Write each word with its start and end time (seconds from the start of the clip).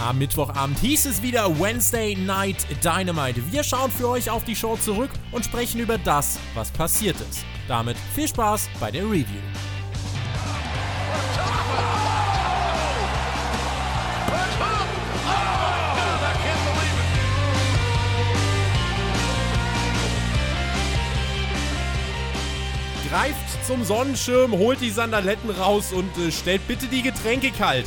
Am 0.00 0.18
Mittwochabend 0.18 0.78
hieß 0.80 1.06
es 1.06 1.22
wieder 1.22 1.58
Wednesday 1.60 2.16
Night 2.16 2.66
Dynamite. 2.82 3.40
Wir 3.52 3.62
schauen 3.62 3.90
für 3.90 4.08
euch 4.08 4.28
auf 4.28 4.44
die 4.44 4.56
Show 4.56 4.76
zurück 4.76 5.10
und 5.30 5.44
sprechen 5.44 5.80
über 5.80 5.98
das, 5.98 6.38
was 6.54 6.70
passiert 6.70 7.16
ist. 7.30 7.44
Damit 7.68 7.96
viel 8.14 8.28
Spaß 8.28 8.68
bei 8.80 8.90
der 8.90 9.04
Review. 9.04 9.24
Greift 23.08 23.64
zum 23.64 23.84
Sonnenschirm, 23.84 24.52
holt 24.52 24.80
die 24.80 24.90
Sandaletten 24.90 25.50
raus 25.50 25.92
und 25.92 26.10
äh, 26.18 26.32
stellt 26.32 26.66
bitte 26.66 26.88
die 26.88 27.00
Getränke 27.00 27.52
kalt. 27.52 27.86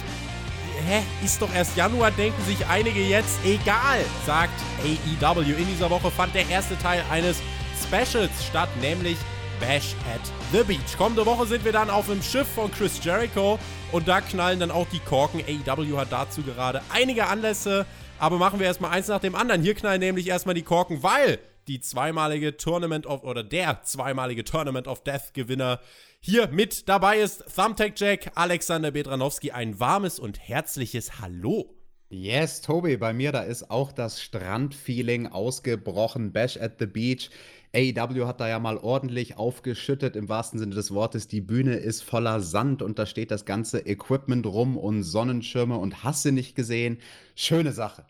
Hä, 0.88 1.02
ist 1.22 1.42
doch 1.42 1.54
erst 1.54 1.76
Januar, 1.76 2.12
denken 2.12 2.42
sich 2.46 2.66
einige 2.66 3.02
jetzt. 3.02 3.44
Egal, 3.44 4.00
sagt 4.26 4.54
AEW. 4.82 5.42
In 5.42 5.68
dieser 5.68 5.90
Woche 5.90 6.10
fand 6.10 6.34
der 6.34 6.48
erste 6.48 6.80
Teil 6.80 7.04
eines 7.12 7.42
Specials 7.84 8.32
statt, 8.48 8.70
nämlich 8.80 9.18
Bash 9.60 9.96
at 10.16 10.22
the 10.54 10.64
Beach. 10.64 10.98
Kommende 10.98 11.26
Woche 11.26 11.46
sind 11.46 11.66
wir 11.66 11.74
dann 11.74 11.90
auf 11.90 12.06
dem 12.06 12.24
Schiff 12.24 12.48
von 12.48 12.72
Chris 12.72 13.04
Jericho 13.04 13.60
und 13.92 14.08
da 14.08 14.22
knallen 14.22 14.62
dann 14.62 14.72
auch 14.72 14.88
die 14.88 15.00
Korken. 15.00 15.42
AEW 15.42 15.98
hat 15.98 16.14
dazu 16.14 16.42
gerade 16.42 16.82
einige 16.88 17.28
Anlässe, 17.28 17.86
aber 18.18 18.38
machen 18.38 18.58
wir 18.62 18.68
erstmal 18.68 18.92
eins 18.92 19.10
nach 19.10 19.20
dem 19.20 19.36
anderen. 19.36 19.64
Hier 19.64 19.76
knallen 19.76 20.00
nämlich 20.00 20.30
erstmal 20.30 20.56
die 20.56 20.64
Korken, 20.64 21.04
weil 21.04 21.40
die 21.68 21.82
zweimalige 21.82 22.56
Tournament 22.56 23.06
of 23.06 23.26
oder 23.26 23.44
der 23.44 23.84
zweimalige 23.84 24.46
Tournament 24.46 24.88
of 24.88 25.04
Death 25.04 25.34
Gewinner 25.34 25.82
hier 26.28 26.50
mit 26.50 26.90
dabei 26.90 27.20
ist 27.20 27.46
Thumbtack 27.56 27.94
Jack, 27.98 28.32
Alexander 28.36 28.92
Bedranowski. 28.92 29.52
Ein 29.52 29.80
warmes 29.80 30.20
und 30.20 30.40
herzliches 30.40 31.22
Hallo. 31.22 31.74
Yes, 32.10 32.62
Tobi, 32.62 32.98
bei 32.98 33.14
mir 33.14 33.32
da 33.32 33.42
ist 33.42 33.72
auch 33.72 33.92
das 33.92 34.22
Strandfeeling 34.22 35.28
ausgebrochen. 35.28 36.34
Bash 36.34 36.58
at 36.58 36.80
the 36.80 36.86
Beach. 36.86 37.30
AEW 37.74 38.26
hat 38.26 38.42
da 38.42 38.48
ja 38.48 38.60
mal 38.60 38.78
ordentlich 38.78 39.38
aufgeschüttet, 39.38 40.16
im 40.16 40.28
wahrsten 40.28 40.60
Sinne 40.60 40.76
des 40.76 40.94
Wortes. 40.94 41.28
Die 41.28 41.42
Bühne 41.42 41.76
ist 41.76 42.02
voller 42.02 42.42
Sand 42.42 42.82
und 42.82 43.00
da 43.00 43.06
steht 43.06 43.32
das 43.32 43.46
ganze 43.46 43.80
Equipment 43.80 44.46
rum 44.46 44.78
und 44.78 45.04
Sonnenschirme 45.04 45.78
und 45.78 46.04
hast 46.04 46.26
nicht 46.26 46.56
gesehen. 46.56 46.98
Schöne 47.36 47.72
Sache. 47.72 48.06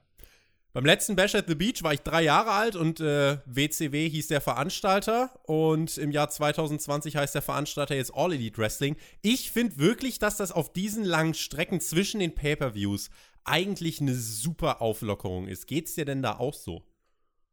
Beim 0.78 0.86
letzten 0.86 1.16
Bash 1.16 1.33
at 1.33 1.47
the 1.47 1.56
Beach 1.56 1.81
war 1.81 1.95
ich 1.95 2.02
drei 2.02 2.22
Jahre 2.22 2.52
alt 2.52 2.75
und 2.75 3.00
äh, 3.00 3.39
WCW 3.47 4.09
hieß 4.09 4.28
der 4.28 4.42
Veranstalter 4.42 5.31
und 5.42 5.97
im 5.97 6.11
Jahr 6.11 6.30
2020 6.30 7.16
heißt 7.16 7.33
der 7.33 7.42
Veranstalter 7.42 7.95
jetzt 7.95 8.14
All 8.14 8.31
Elite 8.31 8.59
Wrestling. 8.59 8.95
Ich 9.23 9.50
finde 9.50 9.80
wirklich, 9.80 10.20
dass 10.20 10.38
das 10.38 10.52
auf 10.52 10.72
diesen 10.72 11.03
langen 11.03 11.33
Strecken 11.33 11.81
zwischen 11.81 12.20
den 12.20 12.36
Pay-per-Views 12.36 13.09
eigentlich 13.44 14.02
eine 14.02 14.14
super 14.14 14.80
Auflockerung 14.80 15.48
ist. 15.48 15.66
Geht's 15.66 15.95
dir 15.95 16.05
denn 16.05 16.22
da 16.22 16.38
auch 16.38 16.53
so? 16.53 16.83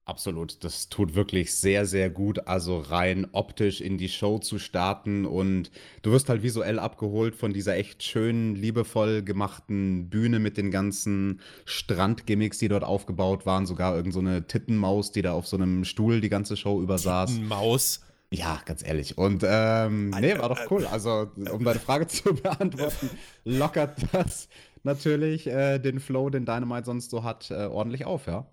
Absolut, 0.07 0.63
das 0.63 0.91
tut 0.91 1.15
wirklich 1.15 1.55
sehr, 1.55 1.87
sehr 1.87 2.11
gut, 2.11 2.47
also 2.47 2.79
rein 2.79 3.27
optisch 3.33 3.81
in 3.81 3.97
die 3.97 4.11
Show 4.11 4.39
zu 4.39 4.59
starten 4.59 5.25
und 5.25 5.71
du 6.03 6.13
wirst 6.13 6.29
halt 6.29 6.43
visuell 6.43 6.79
abgeholt 6.79 7.35
von 7.35 7.55
dieser 7.55 7.77
echt 7.77 8.03
schönen, 8.03 8.55
liebevoll 8.55 9.23
gemachten 9.23 10.11
Bühne 10.11 10.41
mit 10.41 10.59
den 10.59 10.71
ganzen 10.71 11.41
Strandgimmicks, 11.65 12.59
die 12.59 12.69
dort 12.69 12.85
aufgebaut 12.85 13.47
waren, 13.47 13.65
sogar 13.65 13.97
irgend 13.97 14.13
so 14.13 14.21
eine 14.21 14.47
Tittenmaus, 14.47 15.11
die 15.11 15.23
da 15.23 15.33
auf 15.33 15.47
so 15.47 15.57
einem 15.57 15.85
Stuhl 15.85 16.21
die 16.21 16.29
ganze 16.29 16.59
Show 16.59 16.83
übersaß. 16.83 17.31
Tittenmaus? 17.31 18.03
Ja, 18.31 18.61
ganz 18.67 18.87
ehrlich. 18.87 19.17
Und 19.17 19.43
ähm, 19.47 20.11
nee, 20.11 20.37
war 20.39 20.51
doch 20.51 20.71
cool. 20.71 20.87
Also, 20.87 21.31
um 21.51 21.65
deine 21.65 21.81
Frage 21.81 22.09
zu 22.09 22.35
beantworten, 22.43 23.09
lockert 23.45 23.97
das 24.13 24.49
natürlich 24.83 25.47
äh, 25.47 25.79
den 25.79 25.99
Flow, 25.99 26.29
den 26.29 26.45
Dynamite 26.45 26.85
sonst 26.85 27.11
so 27.11 27.23
hat, 27.23 27.51
äh, 27.51 27.67
ordentlich 27.67 28.05
auf, 28.05 28.27
ja. 28.27 28.47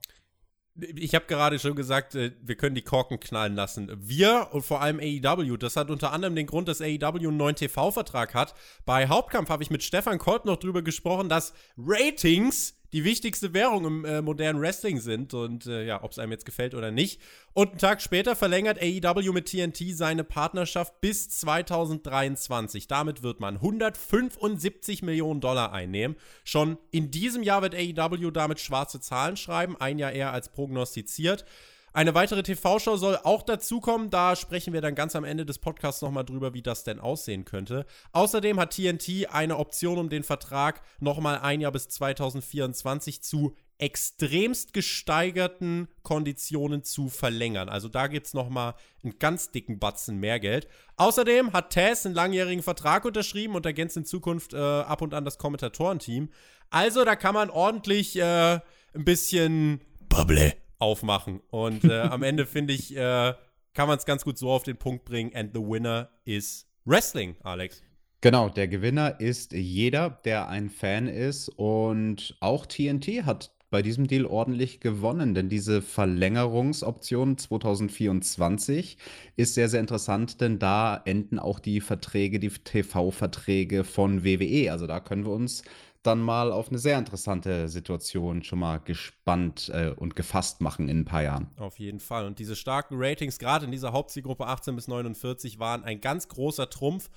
Ich 0.95 1.15
habe 1.15 1.25
gerade 1.27 1.59
schon 1.59 1.75
gesagt, 1.75 2.15
äh, 2.15 2.31
wir 2.41 2.55
können 2.55 2.75
die 2.75 2.81
Korken 2.81 3.19
knallen 3.19 3.55
lassen. 3.55 3.91
Wir 3.99 4.49
und 4.51 4.63
vor 4.63 4.81
allem 4.81 4.99
AEW, 4.99 5.57
das 5.57 5.75
hat 5.75 5.89
unter 5.89 6.11
anderem 6.11 6.35
den 6.35 6.47
Grund, 6.47 6.67
dass 6.67 6.81
AEW 6.81 7.27
einen 7.27 7.37
neuen 7.37 7.55
TV-Vertrag 7.55 8.33
hat. 8.33 8.55
Bei 8.85 9.07
Hauptkampf 9.07 9.49
habe 9.49 9.63
ich 9.63 9.69
mit 9.69 9.83
Stefan 9.83 10.17
Kolt 10.17 10.45
noch 10.45 10.57
drüber 10.57 10.81
gesprochen, 10.81 11.29
dass 11.29 11.53
Ratings 11.77 12.80
die 12.93 13.03
wichtigste 13.03 13.53
Währung 13.53 13.85
im 13.85 14.05
äh, 14.05 14.21
modernen 14.21 14.61
Wrestling 14.61 14.99
sind 14.99 15.33
und 15.33 15.65
äh, 15.65 15.85
ja, 15.85 16.03
ob 16.03 16.11
es 16.11 16.19
einem 16.19 16.31
jetzt 16.31 16.45
gefällt 16.45 16.75
oder 16.75 16.91
nicht. 16.91 17.21
Und 17.53 17.69
einen 17.69 17.77
Tag 17.77 18.01
später 18.01 18.35
verlängert 18.35 18.79
AEW 18.81 19.31
mit 19.31 19.47
TNT 19.47 19.95
seine 19.95 20.23
Partnerschaft 20.23 20.99
bis 21.01 21.29
2023. 21.29 22.87
Damit 22.87 23.23
wird 23.23 23.39
man 23.39 23.55
175 23.55 25.03
Millionen 25.03 25.41
Dollar 25.41 25.71
einnehmen. 25.71 26.17
Schon 26.43 26.77
in 26.91 27.11
diesem 27.11 27.43
Jahr 27.43 27.61
wird 27.61 27.75
AEW 27.75 28.31
damit 28.31 28.59
schwarze 28.59 28.99
Zahlen 28.99 29.37
schreiben, 29.37 29.77
ein 29.79 29.99
Jahr 29.99 30.11
eher 30.11 30.33
als 30.33 30.49
prognostiziert. 30.49 31.45
Eine 31.93 32.15
weitere 32.15 32.41
TV-Show 32.41 32.95
soll 32.95 33.17
auch 33.17 33.43
dazukommen. 33.43 34.09
Da 34.09 34.37
sprechen 34.37 34.71
wir 34.71 34.79
dann 34.79 34.95
ganz 34.95 35.13
am 35.15 35.25
Ende 35.25 35.45
des 35.45 35.59
Podcasts 35.59 36.01
nochmal 36.01 36.23
drüber, 36.23 36.53
wie 36.53 36.61
das 36.61 36.85
denn 36.85 37.01
aussehen 37.01 37.43
könnte. 37.43 37.85
Außerdem 38.13 38.59
hat 38.59 38.75
TNT 38.75 39.29
eine 39.29 39.57
Option, 39.57 39.97
um 39.97 40.09
den 40.09 40.23
Vertrag 40.23 40.81
nochmal 41.01 41.39
ein 41.39 41.59
Jahr 41.59 41.73
bis 41.73 41.89
2024 41.89 43.21
zu 43.21 43.55
extremst 43.77 44.73
gesteigerten 44.73 45.89
Konditionen 46.03 46.83
zu 46.83 47.09
verlängern. 47.09 47.67
Also 47.67 47.89
da 47.89 48.07
gibt 48.07 48.27
es 48.27 48.33
nochmal 48.33 48.75
einen 49.03 49.17
ganz 49.19 49.51
dicken 49.51 49.79
Batzen 49.79 50.17
mehr 50.17 50.39
Geld. 50.39 50.69
Außerdem 50.95 51.51
hat 51.51 51.71
Tess 51.71 52.05
einen 52.05 52.15
langjährigen 52.15 52.63
Vertrag 52.63 53.03
unterschrieben 53.03 53.55
und 53.55 53.65
ergänzt 53.65 53.97
in 53.97 54.05
Zukunft 54.05 54.53
äh, 54.53 54.57
ab 54.57 55.01
und 55.01 55.13
an 55.13 55.25
das 55.25 55.39
Kommentatorenteam. 55.39 56.29
Also 56.69 57.03
da 57.03 57.17
kann 57.17 57.33
man 57.33 57.49
ordentlich 57.49 58.15
äh, 58.17 58.59
ein 58.93 59.03
bisschen 59.03 59.81
Bubble 60.07 60.53
aufmachen. 60.81 61.41
Und 61.49 61.83
äh, 61.85 61.99
am 62.01 62.23
Ende 62.23 62.45
finde 62.45 62.73
ich, 62.73 62.95
äh, 62.95 63.33
kann 63.73 63.87
man 63.87 63.97
es 63.97 64.05
ganz 64.05 64.23
gut 64.23 64.37
so 64.37 64.51
auf 64.51 64.63
den 64.63 64.77
Punkt 64.77 65.05
bringen. 65.05 65.33
And 65.35 65.51
the 65.53 65.61
winner 65.61 66.09
is 66.25 66.67
Wrestling, 66.85 67.35
Alex. 67.43 67.83
Genau, 68.21 68.49
der 68.49 68.67
Gewinner 68.67 69.19
ist 69.19 69.53
jeder, 69.53 70.09
der 70.09 70.47
ein 70.49 70.69
Fan 70.69 71.07
ist. 71.07 71.49
Und 71.49 72.35
auch 72.39 72.65
TNT 72.65 73.25
hat 73.25 73.51
bei 73.71 73.81
diesem 73.81 74.05
Deal 74.05 74.25
ordentlich 74.25 74.81
gewonnen, 74.81 75.33
denn 75.33 75.47
diese 75.47 75.81
Verlängerungsoption 75.81 77.37
2024 77.37 78.97
ist 79.37 79.55
sehr, 79.55 79.69
sehr 79.69 79.79
interessant, 79.79 80.41
denn 80.41 80.59
da 80.59 81.01
enden 81.05 81.39
auch 81.39 81.59
die 81.59 81.79
Verträge, 81.79 82.39
die 82.39 82.49
TV-Verträge 82.49 83.85
von 83.85 84.25
WWE. 84.25 84.71
Also 84.71 84.87
da 84.87 84.99
können 84.99 85.25
wir 85.25 85.31
uns 85.31 85.63
dann 86.03 86.19
mal 86.19 86.51
auf 86.51 86.69
eine 86.69 86.79
sehr 86.79 86.97
interessante 86.97 87.69
Situation 87.69 88.43
schon 88.43 88.59
mal 88.59 88.79
gespannt 88.79 89.69
äh, 89.73 89.89
und 89.89 90.15
gefasst 90.15 90.61
machen 90.61 90.89
in 90.89 91.01
ein 91.01 91.05
paar 91.05 91.23
Jahren. 91.23 91.51
Auf 91.57 91.79
jeden 91.79 91.99
Fall. 91.99 92.25
Und 92.25 92.39
diese 92.39 92.55
starken 92.55 92.95
Ratings, 92.97 93.37
gerade 93.37 93.65
in 93.65 93.71
dieser 93.71 93.91
Hauptzielgruppe 93.91 94.47
18 94.47 94.75
bis 94.75 94.87
49, 94.87 95.59
waren 95.59 95.83
ein 95.83 96.01
ganz 96.01 96.27
großer 96.27 96.69
Trumpf. 96.69 97.09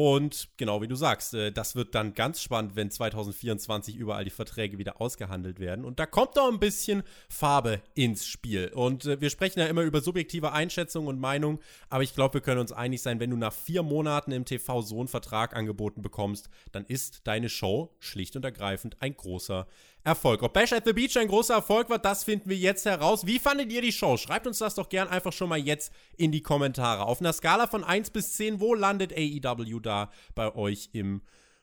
Und 0.00 0.50
genau 0.56 0.80
wie 0.80 0.86
du 0.86 0.94
sagst, 0.94 1.34
äh, 1.34 1.50
das 1.50 1.74
wird 1.74 1.92
dann 1.92 2.14
ganz 2.14 2.40
spannend, 2.40 2.76
wenn 2.76 2.88
2024 2.88 3.96
überall 3.96 4.22
die 4.22 4.30
Verträge 4.30 4.78
wieder 4.78 5.00
ausgehandelt 5.00 5.58
werden. 5.58 5.84
Und 5.84 5.98
da 5.98 6.06
kommt 6.06 6.36
doch 6.36 6.48
ein 6.48 6.60
bisschen 6.60 7.02
Farbe 7.28 7.82
ins 7.96 8.24
Spiel. 8.24 8.70
Und 8.72 9.06
äh, 9.06 9.20
wir 9.20 9.28
sprechen 9.28 9.58
ja 9.58 9.66
immer 9.66 9.82
über 9.82 10.00
subjektive 10.00 10.52
Einschätzungen 10.52 11.08
und 11.08 11.18
Meinungen, 11.18 11.58
aber 11.90 12.04
ich 12.04 12.14
glaube, 12.14 12.34
wir 12.34 12.42
können 12.42 12.60
uns 12.60 12.70
einig 12.70 13.02
sein, 13.02 13.18
wenn 13.18 13.30
du 13.30 13.36
nach 13.36 13.52
vier 13.52 13.82
Monaten 13.82 14.30
im 14.30 14.44
TV 14.44 14.82
so 14.82 15.00
einen 15.00 15.08
Vertrag 15.08 15.56
angeboten 15.56 16.00
bekommst, 16.00 16.48
dann 16.70 16.84
ist 16.84 17.22
deine 17.26 17.48
Show 17.48 17.92
schlicht 17.98 18.36
und 18.36 18.44
ergreifend 18.44 19.02
ein 19.02 19.16
großer 19.16 19.66
Erfolg. 20.04 20.42
Ob 20.42 20.52
Bash 20.52 20.72
at 20.72 20.84
the 20.84 20.92
Beach 20.92 21.16
ein 21.18 21.28
großer 21.28 21.54
Erfolg 21.54 21.90
war, 21.90 21.98
das 21.98 22.24
finden 22.24 22.48
wir 22.48 22.56
jetzt 22.56 22.86
heraus. 22.86 23.26
Wie 23.26 23.38
fandet 23.38 23.72
ihr 23.72 23.82
die 23.82 23.92
Show? 23.92 24.16
Schreibt 24.16 24.46
uns 24.46 24.58
das 24.58 24.74
doch 24.74 24.88
gern 24.88 25.08
einfach 25.08 25.32
schon 25.32 25.48
mal 25.48 25.58
jetzt 25.58 25.92
in 26.16 26.32
die 26.32 26.40
Kommentare. 26.40 27.04
Auf 27.04 27.20
einer 27.20 27.32
Skala 27.32 27.66
von 27.66 27.84
1 27.84 28.10
bis 28.10 28.34
10, 28.34 28.60
wo 28.60 28.74
landet 28.74 29.12
AEW 29.12 29.80
da 29.80 30.10
bei 30.34 30.54
euch 30.54 30.90
im 30.92 31.22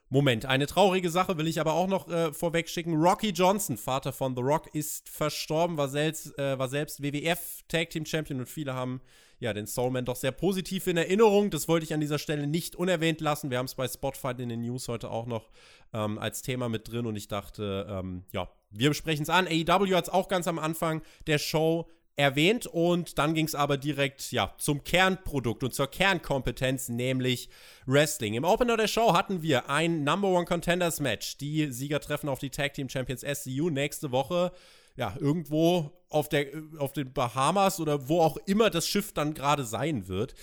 Moment? 0.09 0.46
Eine 0.46 0.68
traurige 0.68 1.09
Sache 1.09 1.38
will 1.38 1.47
ich 1.47 1.59
aber 1.59 1.73
auch 1.73 1.87
noch 1.87 2.08
äh, 2.09 2.32
vorweg 2.34 2.70
schicken. 2.70 2.93
Rocky 2.96 3.29
Johnson, 3.29 3.78
Vater 3.78 4.14
von 4.14 4.35
The 4.35 4.41
Rock, 4.41 4.73
ist 4.76 5.09
verstorben, 5.09 5.78
war 5.78 5.90
selbst, 5.90 6.38
äh, 6.38 6.59
war 6.59 6.70
selbst 6.70 7.02
WWF 7.02 7.64
Tag 7.67 7.90
Team 7.90 8.05
Champion 8.05 8.40
und 8.40 8.49
viele 8.49 8.73
haben 8.73 9.02
ja, 9.40 9.53
den 9.53 9.66
Soulman 9.66 10.05
doch 10.05 10.16
sehr 10.16 10.32
positiv 10.32 10.87
in 10.87 10.97
Erinnerung. 10.97 11.49
Das 11.49 11.67
wollte 11.67 11.85
ich 11.85 11.93
an 11.93 11.99
dieser 11.99 12.20
Stelle 12.20 12.47
nicht 12.47 12.76
unerwähnt 12.76 13.22
lassen. 13.22 13.52
Wir 13.52 13.58
haben 13.58 13.66
es 13.66 13.76
bei 13.76 13.87
Spotify 13.87 14.32
in 14.37 14.49
den 14.49 14.61
News 14.61 14.87
heute 14.87 15.09
auch 15.09 15.26
noch 15.26 15.49
ähm, 15.93 16.17
als 16.17 16.41
Thema 16.41 16.70
mit 16.70 16.91
drin 16.91 17.05
und 17.05 17.16
ich 17.16 17.28
dachte, 17.28 17.87
ähm, 17.90 18.23
ja, 18.32 18.49
wir 18.72 18.90
besprechen 18.90 19.23
es 19.23 19.29
an. 19.29 19.47
AEW 19.47 19.96
hat 19.96 20.05
es 20.05 20.09
auch 20.09 20.28
ganz 20.28 20.47
am 20.47 20.59
Anfang 20.59 21.02
der 21.28 21.37
Show 21.37 21.90
erwähnt 22.17 22.66
und 22.66 23.17
dann 23.17 23.34
ging 23.34 23.46
es 23.46 23.55
aber 23.55 23.78
direkt 23.78 24.32
ja 24.32 24.53
zum 24.58 24.85
Kernprodukt 24.85 25.64
und 25.64 25.73
zur 25.73 25.88
Kernkompetenz, 25.88 26.88
nämlich 26.88 27.49
Wrestling. 27.85 28.35
Im 28.35 28.46
Opener 28.46 28.78
der 28.78 28.88
Show 28.88 29.14
hatten 29.14 29.41
wir 29.41 29.70
ein 29.70 30.05
Number 30.05 30.29
One 30.29 30.46
Contenders 30.46 31.02
Match. 31.02 31.38
Die 31.38 31.72
Sieger 31.72 31.99
treffen 31.99 32.29
auf 32.29 32.40
die 32.40 32.52
Tag 32.52 32.73
Team 32.73 32.88
Champions 32.88 33.22
SCU 33.22 33.70
nächste 33.70 34.11
Woche 34.11 34.53
ja, 34.96 35.14
irgendwo 35.20 35.91
auf, 36.16 36.29
der, 36.29 36.47
auf 36.79 36.94
den 36.94 37.14
Bahamas 37.14 37.79
oder 37.79 38.08
wo 38.08 38.22
auch 38.22 38.38
immer 38.46 38.70
das 38.70 38.88
Schiff 38.88 39.14
dann 39.14 39.34
gerade 39.34 39.66
sein 39.66 40.08
wird. 40.08 40.34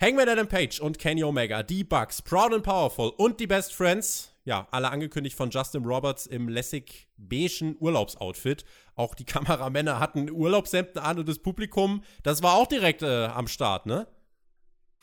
Hangman 0.00 0.28
Adam 0.28 0.46
Page 0.46 0.78
und 0.80 0.98
Kenny 0.98 1.24
Omega, 1.24 1.64
die 1.64 1.82
Bucks, 1.82 2.22
Proud 2.22 2.54
and 2.54 2.62
Powerful 2.62 3.10
und 3.16 3.40
die 3.40 3.48
Best 3.48 3.74
Friends, 3.74 4.32
ja, 4.44 4.68
alle 4.70 4.90
angekündigt 4.90 5.36
von 5.36 5.50
Justin 5.50 5.84
Roberts 5.84 6.26
im 6.26 6.48
lässig 6.48 7.08
beigen 7.16 7.76
Urlaubsoutfit. 7.80 8.64
Auch 8.94 9.14
die 9.14 9.24
Kameramänner 9.26 9.98
hatten 9.98 10.30
Urlaubshemden 10.30 11.02
an 11.02 11.18
und 11.18 11.28
das 11.28 11.40
Publikum, 11.40 12.04
das 12.22 12.42
war 12.42 12.54
auch 12.54 12.68
direkt 12.68 13.02
äh, 13.02 13.26
am 13.26 13.48
Start, 13.48 13.86
ne? 13.86 14.06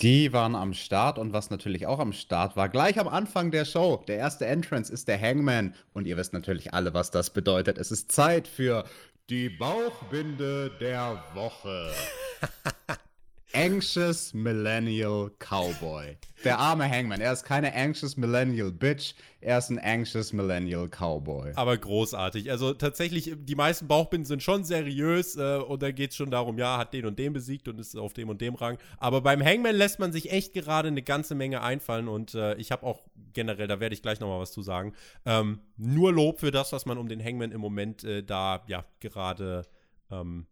Die 0.02 0.34
waren 0.34 0.56
am 0.56 0.74
Start 0.74 1.18
und 1.18 1.32
was 1.32 1.50
natürlich 1.50 1.88
auch 1.88 2.00
am 2.00 2.12
Start 2.12 2.58
war, 2.58 2.68
gleich 2.68 3.00
am 3.00 3.08
Anfang 3.08 3.52
der 3.52 3.64
Show, 3.64 4.04
der 4.08 4.18
erste 4.18 4.46
Entrance 4.46 4.92
ist 4.92 5.08
der 5.08 5.20
Hangman 5.20 5.74
und 5.94 6.06
ihr 6.06 6.18
wisst 6.18 6.34
natürlich 6.34 6.74
alle, 6.74 6.94
was 6.94 7.12
das 7.12 7.30
bedeutet. 7.30 7.78
Es 7.78 7.92
ist 7.92 8.12
Zeit 8.12 8.48
für 8.48 8.84
die 9.30 9.50
Bauchbinde 9.50 10.72
der 10.80 11.24
Woche. 11.34 11.92
Anxious 13.54 14.34
Millennial 14.34 15.32
Cowboy. 15.40 16.18
Der 16.44 16.60
arme 16.60 16.90
Hangman. 16.90 17.22
Er 17.22 17.32
ist 17.32 17.46
keine 17.46 17.74
Anxious 17.74 18.18
Millennial 18.18 18.72
Bitch. 18.72 19.14
Er 19.40 19.58
ist 19.58 19.70
ein 19.70 19.80
Anxious 19.80 20.34
Millennial 20.34 20.90
Cowboy. 20.90 21.54
Aber 21.56 21.78
großartig. 21.78 22.52
Also 22.52 22.74
tatsächlich, 22.74 23.34
die 23.36 23.56
meisten 23.56 23.88
Bauchbinden 23.88 24.26
sind 24.26 24.44
schon 24.44 24.66
seriös 24.66 25.38
äh, 25.38 25.58
und 25.58 25.82
da 25.82 25.92
geht 25.92 26.12
es 26.12 26.18
schon 26.18 26.32
darum, 26.32 26.58
ja, 26.58 26.78
hat 26.78 26.94
den 26.94 27.06
und 27.06 27.18
den 27.18 27.32
besiegt 27.32 27.68
und 27.70 27.80
ist 27.80 27.96
auf 27.96 28.14
dem 28.14 28.30
und 28.30 28.42
dem 28.42 28.56
Rang. 28.56 28.78
Aber 28.98 29.22
beim 29.22 29.44
Hangman 29.44 29.76
lässt 29.76 30.00
man 30.00 30.12
sich 30.12 30.32
echt 30.32 30.54
gerade 30.54 30.90
eine 30.90 31.02
ganze 31.02 31.34
Menge 31.34 31.62
einfallen 31.62 32.10
und 32.10 32.36
äh, 32.36 32.56
ich 32.56 32.72
habe 32.72 32.86
auch 32.86 33.06
generell, 33.36 33.68
da 33.68 33.80
werde 33.80 33.94
ich 33.94 34.02
gleich 34.02 34.20
nochmal 34.20 34.40
was 34.40 34.52
zu 34.52 34.64
sagen, 34.64 34.94
ähm, 35.26 35.60
nur 35.78 36.12
Lob 36.12 36.40
für 36.40 36.50
das, 36.50 36.72
was 36.72 36.88
man 36.88 36.98
um 36.98 37.08
den 37.08 37.24
Hangman 37.24 37.52
im 37.52 37.62
Moment 37.62 38.04
äh, 38.04 38.24
da, 38.24 38.64
ja, 38.68 38.86
gerade 39.00 39.68
ähm, 40.10 40.48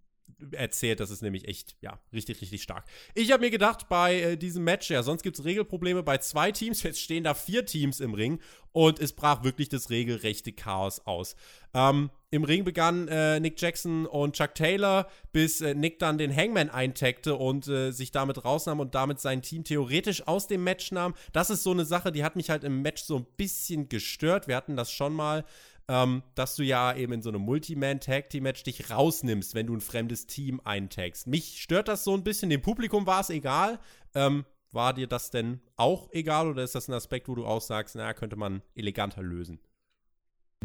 erzählt. 0.51 0.99
Das 0.99 1.09
ist 1.09 1.21
nämlich 1.21 1.47
echt, 1.47 1.75
ja, 1.81 1.99
richtig, 2.11 2.41
richtig 2.41 2.63
stark. 2.63 2.85
Ich 3.15 3.31
habe 3.31 3.43
mir 3.43 3.51
gedacht, 3.51 3.87
bei 3.89 4.19
äh, 4.21 4.37
diesem 4.37 4.63
Match, 4.63 4.89
ja, 4.89 5.03
sonst 5.03 5.23
gibt 5.23 5.39
es 5.39 5.45
Regelprobleme 5.45 6.03
bei 6.03 6.17
zwei 6.17 6.51
Teams. 6.51 6.83
Jetzt 6.83 7.01
stehen 7.01 7.23
da 7.23 7.33
vier 7.33 7.65
Teams 7.65 7.99
im 7.99 8.13
Ring 8.13 8.39
und 8.71 8.99
es 8.99 9.13
brach 9.13 9.43
wirklich 9.43 9.69
das 9.69 9.89
regelrechte 9.89 10.51
Chaos 10.51 11.05
aus. 11.05 11.35
Ähm, 11.73 12.09
Im 12.31 12.43
Ring 12.43 12.63
begannen 12.63 13.07
äh, 13.07 13.39
Nick 13.39 13.59
Jackson 13.61 14.05
und 14.05 14.35
Chuck 14.35 14.55
Taylor, 14.55 15.07
bis 15.31 15.61
äh, 15.61 15.75
Nick 15.75 15.99
dann 15.99 16.17
den 16.17 16.35
Hangman 16.35 16.69
eintagte 16.69 17.35
und 17.35 17.67
äh, 17.67 17.91
sich 17.91 18.11
damit 18.11 18.43
rausnahm 18.43 18.79
und 18.79 18.95
damit 18.95 19.19
sein 19.19 19.41
Team 19.41 19.63
theoretisch 19.63 20.27
aus 20.27 20.47
dem 20.47 20.63
Match 20.63 20.91
nahm. 20.91 21.13
Das 21.31 21.49
ist 21.49 21.63
so 21.63 21.71
eine 21.71 21.85
Sache, 21.85 22.11
die 22.11 22.23
hat 22.23 22.35
mich 22.35 22.49
halt 22.49 22.63
im 22.63 22.81
Match 22.81 23.03
so 23.03 23.17
ein 23.17 23.25
bisschen 23.37 23.89
gestört. 23.89 24.47
Wir 24.47 24.55
hatten 24.55 24.75
das 24.75 24.91
schon 24.91 25.13
mal 25.13 25.45
ähm, 25.87 26.23
dass 26.35 26.55
du 26.55 26.63
ja 26.63 26.95
eben 26.95 27.13
in 27.13 27.21
so 27.21 27.29
einem 27.29 27.41
Multi-Man-Tag-Team-Match 27.41 28.63
dich 28.63 28.89
rausnimmst, 28.89 29.55
wenn 29.55 29.67
du 29.67 29.75
ein 29.75 29.81
fremdes 29.81 30.27
Team 30.27 30.61
eintagst. 30.63 31.27
Mich 31.27 31.61
stört 31.61 31.87
das 31.87 32.03
so 32.03 32.13
ein 32.13 32.23
bisschen. 32.23 32.49
Dem 32.49 32.61
Publikum 32.61 33.05
war 33.05 33.21
es 33.21 33.29
egal. 33.29 33.79
Ähm, 34.15 34.45
war 34.71 34.93
dir 34.93 35.07
das 35.07 35.29
denn 35.29 35.61
auch 35.75 36.09
egal 36.11 36.49
oder 36.49 36.63
ist 36.63 36.75
das 36.75 36.87
ein 36.87 36.93
Aspekt, 36.93 37.27
wo 37.27 37.35
du 37.35 37.45
auch 37.45 37.61
sagst, 37.61 37.95
naja, 37.95 38.13
könnte 38.13 38.35
man 38.35 38.61
eleganter 38.75 39.21
lösen? 39.21 39.59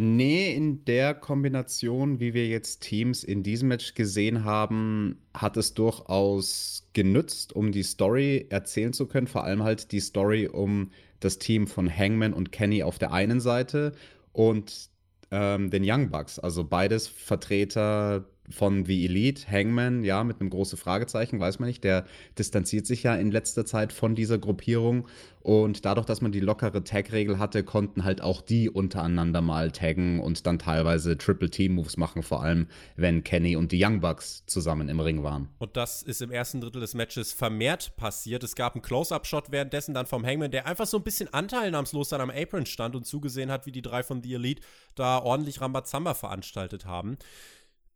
Nee, 0.00 0.54
in 0.54 0.84
der 0.84 1.12
Kombination, 1.12 2.20
wie 2.20 2.32
wir 2.32 2.46
jetzt 2.46 2.82
Teams 2.82 3.24
in 3.24 3.42
diesem 3.42 3.66
Match 3.68 3.94
gesehen 3.94 4.44
haben, 4.44 5.18
hat 5.34 5.56
es 5.56 5.74
durchaus 5.74 6.88
genützt, 6.92 7.52
um 7.52 7.72
die 7.72 7.82
Story 7.82 8.46
erzählen 8.48 8.92
zu 8.92 9.06
können. 9.06 9.26
Vor 9.26 9.42
allem 9.42 9.64
halt 9.64 9.90
die 9.90 9.98
Story 9.98 10.46
um 10.46 10.92
das 11.18 11.40
Team 11.40 11.66
von 11.66 11.90
Hangman 11.90 12.32
und 12.32 12.52
Kenny 12.52 12.84
auf 12.84 13.00
der 13.00 13.12
einen 13.12 13.40
Seite 13.40 13.92
und 14.32 14.88
ähm, 15.30 15.70
den 15.70 15.82
Young 15.84 16.10
Bucks. 16.10 16.38
Also 16.38 16.64
beides 16.64 17.08
Vertreter 17.08 18.24
von 18.50 18.84
The 18.84 19.04
Elite, 19.04 19.50
Hangman, 19.50 20.04
ja, 20.04 20.24
mit 20.24 20.40
einem 20.40 20.50
großen 20.50 20.78
Fragezeichen, 20.78 21.40
weiß 21.40 21.58
man 21.58 21.68
nicht. 21.68 21.84
Der 21.84 22.04
distanziert 22.38 22.86
sich 22.86 23.02
ja 23.02 23.14
in 23.14 23.30
letzter 23.30 23.64
Zeit 23.64 23.92
von 23.92 24.14
dieser 24.14 24.38
Gruppierung. 24.38 25.06
Und 25.40 25.84
dadurch, 25.84 26.04
dass 26.04 26.20
man 26.20 26.32
die 26.32 26.40
lockere 26.40 26.84
Tag-Regel 26.84 27.38
hatte, 27.38 27.64
konnten 27.64 28.04
halt 28.04 28.20
auch 28.20 28.42
die 28.42 28.68
untereinander 28.68 29.40
mal 29.40 29.70
taggen 29.70 30.20
und 30.20 30.46
dann 30.46 30.58
teilweise 30.58 31.16
Triple-Team-Moves 31.16 31.96
machen, 31.96 32.22
vor 32.22 32.42
allem 32.42 32.66
wenn 32.96 33.24
Kenny 33.24 33.56
und 33.56 33.72
die 33.72 33.82
Young 33.82 34.00
Bucks 34.00 34.44
zusammen 34.46 34.88
im 34.88 35.00
Ring 35.00 35.22
waren. 35.22 35.48
Und 35.58 35.76
das 35.76 36.02
ist 36.02 36.20
im 36.20 36.30
ersten 36.30 36.60
Drittel 36.60 36.80
des 36.80 36.94
Matches 36.94 37.32
vermehrt 37.32 37.96
passiert. 37.96 38.44
Es 38.44 38.56
gab 38.56 38.74
einen 38.74 38.82
Close-Up-Shot 38.82 39.50
währenddessen 39.50 39.94
dann 39.94 40.06
vom 40.06 40.26
Hangman, 40.26 40.50
der 40.50 40.66
einfach 40.66 40.86
so 40.86 40.98
ein 40.98 41.02
bisschen 41.02 41.32
anteilnahmslos 41.32 42.10
dann 42.10 42.20
am 42.20 42.30
Apron 42.30 42.66
stand 42.66 42.94
und 42.94 43.06
zugesehen 43.06 43.50
hat, 43.50 43.64
wie 43.64 43.72
die 43.72 43.82
drei 43.82 44.02
von 44.02 44.22
The 44.22 44.34
Elite 44.34 44.62
da 44.96 45.18
ordentlich 45.18 45.60
Rambazamba 45.60 46.14
veranstaltet 46.14 46.84
haben 46.84 47.16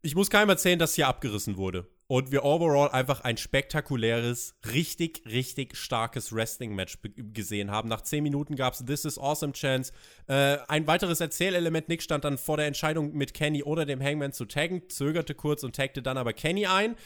ich 0.03 0.17
muss 0.17 0.31
keinem 0.31 0.51
erzählen, 0.51 0.79
dass 0.79 0.95
hier 0.95 1.07
abgerissen 1.07 1.57
wurde. 1.57 1.87
Und 2.09 2.31
wir 2.33 2.45
overall 2.45 2.91
einfach 2.91 3.23
ein 3.23 3.37
spektakuläres, 3.37 4.55
richtig, 4.75 5.23
richtig 5.25 5.77
starkes 5.77 6.35
Wrestling-Match 6.35 6.99
gesehen 7.33 7.71
haben. 7.71 7.89
Nach 7.89 8.03
10 8.03 8.23
Minuten 8.23 8.57
gab 8.57 8.75
es 8.75 8.85
This 8.85 9.05
is 9.05 9.19
Awesome 9.19 9.53
Chance. 9.55 9.93
Äh, 10.27 10.59
ein 10.69 10.87
weiteres 10.87 11.21
Erzählelement, 11.21 11.89
Nick 11.89 12.03
stand 12.03 12.25
dann 12.25 12.37
vor 12.37 12.57
der 12.57 12.67
Entscheidung 12.67 13.15
mit 13.15 13.33
Kenny 13.33 13.63
oder 13.63 13.87
dem 13.87 14.03
Hangman 14.03 14.33
zu 14.33 14.45
taggen, 14.45 14.83
zögerte 14.91 15.35
kurz 15.35 15.63
und 15.63 15.77
taggte 15.77 16.03
dann 16.03 16.19
aber 16.19 16.33
Kenny 16.33 16.67
ein. 16.67 16.97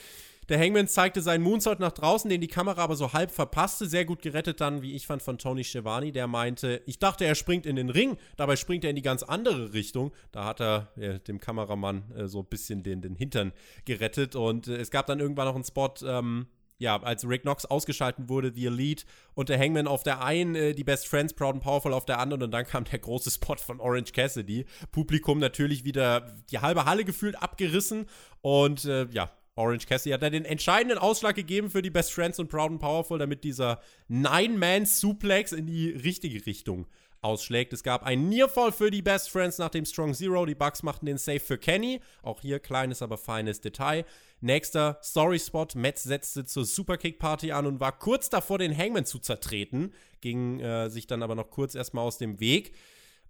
Der 0.48 0.60
Hangman 0.60 0.86
zeigte 0.86 1.22
seinen 1.22 1.42
Moonsault 1.42 1.80
nach 1.80 1.92
draußen, 1.92 2.30
den 2.30 2.40
die 2.40 2.46
Kamera 2.46 2.82
aber 2.82 2.94
so 2.94 3.12
halb 3.12 3.32
verpasste. 3.32 3.86
Sehr 3.86 4.04
gut 4.04 4.22
gerettet 4.22 4.60
dann, 4.60 4.80
wie 4.82 4.94
ich 4.94 5.06
fand, 5.06 5.22
von 5.22 5.38
Tony 5.38 5.64
Schiavone, 5.64 6.12
der 6.12 6.28
meinte, 6.28 6.82
ich 6.86 6.98
dachte, 6.98 7.24
er 7.24 7.34
springt 7.34 7.66
in 7.66 7.76
den 7.76 7.90
Ring, 7.90 8.16
dabei 8.36 8.56
springt 8.56 8.84
er 8.84 8.90
in 8.90 8.96
die 8.96 9.02
ganz 9.02 9.22
andere 9.22 9.72
Richtung. 9.72 10.12
Da 10.30 10.44
hat 10.44 10.60
er 10.60 10.92
äh, 10.96 11.18
dem 11.18 11.40
Kameramann 11.40 12.12
äh, 12.12 12.28
so 12.28 12.40
ein 12.40 12.46
bisschen 12.46 12.82
den, 12.82 13.02
den 13.02 13.16
Hintern 13.16 13.52
gerettet. 13.84 14.36
Und 14.36 14.68
äh, 14.68 14.76
es 14.76 14.90
gab 14.90 15.06
dann 15.06 15.18
irgendwann 15.18 15.46
noch 15.46 15.56
einen 15.56 15.64
Spot, 15.64 15.92
ähm, 16.04 16.46
ja, 16.78 17.02
als 17.02 17.26
Rick 17.26 17.42
Knox 17.42 17.64
ausgeschalten 17.64 18.28
wurde, 18.28 18.52
The 18.54 18.66
Elite 18.66 19.04
und 19.34 19.48
der 19.48 19.58
Hangman 19.58 19.86
auf 19.86 20.02
der 20.02 20.22
einen, 20.22 20.54
äh, 20.54 20.74
die 20.74 20.84
Best 20.84 21.08
Friends, 21.08 21.32
Proud 21.32 21.54
and 21.54 21.62
Powerful 21.62 21.92
auf 21.92 22.04
der 22.04 22.18
anderen 22.18 22.42
und 22.42 22.50
dann 22.50 22.66
kam 22.66 22.84
der 22.84 22.98
große 22.98 23.30
Spot 23.30 23.56
von 23.56 23.80
Orange 23.80 24.12
Cassidy. 24.12 24.66
Publikum 24.92 25.38
natürlich 25.38 25.84
wieder 25.84 26.36
die 26.50 26.58
halbe 26.58 26.84
Halle 26.84 27.04
gefühlt 27.04 27.42
abgerissen 27.42 28.06
und 28.42 28.84
äh, 28.84 29.06
ja, 29.10 29.30
Orange 29.56 29.86
Cassidy 29.86 30.12
hat 30.12 30.22
da 30.22 30.30
den 30.30 30.44
entscheidenden 30.44 30.98
Ausschlag 30.98 31.34
gegeben 31.34 31.70
für 31.70 31.82
die 31.82 31.90
Best 31.90 32.12
Friends 32.12 32.38
und 32.38 32.48
Proud 32.48 32.72
and 32.72 32.80
Powerful, 32.80 33.18
damit 33.18 33.42
dieser 33.42 33.80
Nine-Man-Suplex 34.08 35.52
in 35.52 35.66
die 35.66 35.90
richtige 35.90 36.44
Richtung 36.46 36.86
ausschlägt. 37.22 37.72
Es 37.72 37.82
gab 37.82 38.04
einen 38.04 38.28
Nearfall 38.28 38.70
für 38.70 38.90
die 38.90 39.02
Best 39.02 39.30
Friends 39.30 39.58
nach 39.58 39.70
dem 39.70 39.84
Strong 39.84 40.14
Zero. 40.14 40.46
Die 40.46 40.54
Bucks 40.54 40.82
machten 40.82 41.06
den 41.06 41.18
Save 41.18 41.40
für 41.40 41.58
Kenny. 41.58 42.00
Auch 42.22 42.40
hier 42.40 42.60
kleines, 42.60 43.02
aber 43.02 43.16
feines 43.16 43.60
Detail. 43.60 44.04
Nächster 44.40 44.98
Story-Spot. 45.02 45.66
Metz 45.74 46.04
setzte 46.04 46.44
zur 46.44 46.64
Superkick-Party 46.64 47.52
an 47.52 47.66
und 47.66 47.80
war 47.80 47.98
kurz 47.98 48.28
davor, 48.28 48.58
den 48.58 48.76
Hangman 48.76 49.06
zu 49.06 49.18
zertreten. 49.18 49.92
Ging 50.20 50.60
äh, 50.60 50.90
sich 50.90 51.06
dann 51.06 51.22
aber 51.22 51.34
noch 51.34 51.50
kurz 51.50 51.74
erstmal 51.74 52.04
aus 52.04 52.18
dem 52.18 52.40
Weg. 52.40 52.74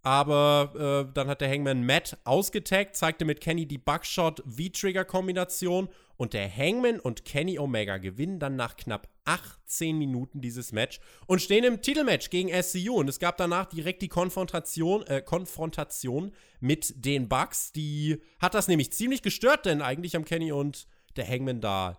Aber 0.07 1.09
äh, 1.09 1.13
dann 1.15 1.27
hat 1.27 1.41
der 1.41 1.51
Hangman 1.51 1.85
Matt 1.85 2.17
ausgetaggt, 2.23 2.95
zeigte 2.95 3.25
mit 3.25 3.41
Kenny 3.41 3.67
die 3.67 3.77
Buckshot 3.77 4.41
V-Trigger-Kombination 4.47 5.89
und 6.17 6.33
der 6.33 6.49
Hangman 6.49 7.01
und 7.01 7.25
Kenny 7.25 7.59
Omega 7.59 7.97
gewinnen 7.97 8.39
dann 8.39 8.55
nach 8.55 8.77
knapp 8.77 9.09
18 9.25 9.99
Minuten 9.99 10.41
dieses 10.41 10.71
Match 10.71 11.01
und 11.27 11.43
stehen 11.43 11.65
im 11.65 11.83
Titelmatch 11.83 12.31
gegen 12.31 12.51
SCU. 12.63 12.95
Und 12.95 13.09
es 13.09 13.19
gab 13.19 13.37
danach 13.37 13.67
direkt 13.67 14.01
die 14.01 14.07
Konfrontation, 14.07 15.05
äh, 15.09 15.23
Konfrontation 15.23 16.31
mit 16.61 17.05
den 17.05 17.29
Bucks. 17.29 17.73
Die 17.73 18.23
hat 18.39 18.55
das 18.55 18.69
nämlich 18.69 18.93
ziemlich 18.93 19.23
gestört, 19.23 19.67
denn 19.67 19.83
eigentlich 19.83 20.15
haben 20.15 20.25
Kenny 20.25 20.53
und 20.53 20.87
der 21.17 21.27
Hangman 21.27 21.61
da 21.61 21.99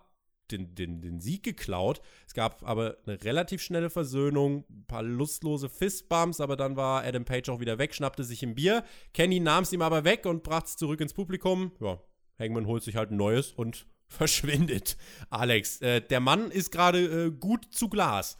den, 0.50 0.74
den, 0.74 1.00
den 1.00 1.20
Sieg 1.20 1.42
geklaut. 1.42 2.00
Es 2.26 2.34
gab 2.34 2.62
aber 2.62 2.96
eine 3.06 3.22
relativ 3.22 3.62
schnelle 3.62 3.90
Versöhnung, 3.90 4.64
ein 4.70 4.84
paar 4.86 5.02
lustlose 5.02 5.68
Fistbumps, 5.68 6.40
aber 6.40 6.56
dann 6.56 6.76
war 6.76 7.04
Adam 7.04 7.24
Page 7.24 7.48
auch 7.48 7.60
wieder 7.60 7.78
weg, 7.78 7.94
schnappte 7.94 8.24
sich 8.24 8.42
ein 8.42 8.54
Bier. 8.54 8.84
Kenny 9.14 9.40
nahm 9.40 9.62
es 9.62 9.72
ihm 9.72 9.82
aber 9.82 10.04
weg 10.04 10.26
und 10.26 10.42
brachte 10.42 10.68
es 10.68 10.76
zurück 10.76 11.00
ins 11.00 11.14
Publikum. 11.14 11.72
Ja, 11.80 12.00
Hangman 12.38 12.66
holt 12.66 12.82
sich 12.82 12.96
halt 12.96 13.10
ein 13.10 13.16
neues 13.16 13.52
und 13.52 13.86
verschwindet. 14.08 14.96
Alex, 15.30 15.80
äh, 15.82 16.00
der 16.00 16.20
Mann 16.20 16.50
ist 16.50 16.72
gerade 16.72 17.26
äh, 17.26 17.30
gut 17.30 17.66
zu 17.70 17.88
Glas. 17.88 18.38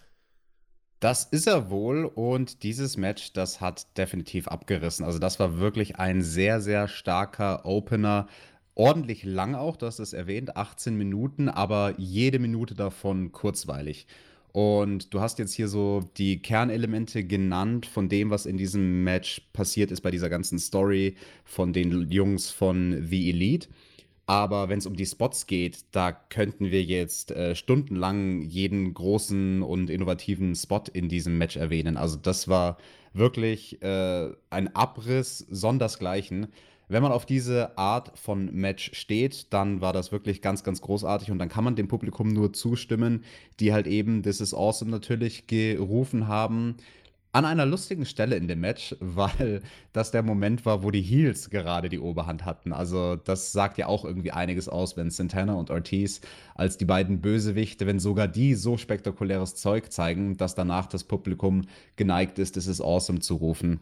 Das 1.00 1.24
ist 1.24 1.46
er 1.46 1.70
wohl 1.70 2.04
und 2.04 2.64
dieses 2.64 2.96
Match, 2.96 3.32
das 3.32 3.60
hat 3.60 3.96
definitiv 3.96 4.48
abgerissen. 4.48 5.04
Also 5.04 5.20
das 5.20 5.38
war 5.38 5.58
wirklich 5.58 5.96
ein 5.96 6.22
sehr, 6.22 6.60
sehr 6.60 6.88
starker 6.88 7.64
Opener 7.64 8.26
ordentlich 8.78 9.24
lang 9.24 9.54
auch, 9.54 9.76
du 9.76 9.86
hast 9.86 9.98
es 9.98 10.12
erwähnt, 10.12 10.56
18 10.56 10.96
Minuten, 10.96 11.48
aber 11.48 11.94
jede 11.98 12.38
Minute 12.38 12.74
davon 12.74 13.32
kurzweilig. 13.32 14.06
Und 14.52 15.12
du 15.12 15.20
hast 15.20 15.38
jetzt 15.38 15.52
hier 15.52 15.68
so 15.68 16.00
die 16.16 16.40
Kernelemente 16.40 17.24
genannt 17.24 17.86
von 17.86 18.08
dem, 18.08 18.30
was 18.30 18.46
in 18.46 18.56
diesem 18.56 19.04
Match 19.04 19.42
passiert 19.52 19.90
ist 19.90 20.00
bei 20.00 20.10
dieser 20.10 20.30
ganzen 20.30 20.58
Story 20.58 21.16
von 21.44 21.72
den 21.72 22.10
Jungs 22.10 22.50
von 22.50 23.06
The 23.06 23.30
Elite. 23.30 23.68
Aber 24.26 24.68
wenn 24.68 24.78
es 24.78 24.86
um 24.86 24.94
die 24.94 25.06
Spots 25.06 25.46
geht, 25.46 25.84
da 25.92 26.12
könnten 26.12 26.70
wir 26.70 26.82
jetzt 26.82 27.30
äh, 27.30 27.54
stundenlang 27.54 28.42
jeden 28.42 28.94
großen 28.94 29.62
und 29.62 29.90
innovativen 29.90 30.54
Spot 30.54 30.82
in 30.92 31.08
diesem 31.08 31.36
Match 31.38 31.56
erwähnen. 31.56 31.96
Also 31.96 32.16
das 32.16 32.46
war 32.46 32.78
wirklich 33.12 33.82
äh, 33.82 34.30
ein 34.50 34.74
Abriss 34.74 35.38
sondersgleichen 35.50 36.48
wenn 36.88 37.02
man 37.02 37.12
auf 37.12 37.26
diese 37.26 37.76
Art 37.76 38.18
von 38.18 38.52
Match 38.54 38.90
steht, 38.94 39.52
dann 39.52 39.80
war 39.80 39.92
das 39.92 40.10
wirklich 40.10 40.40
ganz, 40.40 40.64
ganz 40.64 40.80
großartig 40.80 41.30
und 41.30 41.38
dann 41.38 41.48
kann 41.48 41.64
man 41.64 41.76
dem 41.76 41.88
Publikum 41.88 42.32
nur 42.32 42.52
zustimmen, 42.52 43.24
die 43.60 43.72
halt 43.72 43.86
eben 43.86 44.22
This 44.22 44.40
is 44.40 44.54
Awesome 44.54 44.90
natürlich 44.90 45.46
gerufen 45.46 46.28
haben. 46.28 46.76
An 47.30 47.44
einer 47.44 47.66
lustigen 47.66 48.06
Stelle 48.06 48.36
in 48.36 48.48
dem 48.48 48.60
Match, 48.60 48.96
weil 49.00 49.60
das 49.92 50.10
der 50.10 50.22
Moment 50.22 50.64
war, 50.64 50.82
wo 50.82 50.90
die 50.90 51.02
Heels 51.02 51.50
gerade 51.50 51.90
die 51.90 52.00
Oberhand 52.00 52.46
hatten. 52.46 52.72
Also, 52.72 53.16
das 53.16 53.52
sagt 53.52 53.76
ja 53.76 53.86
auch 53.86 54.06
irgendwie 54.06 54.32
einiges 54.32 54.66
aus, 54.68 54.96
wenn 54.96 55.10
Santana 55.10 55.54
und 55.54 55.70
Ortiz 55.70 56.22
als 56.54 56.78
die 56.78 56.86
beiden 56.86 57.20
Bösewichte, 57.20 57.86
wenn 57.86 58.00
sogar 58.00 58.28
die 58.28 58.54
so 58.54 58.78
spektakuläres 58.78 59.56
Zeug 59.56 59.92
zeigen, 59.92 60.38
dass 60.38 60.54
danach 60.54 60.86
das 60.86 61.04
Publikum 61.04 61.66
geneigt 61.96 62.38
ist, 62.38 62.56
es 62.56 62.66
ist 62.66 62.80
awesome 62.80 63.20
zu 63.20 63.36
rufen 63.36 63.80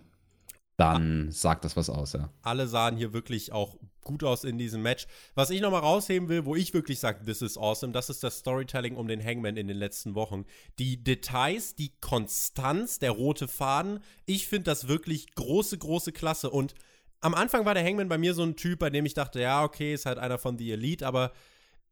dann 0.76 1.30
sagt 1.30 1.64
das 1.64 1.76
was 1.76 1.88
aus, 1.88 2.12
ja. 2.12 2.30
Alle 2.42 2.68
sahen 2.68 2.97
hier 2.97 3.12
wirklich 3.12 3.52
auch 3.52 3.76
gut 4.04 4.23
aus 4.23 4.45
in 4.45 4.59
diesem 4.59 4.83
Match. 4.83 5.06
Was 5.35 5.50
ich 5.50 5.61
nochmal 5.61 5.80
rausheben 5.80 6.28
will, 6.28 6.45
wo 6.45 6.54
ich 6.54 6.75
wirklich 6.75 7.00
sage, 7.00 7.25
this 7.25 7.42
is 7.42 7.59
awesome, 7.59 7.92
das 7.92 8.11
ist 8.11 8.23
das 8.23 8.38
Storytelling 8.38 8.97
um 8.97 9.09
den 9.09 9.25
Hangman 9.25 9.56
in 9.56 9.68
den 9.68 9.76
letzten 9.76 10.14
Wochen. 10.14 10.45
Die 10.78 11.02
Details, 11.02 11.75
die 11.75 11.92
Konstanz, 12.00 12.99
der 12.99 13.11
rote 13.11 13.49
Faden, 13.49 14.00
ich 14.26 14.47
finde 14.49 14.64
das 14.64 14.87
wirklich 14.87 15.35
große, 15.35 15.78
große 15.78 16.12
Klasse. 16.12 16.50
Und 16.50 16.75
am 17.21 17.35
Anfang 17.35 17.64
war 17.64 17.75
der 17.75 17.85
Hangman 17.85 18.09
bei 18.09 18.18
mir 18.18 18.35
so 18.35 18.42
ein 18.42 18.56
Typ, 18.56 18.78
bei 18.78 18.90
dem 18.90 19.06
ich 19.06 19.14
dachte, 19.14 19.40
ja, 19.40 19.64
okay, 19.64 19.95
ist 19.95 20.06
halt 20.06 20.18
einer 20.18 20.38
von 20.38 20.59
The 20.59 20.73
Elite, 20.73 21.06
aber 21.06 21.33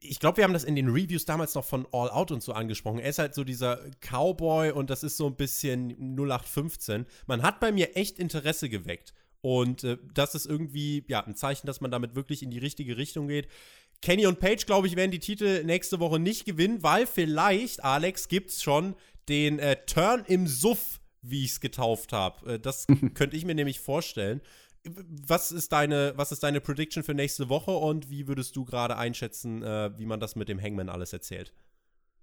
ich 0.04 0.20
glaube, 0.20 0.38
wir 0.38 0.44
haben 0.44 0.52
das 0.52 0.64
in 0.64 0.76
den 0.76 0.88
Reviews 0.88 1.24
damals 1.24 1.54
noch 1.54 1.64
von 1.64 1.86
All 1.92 2.10
Out 2.10 2.30
und 2.30 2.42
so 2.42 2.52
angesprochen. 2.52 2.98
Er 2.98 3.10
ist 3.10 3.18
halt 3.18 3.34
so 3.34 3.44
dieser 3.44 3.80
Cowboy 4.00 4.70
und 4.70 4.90
das 4.90 5.02
ist 5.02 5.16
so 5.16 5.26
ein 5.26 5.36
bisschen 5.36 5.90
0815. 6.16 7.06
Man 7.26 7.42
hat 7.42 7.60
bei 7.60 7.72
mir 7.72 7.96
echt 7.96 8.18
Interesse 8.18 8.68
geweckt. 8.68 9.14
Und 9.40 9.84
äh, 9.84 9.98
das 10.14 10.34
ist 10.34 10.46
irgendwie, 10.46 11.04
ja, 11.08 11.20
ein 11.20 11.36
Zeichen, 11.36 11.66
dass 11.66 11.80
man 11.80 11.90
damit 11.90 12.14
wirklich 12.14 12.42
in 12.42 12.50
die 12.50 12.58
richtige 12.58 12.96
Richtung 12.96 13.28
geht. 13.28 13.48
Kenny 14.00 14.26
und 14.26 14.38
Page, 14.38 14.66
glaube 14.66 14.86
ich, 14.86 14.96
werden 14.96 15.10
die 15.10 15.18
Titel 15.18 15.64
nächste 15.64 16.00
Woche 16.00 16.18
nicht 16.18 16.44
gewinnen, 16.44 16.82
weil 16.82 17.06
vielleicht, 17.06 17.84
Alex, 17.84 18.28
gibt 18.28 18.50
es 18.50 18.62
schon 18.62 18.94
den 19.28 19.58
äh, 19.58 19.76
Turn 19.86 20.24
im 20.26 20.46
Suff, 20.46 21.00
wie 21.22 21.44
ich 21.44 21.52
es 21.52 21.60
getauft 21.60 22.12
habe. 22.12 22.54
Äh, 22.54 22.58
das 22.60 22.86
könnte 23.14 23.36
ich 23.36 23.44
mir 23.44 23.54
nämlich 23.54 23.80
vorstellen. 23.80 24.40
Was 24.84 25.50
ist 25.50 25.72
deine, 25.72 26.12
was 26.16 26.32
ist 26.32 26.42
deine 26.42 26.60
Prediction 26.60 27.02
für 27.02 27.14
nächste 27.14 27.48
Woche 27.48 27.70
und 27.70 28.10
wie 28.10 28.28
würdest 28.28 28.54
du 28.56 28.64
gerade 28.64 28.96
einschätzen, 28.96 29.62
äh, 29.62 29.96
wie 29.96 30.06
man 30.06 30.20
das 30.20 30.36
mit 30.36 30.48
dem 30.48 30.60
Hangman 30.60 30.88
alles 30.88 31.12
erzählt? 31.12 31.52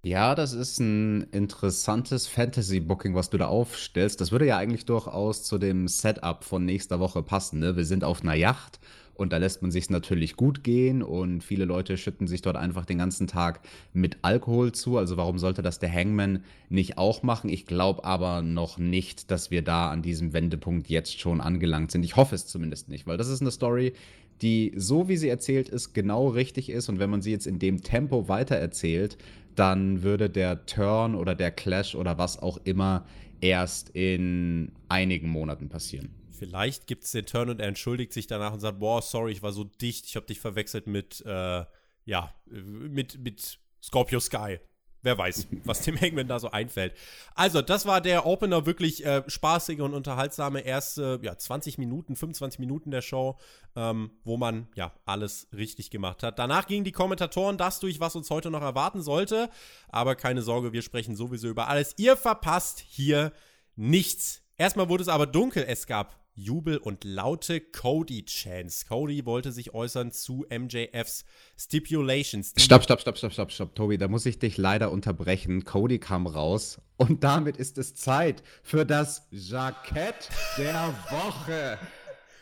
Ja, 0.04 0.34
das 0.34 0.54
ist 0.54 0.80
ein 0.80 1.22
interessantes 1.32 2.28
Fantasy-Booking, 2.28 3.14
was 3.14 3.30
du 3.30 3.38
da 3.38 3.48
aufstellst. 3.48 4.20
Das 4.20 4.32
würde 4.32 4.48
ja 4.48 4.58
eigentlich 4.58 4.86
durchaus 4.86 5.44
zu 5.44 5.60
dem 5.60 5.88
Setup 5.88 6.44
von 6.44 6.66
nächster 6.66 7.00
Woche 7.00 7.22
passen. 7.22 7.60
Ne? 7.60 7.76
Wir 7.76 7.86
sind 7.86 8.04
auf 8.04 8.22
einer 8.22 8.34
Yacht 8.34 8.80
und 9.14 9.34
da 9.34 9.38
lässt 9.38 9.62
man 9.62 9.72
sich 9.72 9.90
natürlich 9.90 10.36
gut 10.36 10.64
gehen 10.64 11.04
und 11.04 11.44
viele 11.44 11.66
Leute 11.66 11.98
schütten 11.98 12.28
sich 12.28 12.42
dort 12.42 12.58
einfach 12.58 12.86
den 12.86 12.98
ganzen 12.98 13.28
Tag 13.28 13.62
mit 13.94 14.18
Alkohol 14.22 14.72
zu. 14.72 14.98
Also 14.98 15.18
warum 15.18 15.38
sollte 15.38 15.62
das 15.62 15.80
der 15.80 15.92
Hangman 15.92 16.44
nicht 16.70 16.98
auch 16.98 17.24
machen? 17.24 17.50
Ich 17.50 17.66
glaube 17.66 18.04
aber 18.04 18.42
noch 18.42 18.78
nicht, 18.78 19.32
dass 19.32 19.52
wir 19.52 19.62
da 19.62 19.92
an 19.92 20.02
diesem 20.02 20.34
Wendepunkt 20.34 20.90
jetzt 20.90 21.20
schon 21.20 21.42
angelangt 21.42 21.92
sind. 21.92 22.04
Ich 22.04 22.16
hoffe 22.16 22.36
es 22.36 22.48
zumindest 22.48 22.90
nicht, 22.90 23.08
weil 23.08 23.18
das 23.18 23.28
ist 23.28 23.42
eine 23.42 23.52
Story, 23.52 23.94
die 24.42 24.74
so 24.76 25.08
wie 25.08 25.18
sie 25.18 25.30
erzählt 25.30 25.70
ist, 25.70 25.94
genau 25.94 26.28
richtig 26.28 26.70
ist. 26.70 26.90
Und 26.90 27.00
wenn 27.00 27.10
man 27.10 27.22
sie 27.22 27.32
jetzt 27.32 27.48
in 27.48 27.60
dem 27.60 27.82
Tempo 27.82 28.28
weitererzählt, 28.28 29.18
dann 29.56 30.02
würde 30.02 30.30
der 30.30 30.66
Turn 30.66 31.16
oder 31.16 31.36
der 31.36 31.52
Clash 31.52 31.96
oder 31.96 32.18
was 32.18 32.40
auch 32.40 32.60
immer 32.64 33.06
erst 33.42 33.90
in 33.90 34.72
einigen 34.88 35.30
Monaten 35.30 35.70
passieren. 35.70 36.10
Vielleicht 36.42 36.88
gibt 36.88 37.04
es 37.04 37.12
den 37.12 37.28
Turn 37.28 37.52
und 37.52 37.62
er 37.62 37.68
entschuldigt 37.68 38.12
sich 38.12 38.26
danach 38.26 38.52
und 38.52 38.62
sagt, 38.62 38.80
boah, 38.80 39.00
sorry, 39.04 39.32
ich 39.32 39.44
war 39.44 39.52
so 39.52 39.64
dicht, 39.64 40.08
ich 40.08 40.16
habe 40.16 40.26
dich 40.26 40.40
verwechselt 40.40 40.88
mit, 40.88 41.24
äh, 41.24 41.64
ja, 42.06 42.34
mit, 42.48 43.20
mit 43.20 43.60
Scorpio 43.84 44.20
Sky. 44.20 44.58
Wer 45.04 45.20
weiß, 45.20 45.50
was 45.66 45.82
dem 45.82 46.02
Hangman 46.02 46.28
da 46.28 46.40
so 46.40 46.50
einfällt. 46.50 46.96
Also, 47.36 47.62
das 47.62 47.86
war 47.86 48.02
der 48.02 48.26
Opener, 48.26 48.66
wirklich 48.66 49.06
äh, 49.06 49.22
spaßige 49.28 49.82
und 49.82 49.94
unterhaltsame 49.94 50.62
erste 50.62 51.20
ja, 51.22 51.38
20 51.38 51.78
Minuten, 51.78 52.16
25 52.16 52.58
Minuten 52.60 52.90
der 52.90 53.04
Show, 53.04 53.38
ähm, 53.76 54.10
wo 54.24 54.36
man 54.38 54.68
ja 54.74 54.96
alles 55.06 55.48
richtig 55.56 55.92
gemacht 55.92 56.24
hat. 56.24 56.40
Danach 56.40 56.66
gingen 56.66 56.86
die 56.86 56.92
Kommentatoren 56.92 57.60
das 57.60 57.80
durch, 57.80 58.00
was 58.00 58.16
uns 58.16 58.32
heute 58.32 58.50
noch 58.50 58.64
erwarten 58.64 59.04
sollte. 59.04 59.52
Aber 59.90 60.16
keine 60.16 60.42
Sorge, 60.42 60.74
wir 60.74 60.82
sprechen 60.82 61.16
sowieso 61.16 61.50
über 61.50 61.68
alles. 61.68 61.94
Ihr 61.98 62.18
verpasst 62.18 62.80
hier 62.80 63.32
nichts. 63.76 64.42
Erstmal 64.58 64.90
wurde 64.90 65.04
es 65.04 65.08
aber 65.08 65.28
dunkel. 65.28 65.66
Es 65.68 65.86
gab 65.86 66.21
Jubel 66.42 66.78
und 66.78 67.04
laute 67.04 67.62
Cody-Chants. 67.62 68.88
Cody 68.88 69.26
wollte 69.26 69.52
sich 69.52 69.74
äußern 69.76 70.12
zu 70.12 70.46
MJFs 70.50 71.24
Stipulations. 71.56 72.54
Stopp, 72.58 72.84
stopp, 72.84 73.02
stopp, 73.02 73.18
stopp, 73.18 73.34
stopp, 73.34 73.52
stopp, 73.52 73.76
Tobi, 73.76 73.98
da 74.00 74.08
muss 74.08 74.26
ich 74.26 74.40
dich 74.40 74.58
leider 74.58 74.92
unterbrechen. 74.92 75.66
Cody 75.66 76.00
kam 76.00 76.26
raus 76.26 76.82
und 76.98 77.24
damit 77.24 77.58
ist 77.58 77.78
es 77.78 77.94
Zeit 77.96 78.42
für 78.64 78.86
das 78.86 79.28
Jackett 79.30 80.30
der 80.58 80.94
Woche. 81.12 81.78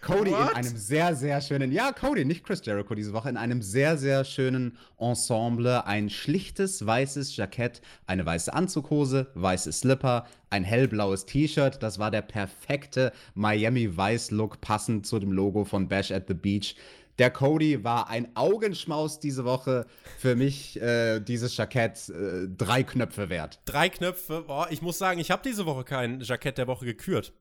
Cody 0.01 0.31
What? 0.31 0.51
in 0.51 0.55
einem 0.55 0.77
sehr, 0.77 1.15
sehr 1.15 1.41
schönen, 1.41 1.71
ja, 1.71 1.91
Cody, 1.91 2.25
nicht 2.25 2.45
Chris 2.45 2.61
Jericho 2.63 2.95
diese 2.95 3.13
Woche, 3.13 3.29
in 3.29 3.37
einem 3.37 3.61
sehr, 3.61 3.97
sehr 3.97 4.23
schönen 4.23 4.77
Ensemble. 4.97 5.85
Ein 5.85 6.09
schlichtes 6.09 6.85
weißes 6.85 7.35
Jackett, 7.35 7.81
eine 8.07 8.25
weiße 8.25 8.53
Anzughose, 8.53 9.27
weiße 9.33 9.71
Slipper, 9.71 10.25
ein 10.49 10.63
hellblaues 10.63 11.25
T-Shirt. 11.25 11.81
Das 11.83 11.99
war 11.99 12.11
der 12.11 12.21
perfekte 12.21 13.11
Miami-Weiß-Look, 13.35 14.61
passend 14.61 15.05
zu 15.05 15.19
dem 15.19 15.31
Logo 15.31 15.65
von 15.65 15.87
Bash 15.87 16.11
at 16.11 16.27
the 16.27 16.33
Beach. 16.33 16.75
Der 17.19 17.29
Cody 17.29 17.83
war 17.83 18.09
ein 18.09 18.29
Augenschmaus 18.35 19.19
diese 19.19 19.43
Woche. 19.43 19.85
Für 20.17 20.37
mich 20.37 20.81
äh, 20.81 21.19
dieses 21.19 21.57
Jackett 21.57 22.07
äh, 22.07 22.47
drei 22.47 22.83
Knöpfe 22.83 23.29
wert. 23.29 23.59
Drei 23.65 23.89
Knöpfe? 23.89 24.45
Boah, 24.47 24.67
ich 24.71 24.81
muss 24.81 24.97
sagen, 24.97 25.19
ich 25.19 25.29
habe 25.29 25.41
diese 25.43 25.65
Woche 25.65 25.83
kein 25.83 26.21
Jackett 26.21 26.57
der 26.57 26.67
Woche 26.67 26.85
gekürt. 26.85 27.33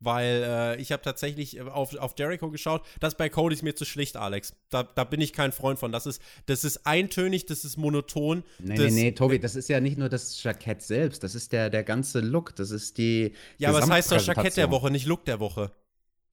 Weil 0.00 0.42
äh, 0.46 0.80
ich 0.80 0.92
habe 0.92 1.02
tatsächlich 1.02 1.56
äh, 1.56 1.62
auf, 1.62 1.96
auf 1.96 2.14
Jericho 2.18 2.50
geschaut. 2.50 2.84
Das 3.00 3.16
bei 3.16 3.28
Cody 3.28 3.54
ist 3.54 3.62
mir 3.62 3.74
zu 3.74 3.84
schlicht, 3.84 4.16
Alex. 4.16 4.54
Da, 4.68 4.82
da 4.82 5.04
bin 5.04 5.20
ich 5.20 5.32
kein 5.32 5.52
Freund 5.52 5.78
von. 5.78 5.90
Das 5.90 6.06
ist, 6.06 6.20
das 6.46 6.64
ist 6.64 6.86
eintönig, 6.86 7.46
das 7.46 7.64
ist 7.64 7.78
monoton. 7.78 8.44
Nee, 8.58 8.76
das, 8.76 8.92
nee, 8.92 9.02
nee, 9.04 9.12
Tobi, 9.12 9.38
das 9.38 9.56
ist 9.56 9.68
ja 9.68 9.80
nicht 9.80 9.96
nur 9.96 10.08
das 10.08 10.42
Jackett 10.42 10.82
selbst, 10.82 11.22
das 11.22 11.34
ist 11.34 11.52
der, 11.52 11.70
der 11.70 11.82
ganze 11.82 12.20
Look. 12.20 12.54
Das 12.56 12.70
ist 12.70 12.98
die. 12.98 13.32
Ja, 13.58 13.70
aber 13.70 13.78
es 13.78 13.90
heißt 13.90 14.12
doch 14.12 14.20
Jackett 14.20 14.56
der 14.56 14.70
Woche, 14.70 14.90
nicht 14.90 15.06
Look 15.06 15.24
der 15.24 15.40
Woche. 15.40 15.72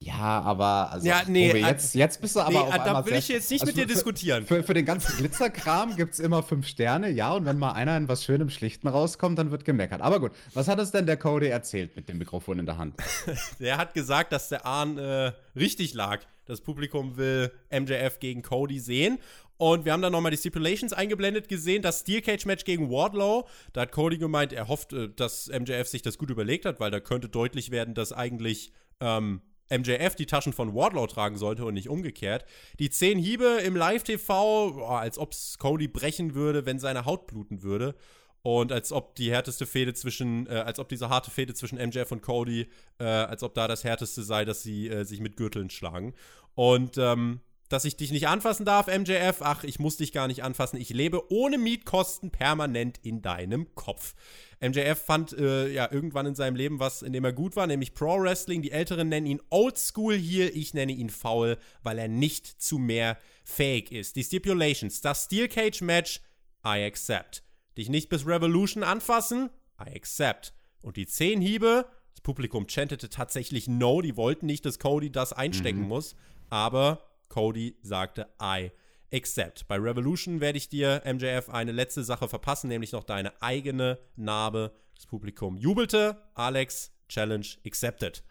Ja, 0.00 0.40
aber 0.42 0.90
also, 0.92 1.06
ja, 1.06 1.22
nee, 1.26 1.48
Tobi, 1.48 1.60
jetzt, 1.60 1.94
jetzt 1.94 2.20
bist 2.20 2.36
du 2.36 2.40
aber 2.40 2.50
nee, 2.50 2.58
auf 2.58 2.74
da 2.74 3.06
will 3.06 3.14
ich 3.14 3.28
jetzt 3.28 3.50
nicht 3.50 3.62
also 3.62 3.70
mit 3.70 3.76
dir 3.76 3.88
für, 3.88 3.94
diskutieren. 3.94 4.44
Für, 4.44 4.62
für, 4.62 4.74
den 4.74 4.84
ganzen 4.84 5.16
Glitzerkram 5.16 5.96
gibt 5.96 6.14
es 6.14 6.20
immer 6.20 6.42
fünf 6.42 6.66
Sterne, 6.66 7.10
ja, 7.10 7.32
und 7.32 7.46
wenn 7.46 7.58
mal 7.58 7.72
einer 7.72 7.96
in 7.96 8.06
was 8.06 8.22
Schönem 8.22 8.50
Schlichten 8.50 8.88
rauskommt, 8.88 9.38
dann 9.38 9.50
wird 9.50 9.64
gemeckert. 9.64 10.02
Aber 10.02 10.20
gut, 10.20 10.32
was 10.52 10.68
hat 10.68 10.78
es 10.78 10.90
denn 10.90 11.06
der 11.06 11.16
Cody 11.16 11.46
erzählt 11.46 11.96
mit 11.96 12.08
dem 12.08 12.18
Mikrofon 12.18 12.58
in 12.58 12.66
der 12.66 12.76
Hand? 12.76 12.96
der 13.60 13.78
hat 13.78 13.94
gesagt, 13.94 14.32
dass 14.32 14.50
der 14.50 14.66
Arn 14.66 14.98
äh, 14.98 15.32
richtig 15.56 15.94
lag. 15.94 16.20
Das 16.44 16.60
Publikum 16.60 17.16
will 17.16 17.50
MJF 17.70 18.18
gegen 18.20 18.42
Cody 18.42 18.80
sehen. 18.80 19.18
Und 19.56 19.86
wir 19.86 19.92
haben 19.92 20.02
dann 20.02 20.12
nochmal 20.12 20.32
die 20.32 20.36
Stipulations 20.36 20.92
eingeblendet 20.92 21.48
gesehen, 21.48 21.80
das 21.80 22.00
Steel 22.00 22.20
Cage 22.20 22.44
Match 22.44 22.64
gegen 22.64 22.90
Wardlow. 22.90 23.48
Da 23.72 23.82
hat 23.82 23.92
Cody 23.92 24.18
gemeint, 24.18 24.52
er 24.52 24.68
hofft, 24.68 24.92
äh, 24.92 25.08
dass 25.08 25.48
MJF 25.48 25.88
sich 25.88 26.02
das 26.02 26.18
gut 26.18 26.28
überlegt 26.28 26.66
hat, 26.66 26.80
weil 26.80 26.90
da 26.90 27.00
könnte 27.00 27.30
deutlich 27.30 27.70
werden, 27.70 27.94
dass 27.94 28.12
eigentlich 28.12 28.72
ähm, 29.00 29.40
MJF 29.70 30.14
die 30.14 30.26
Taschen 30.26 30.52
von 30.52 30.74
Wardlow 30.74 31.06
tragen 31.06 31.36
sollte 31.36 31.64
und 31.64 31.74
nicht 31.74 31.88
umgekehrt. 31.88 32.44
Die 32.78 32.90
zehn 32.90 33.18
Hiebe 33.18 33.60
im 33.64 33.76
Live-TV, 33.76 34.76
oh, 34.76 34.84
als 34.84 35.18
ob 35.18 35.34
Cody 35.58 35.88
brechen 35.88 36.34
würde, 36.34 36.66
wenn 36.66 36.78
seine 36.78 37.04
Haut 37.04 37.26
bluten 37.26 37.62
würde. 37.62 37.94
Und 38.42 38.72
als 38.72 38.92
ob 38.92 39.14
die 39.14 39.30
härteste 39.30 39.64
Fehde 39.64 39.94
zwischen, 39.94 40.46
äh, 40.48 40.56
als 40.56 40.78
ob 40.78 40.90
diese 40.90 41.08
harte 41.08 41.30
Fehde 41.30 41.54
zwischen 41.54 41.78
MJF 41.78 42.12
und 42.12 42.20
Cody, 42.20 42.68
äh, 42.98 43.04
als 43.04 43.42
ob 43.42 43.54
da 43.54 43.66
das 43.66 43.84
härteste 43.84 44.22
sei, 44.22 44.44
dass 44.44 44.62
sie 44.62 44.88
äh, 44.88 45.04
sich 45.04 45.20
mit 45.20 45.38
Gürteln 45.38 45.70
schlagen. 45.70 46.12
Und 46.54 46.98
ähm, 46.98 47.40
dass 47.74 47.84
ich 47.84 47.96
dich 47.96 48.12
nicht 48.12 48.28
anfassen 48.28 48.64
darf, 48.64 48.86
MJF. 48.86 49.38
Ach, 49.40 49.64
ich 49.64 49.80
muss 49.80 49.96
dich 49.96 50.12
gar 50.12 50.28
nicht 50.28 50.44
anfassen. 50.44 50.80
Ich 50.80 50.90
lebe 50.90 51.32
ohne 51.32 51.58
Mietkosten 51.58 52.30
permanent 52.30 53.00
in 53.02 53.20
deinem 53.20 53.74
Kopf. 53.74 54.14
MJF 54.60 54.96
fand 55.04 55.32
äh, 55.32 55.68
ja 55.72 55.90
irgendwann 55.90 56.26
in 56.26 56.36
seinem 56.36 56.54
Leben 56.54 56.78
was, 56.78 57.02
in 57.02 57.12
dem 57.12 57.24
er 57.24 57.32
gut 57.32 57.56
war, 57.56 57.66
nämlich 57.66 57.92
Pro 57.92 58.20
Wrestling. 58.20 58.62
Die 58.62 58.70
Älteren 58.70 59.08
nennen 59.08 59.26
ihn 59.26 59.42
Old 59.50 59.76
School 59.76 60.14
hier. 60.14 60.54
Ich 60.54 60.72
nenne 60.72 60.92
ihn 60.92 61.10
faul, 61.10 61.58
weil 61.82 61.98
er 61.98 62.06
nicht 62.06 62.46
zu 62.46 62.78
mehr 62.78 63.18
fähig 63.42 63.90
ist. 63.90 64.14
Die 64.14 64.22
Stipulations: 64.22 65.00
Das 65.00 65.24
Steel 65.24 65.48
Cage 65.48 65.80
Match, 65.80 66.20
I 66.64 66.84
accept. 66.84 67.42
Dich 67.76 67.88
nicht 67.88 68.08
bis 68.08 68.24
Revolution 68.24 68.84
anfassen, 68.84 69.50
I 69.84 69.96
accept. 69.96 70.54
Und 70.80 70.96
die 70.96 71.06
10 71.06 71.40
Hiebe, 71.40 71.86
das 72.12 72.20
Publikum 72.20 72.68
chantete 72.68 73.08
tatsächlich 73.08 73.66
No, 73.66 74.00
die 74.00 74.16
wollten 74.16 74.46
nicht, 74.46 74.64
dass 74.64 74.78
Cody 74.78 75.10
das 75.10 75.32
einstecken 75.32 75.80
mhm. 75.80 75.88
muss, 75.88 76.14
aber 76.50 77.02
Cody 77.34 77.76
sagte 77.82 78.28
I 78.40 78.70
accept. 79.12 79.66
Bei 79.66 79.76
Revolution 79.76 80.40
werde 80.40 80.56
ich 80.56 80.68
dir, 80.68 81.02
MJF, 81.04 81.48
eine 81.48 81.72
letzte 81.72 82.04
Sache 82.04 82.28
verpassen, 82.28 82.68
nämlich 82.68 82.92
noch 82.92 83.02
deine 83.02 83.42
eigene 83.42 83.98
Narbe. 84.14 84.72
Das 84.94 85.06
Publikum 85.06 85.56
jubelte. 85.56 86.16
Alex, 86.34 86.92
Challenge 87.08 87.46
accepted. 87.66 88.22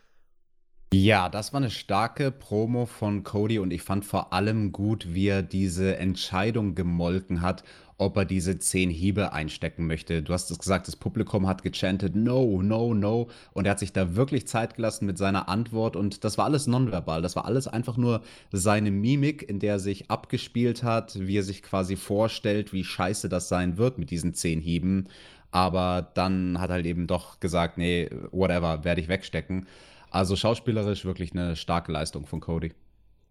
Ja, 0.93 1.27
das 1.27 1.53
war 1.53 1.59
eine 1.59 1.71
starke 1.71 2.29
Promo 2.29 2.85
von 2.85 3.23
Cody 3.23 3.57
und 3.57 3.73
ich 3.73 3.81
fand 3.81 4.05
vor 4.05 4.31
allem 4.31 4.71
gut, 4.71 5.07
wie 5.15 5.25
er 5.25 5.41
diese 5.41 5.97
Entscheidung 5.97 6.75
gemolken 6.75 7.41
hat, 7.41 7.63
ob 7.97 8.15
er 8.15 8.25
diese 8.25 8.59
zehn 8.59 8.91
Hiebe 8.91 9.33
einstecken 9.33 9.87
möchte. 9.87 10.21
Du 10.21 10.33
hast 10.33 10.51
es 10.51 10.59
gesagt, 10.59 10.87
das 10.87 10.95
Publikum 10.95 11.47
hat 11.47 11.63
gechantet, 11.63 12.15
no, 12.15 12.61
no, 12.61 12.93
no. 12.93 13.27
Und 13.53 13.65
er 13.65 13.71
hat 13.71 13.79
sich 13.79 13.91
da 13.91 14.15
wirklich 14.15 14.45
Zeit 14.45 14.75
gelassen 14.75 15.07
mit 15.07 15.17
seiner 15.17 15.49
Antwort 15.49 15.95
und 15.95 16.23
das 16.23 16.37
war 16.37 16.45
alles 16.45 16.67
nonverbal. 16.67 17.23
Das 17.23 17.35
war 17.35 17.45
alles 17.45 17.67
einfach 17.67 17.97
nur 17.97 18.21
seine 18.51 18.91
Mimik, 18.91 19.41
in 19.49 19.57
der 19.57 19.73
er 19.73 19.79
sich 19.79 20.11
abgespielt 20.11 20.83
hat, 20.83 21.17
wie 21.19 21.39
er 21.39 21.43
sich 21.43 21.63
quasi 21.63 21.95
vorstellt, 21.95 22.71
wie 22.71 22.83
scheiße 22.83 23.29
das 23.29 23.49
sein 23.49 23.77
wird 23.79 23.97
mit 23.97 24.11
diesen 24.11 24.35
zehn 24.35 24.61
Hieben. 24.61 25.07
Aber 25.49 26.11
dann 26.13 26.59
hat 26.59 26.69
er 26.69 26.75
halt 26.75 26.85
eben 26.85 27.07
doch 27.07 27.39
gesagt, 27.39 27.79
nee, 27.79 28.11
whatever, 28.31 28.83
werde 28.83 29.01
ich 29.01 29.07
wegstecken. 29.07 29.65
Also 30.13 30.35
schauspielerisch 30.35 31.05
wirklich 31.05 31.31
eine 31.31 31.55
starke 31.55 31.91
Leistung 31.91 32.27
von 32.27 32.39
Cody. 32.39 32.71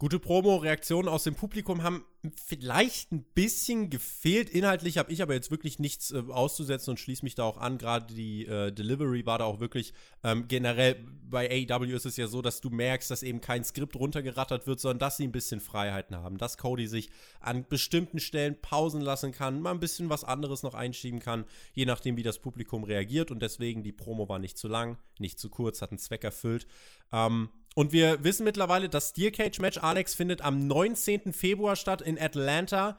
Gute 0.02 0.18
Promo-Reaktionen 0.18 1.08
aus 1.08 1.22
dem 1.22 1.36
Publikum 1.36 1.84
haben 1.84 2.04
vielleicht 2.44 3.12
ein 3.12 3.22
bisschen 3.22 3.88
gefehlt. 3.88 4.50
Inhaltlich 4.50 4.98
habe 4.98 5.12
ich 5.12 5.22
aber 5.22 5.34
jetzt 5.34 5.52
wirklich 5.52 5.78
nichts 5.78 6.10
äh, 6.10 6.24
auszusetzen 6.28 6.90
und 6.90 6.98
schließe 6.98 7.24
mich 7.24 7.36
da 7.36 7.44
auch 7.44 7.56
an. 7.56 7.78
Gerade 7.78 8.12
die 8.12 8.44
äh, 8.44 8.72
Delivery 8.72 9.24
war 9.26 9.38
da 9.38 9.44
auch 9.44 9.60
wirklich 9.60 9.94
ähm, 10.24 10.48
generell 10.48 10.96
bei 11.30 11.48
AEW 11.48 11.94
ist 11.94 12.04
es 12.04 12.16
ja 12.16 12.26
so, 12.26 12.42
dass 12.42 12.60
du 12.60 12.68
merkst, 12.68 13.12
dass 13.12 13.22
eben 13.22 13.40
kein 13.40 13.62
Skript 13.62 13.94
runtergerattert 13.94 14.66
wird, 14.66 14.80
sondern 14.80 14.98
dass 14.98 15.18
sie 15.18 15.24
ein 15.24 15.32
bisschen 15.32 15.60
Freiheiten 15.60 16.16
haben. 16.16 16.36
Dass 16.36 16.58
Cody 16.58 16.88
sich 16.88 17.08
an 17.38 17.64
bestimmten 17.68 18.18
Stellen 18.18 18.60
pausen 18.60 19.00
lassen 19.00 19.30
kann, 19.30 19.60
mal 19.60 19.70
ein 19.70 19.80
bisschen 19.80 20.10
was 20.10 20.24
anderes 20.24 20.64
noch 20.64 20.74
einschieben 20.74 21.20
kann, 21.20 21.44
je 21.74 21.86
nachdem, 21.86 22.16
wie 22.16 22.24
das 22.24 22.40
Publikum 22.40 22.82
reagiert. 22.82 23.30
Und 23.30 23.40
deswegen, 23.40 23.84
die 23.84 23.92
Promo 23.92 24.28
war 24.28 24.40
nicht 24.40 24.58
zu 24.58 24.66
lang, 24.66 24.98
nicht 25.20 25.38
zu 25.38 25.48
kurz, 25.48 25.80
hat 25.80 25.90
einen 25.90 25.98
Zweck 25.98 26.24
erfüllt. 26.24 26.66
Ähm, 27.12 27.50
und 27.74 27.92
wir 27.92 28.22
wissen 28.22 28.44
mittlerweile, 28.44 28.88
das 28.88 29.10
Steel 29.10 29.30
Cage 29.30 29.58
Match, 29.60 29.78
Alex, 29.78 30.14
findet 30.14 30.42
am 30.42 30.66
19. 30.66 31.32
Februar 31.32 31.76
statt 31.76 32.02
in 32.02 32.20
Atlanta. 32.20 32.98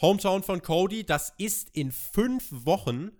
Hometown 0.00 0.42
von 0.42 0.62
Cody. 0.62 1.04
Das 1.04 1.32
ist 1.38 1.70
in 1.72 1.90
fünf 1.90 2.46
Wochen. 2.50 3.12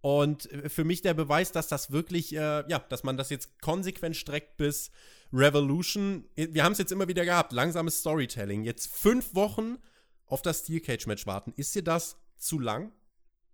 Und 0.00 0.48
für 0.68 0.84
mich 0.84 1.02
der 1.02 1.14
Beweis, 1.14 1.52
dass 1.52 1.68
das 1.68 1.90
wirklich, 1.90 2.34
äh, 2.34 2.64
ja, 2.68 2.78
dass 2.88 3.04
man 3.04 3.16
das 3.16 3.30
jetzt 3.30 3.60
konsequent 3.60 4.16
streckt 4.16 4.56
bis 4.56 4.90
Revolution. 5.32 6.24
Wir 6.34 6.64
haben 6.64 6.72
es 6.72 6.78
jetzt 6.78 6.90
immer 6.92 7.06
wieder 7.06 7.24
gehabt. 7.24 7.52
Langsames 7.52 8.00
Storytelling. 8.00 8.64
Jetzt 8.64 8.90
fünf 8.90 9.34
Wochen 9.34 9.78
auf 10.26 10.42
das 10.42 10.60
Steel 10.60 10.80
Cage 10.80 11.06
Match 11.06 11.26
warten. 11.26 11.52
Ist 11.56 11.74
dir 11.74 11.84
das 11.84 12.16
zu 12.38 12.58
lang? 12.58 12.92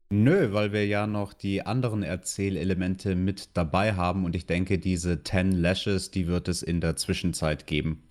Nö, 0.09 0.53
weil 0.53 0.73
wir 0.73 0.87
ja 0.87 1.07
noch 1.07 1.33
die 1.33 1.67
anderen 1.67 2.05
Erzählelemente 2.05 3.17
mit 3.17 3.57
dabei 3.57 3.95
haben 3.95 4.25
und 4.25 4.37
ich 4.37 4.47
denke, 4.47 4.79
diese 4.79 5.25
10 5.25 5.53
Lashes, 5.53 6.13
die 6.13 6.29
wird 6.29 6.47
es 6.47 6.63
in 6.63 6.81
der 6.81 6.95
Zwischenzeit 6.95 7.67
geben. 7.67 8.03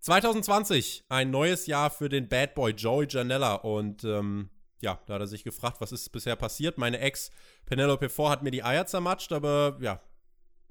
2020, 0.00 1.04
ein 1.08 1.30
neues 1.30 1.66
Jahr 1.66 1.90
für 1.90 2.08
den 2.08 2.28
Bad 2.28 2.54
Boy 2.54 2.72
Joey 2.72 3.06
Janella 3.08 3.54
und 3.54 4.04
ähm, 4.04 4.48
ja, 4.80 5.00
da 5.06 5.14
hat 5.14 5.20
er 5.20 5.26
sich 5.26 5.44
gefragt, 5.44 5.80
was 5.80 5.92
ist 5.92 6.10
bisher 6.10 6.36
passiert. 6.36 6.78
Meine 6.78 7.00
Ex 7.00 7.30
Penelope 7.66 8.08
4 8.08 8.30
hat 8.30 8.42
mir 8.42 8.50
die 8.50 8.64
Eier 8.64 8.86
zermatscht, 8.86 9.32
aber 9.32 9.76
ja, 9.80 10.00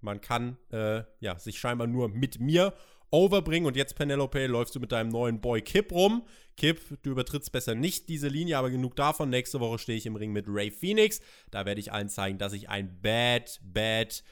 man 0.02 0.22
kann 0.22 0.58
äh, 0.72 1.04
ja, 1.20 1.38
sich 1.38 1.60
scheinbar 1.60 1.88
nur 1.88 2.10
mit 2.10 2.40
mir 2.40 2.74
overbringen. 3.12 3.68
Und 3.68 3.76
jetzt, 3.76 3.96
Penelope, 3.96 4.48
läufst 4.48 4.76
du 4.76 4.80
mit 4.80 4.92
deinem 4.92 5.10
neuen 5.10 5.42
Boy 5.42 5.62
Kip 5.62 5.92
rum. 5.92 6.24
Kip, 6.58 6.80
du 7.04 7.12
übertrittst 7.12 7.52
besser 7.52 7.76
nicht 7.76 8.10
diese 8.10 8.28
Linie, 8.28 8.58
aber 8.58 8.70
genug 8.70 8.96
davon. 8.96 9.30
Nächste 9.30 9.60
Woche 9.60 9.80
stehe 9.80 9.98
ich 9.98 10.06
im 10.06 10.16
Ring 10.16 10.32
mit 10.32 10.46
Ray 10.48 10.72
Phoenix. 10.72 11.22
Da 11.52 11.66
werde 11.66 11.80
ich 11.80 11.92
allen 11.92 12.10
zeigen, 12.10 12.38
dass 12.38 12.54
ich 12.54 12.70
ein 12.70 13.00
bad, 13.02 13.60
bad 13.64 14.24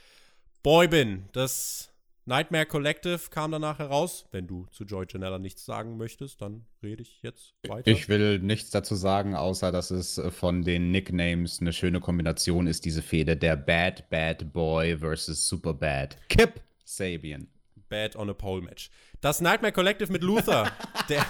Boy 0.64 0.88
bin. 0.88 1.30
Das 1.32 1.94
Nightmare 2.26 2.66
Collective 2.66 3.22
kam 3.30 3.52
danach 3.52 3.80
heraus. 3.80 4.26
Wenn 4.32 4.48
du 4.48 4.66
zu 4.66 4.84
Joy 4.84 5.06
Janella 5.10 5.40
nichts 5.40 5.66
sagen 5.66 5.96
möchtest, 5.96 6.42
dann 6.42 6.66
rede 6.84 7.02
ich 7.02 7.22
jetzt 7.22 7.56
weiter. 7.66 7.90
Ich 7.90 8.10
will 8.10 8.40
nichts 8.40 8.70
dazu 8.70 8.96
sagen, 8.96 9.34
außer 9.34 9.72
dass 9.72 9.92
es 9.92 10.22
von 10.32 10.64
den 10.64 10.92
Nicknames 10.92 11.62
eine 11.62 11.72
schöne 11.72 12.02
Kombination 12.02 12.68
ist, 12.68 12.84
diese 12.84 13.02
Fehde. 13.02 13.38
Der 13.38 13.56
Bad 13.56 14.10
Bad 14.10 14.52
Boy 14.52 14.98
versus 14.98 15.48
Super 15.48 15.74
Bad. 15.74 16.18
Kip 16.28 16.60
Sabian. 16.84 17.48
Bad 17.90 18.16
on 18.16 18.30
a 18.30 18.34
Pole 18.34 18.62
Match. 18.62 18.90
Das 19.22 19.42
Nightmare 19.42 19.72
Collective 19.72 20.12
mit 20.12 20.24
Luther, 20.24 20.72
der, 21.10 21.26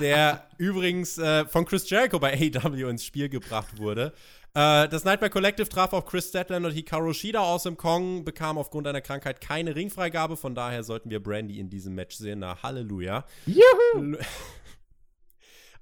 der 0.00 0.48
übrigens 0.58 1.18
äh, 1.18 1.44
von 1.46 1.64
Chris 1.64 1.88
Jericho 1.88 2.18
bei 2.18 2.32
AEW 2.32 2.88
ins 2.88 3.04
Spiel 3.04 3.28
gebracht 3.28 3.78
wurde. 3.78 4.12
Äh, 4.54 4.88
das 4.88 5.04
Nightmare 5.04 5.30
Collective 5.30 5.68
traf 5.68 5.92
auf 5.92 6.04
Chris 6.04 6.28
Statland 6.28 6.66
und 6.66 6.72
Hikaru 6.72 7.12
Shida 7.12 7.40
aus 7.40 7.62
dem 7.62 7.76
Kong, 7.76 8.24
bekam 8.24 8.58
aufgrund 8.58 8.86
einer 8.86 9.00
Krankheit 9.00 9.40
keine 9.40 9.74
Ringfreigabe, 9.74 10.36
von 10.36 10.54
daher 10.54 10.82
sollten 10.82 11.10
wir 11.10 11.22
Brandy 11.22 11.58
in 11.58 11.70
diesem 11.70 11.94
Match 11.94 12.16
sehen. 12.16 12.40
Na, 12.40 12.62
Halleluja. 12.62 13.24
Juhu! 13.46 14.16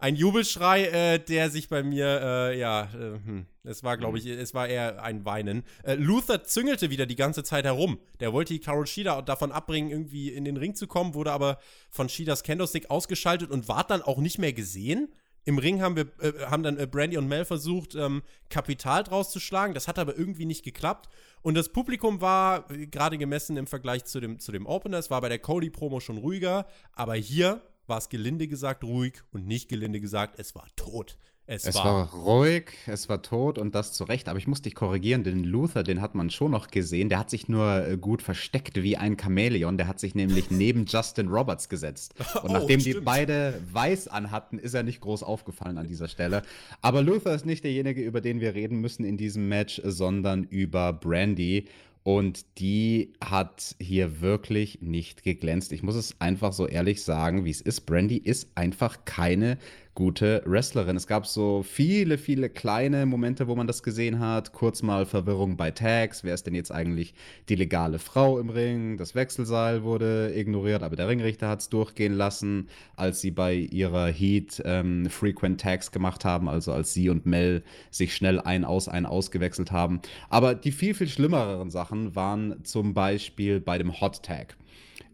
ein 0.00 0.16
Jubelschrei, 0.16 0.84
äh, 0.86 1.18
der 1.18 1.50
sich 1.50 1.68
bei 1.68 1.82
mir, 1.82 2.20
äh, 2.22 2.58
ja, 2.58 2.84
äh, 2.84 3.18
hm, 3.24 3.46
es 3.64 3.84
war, 3.84 3.98
glaube 3.98 4.18
ich, 4.18 4.26
es 4.26 4.54
war 4.54 4.66
eher 4.66 5.02
ein 5.02 5.24
Weinen. 5.26 5.62
Äh, 5.84 5.94
Luther 5.94 6.42
züngelte 6.42 6.90
wieder 6.90 7.04
die 7.04 7.16
ganze 7.16 7.44
Zeit 7.44 7.66
herum. 7.66 7.98
Der 8.18 8.32
wollte 8.32 8.54
die 8.54 8.60
Carol 8.60 8.86
Shida 8.86 9.20
davon 9.20 9.52
abbringen, 9.52 9.90
irgendwie 9.90 10.30
in 10.30 10.44
den 10.44 10.56
Ring 10.56 10.74
zu 10.74 10.86
kommen, 10.86 11.14
wurde 11.14 11.32
aber 11.32 11.58
von 11.90 12.08
Shidas 12.08 12.42
Candlestick 12.42 12.90
ausgeschaltet 12.90 13.50
und 13.50 13.68
war 13.68 13.84
dann 13.84 14.00
auch 14.00 14.18
nicht 14.18 14.38
mehr 14.38 14.54
gesehen. 14.54 15.12
Im 15.44 15.58
Ring 15.58 15.82
haben 15.82 15.96
wir, 15.96 16.06
äh, 16.20 16.46
haben 16.46 16.62
dann 16.62 16.78
äh, 16.78 16.86
Brandy 16.86 17.18
und 17.18 17.28
Mel 17.28 17.44
versucht, 17.44 17.94
ähm, 17.94 18.22
Kapital 18.48 19.04
draus 19.04 19.30
zu 19.30 19.40
schlagen. 19.40 19.74
Das 19.74 19.86
hat 19.86 19.98
aber 19.98 20.16
irgendwie 20.16 20.46
nicht 20.46 20.64
geklappt. 20.64 21.08
Und 21.42 21.56
das 21.56 21.70
Publikum 21.70 22.20
war 22.20 22.66
gerade 22.68 23.18
gemessen 23.18 23.56
im 23.56 23.66
Vergleich 23.66 24.04
zu 24.04 24.20
dem, 24.20 24.38
zu 24.38 24.52
dem 24.52 24.66
Opener. 24.66 24.98
Es 24.98 25.10
war 25.10 25.20
bei 25.20 25.28
der 25.28 25.38
Cody-Promo 25.38 26.00
schon 26.00 26.18
ruhiger. 26.18 26.66
Aber 26.92 27.14
hier 27.14 27.62
war 27.90 27.98
es 27.98 28.08
gelinde 28.08 28.48
gesagt 28.48 28.84
ruhig 28.84 29.20
und 29.32 29.46
nicht 29.46 29.68
gelinde 29.68 30.00
gesagt, 30.00 30.38
es 30.38 30.54
war 30.54 30.68
tot. 30.76 31.18
Es, 31.52 31.64
es 31.64 31.74
war, 31.74 31.84
war, 31.84 32.12
ruhig, 32.12 32.70
es 32.86 33.08
war 33.08 33.22
tot 33.22 33.58
und 33.58 33.74
das 33.74 33.92
zu 33.92 34.04
Recht. 34.04 34.28
Aber 34.28 34.38
ich 34.38 34.46
muss 34.46 34.62
dich 34.62 34.76
korrigieren, 34.76 35.24
den 35.24 35.42
Luther, 35.42 35.82
den 35.82 36.00
hat 36.00 36.14
man 36.14 36.30
schon 36.30 36.52
noch 36.52 36.68
gesehen. 36.68 37.08
Der 37.08 37.18
hat 37.18 37.28
sich 37.28 37.48
nur 37.48 37.88
äh, 37.88 37.96
gut 37.96 38.22
versteckt 38.22 38.80
wie 38.80 38.96
ein 38.96 39.18
Chamäleon. 39.18 39.76
Der 39.76 39.88
hat 39.88 39.98
sich 39.98 40.14
nämlich 40.14 40.50
neben 40.52 40.86
Justin 40.86 41.26
Roberts 41.26 41.68
gesetzt. 41.68 42.14
Und 42.44 42.50
oh, 42.50 42.52
nachdem 42.52 42.78
stimmt. 42.78 42.98
die 42.98 43.00
beide 43.00 43.60
weiß 43.72 44.06
anhatten, 44.06 44.60
ist 44.60 44.74
er 44.74 44.84
nicht 44.84 45.00
groß 45.00 45.24
aufgefallen 45.24 45.76
an 45.76 45.88
dieser 45.88 46.06
Stelle. 46.06 46.42
Aber 46.82 47.02
Luther 47.02 47.34
ist 47.34 47.46
nicht 47.46 47.64
derjenige, 47.64 48.00
über 48.00 48.20
den 48.20 48.40
wir 48.40 48.54
reden 48.54 48.80
müssen 48.80 49.04
in 49.04 49.16
diesem 49.16 49.48
Match, 49.48 49.82
sondern 49.84 50.44
über 50.44 50.92
Brandy. 50.92 51.66
Und 52.12 52.58
die 52.58 53.12
hat 53.24 53.76
hier 53.78 54.20
wirklich 54.20 54.80
nicht 54.82 55.22
geglänzt. 55.22 55.70
Ich 55.70 55.84
muss 55.84 55.94
es 55.94 56.20
einfach 56.20 56.52
so 56.52 56.66
ehrlich 56.66 57.04
sagen, 57.04 57.44
wie 57.44 57.50
es 57.50 57.60
ist. 57.60 57.82
Brandy 57.82 58.16
ist 58.16 58.48
einfach 58.56 59.04
keine 59.04 59.58
gute 60.00 60.42
Wrestlerin. 60.46 60.96
Es 60.96 61.06
gab 61.06 61.26
so 61.26 61.62
viele, 61.62 62.16
viele 62.16 62.48
kleine 62.48 63.04
Momente, 63.04 63.48
wo 63.48 63.54
man 63.54 63.66
das 63.66 63.82
gesehen 63.82 64.18
hat. 64.18 64.54
Kurz 64.54 64.80
mal 64.80 65.04
Verwirrung 65.04 65.58
bei 65.58 65.72
Tags. 65.72 66.24
Wer 66.24 66.32
ist 66.32 66.46
denn 66.46 66.54
jetzt 66.54 66.72
eigentlich 66.72 67.12
die 67.50 67.54
legale 67.54 67.98
Frau 67.98 68.38
im 68.38 68.48
Ring? 68.48 68.96
Das 68.96 69.14
Wechselseil 69.14 69.82
wurde 69.82 70.32
ignoriert, 70.34 70.82
aber 70.82 70.96
der 70.96 71.06
Ringrichter 71.06 71.50
hat 71.50 71.60
es 71.60 71.68
durchgehen 71.68 72.14
lassen, 72.14 72.70
als 72.96 73.20
sie 73.20 73.30
bei 73.30 73.52
ihrer 73.52 74.06
Heat 74.06 74.62
ähm, 74.64 75.04
Frequent 75.10 75.60
Tags 75.60 75.92
gemacht 75.92 76.24
haben, 76.24 76.48
also 76.48 76.72
als 76.72 76.94
sie 76.94 77.10
und 77.10 77.26
Mel 77.26 77.62
sich 77.90 78.16
schnell 78.16 78.40
ein 78.40 78.64
aus, 78.64 78.88
ein 78.88 79.04
ausgewechselt 79.04 79.70
haben. 79.70 80.00
Aber 80.30 80.54
die 80.54 80.72
viel, 80.72 80.94
viel 80.94 81.08
schlimmeren 81.08 81.68
Sachen 81.68 82.16
waren 82.16 82.64
zum 82.64 82.94
Beispiel 82.94 83.60
bei 83.60 83.76
dem 83.76 84.00
Hot 84.00 84.22
Tag 84.22 84.56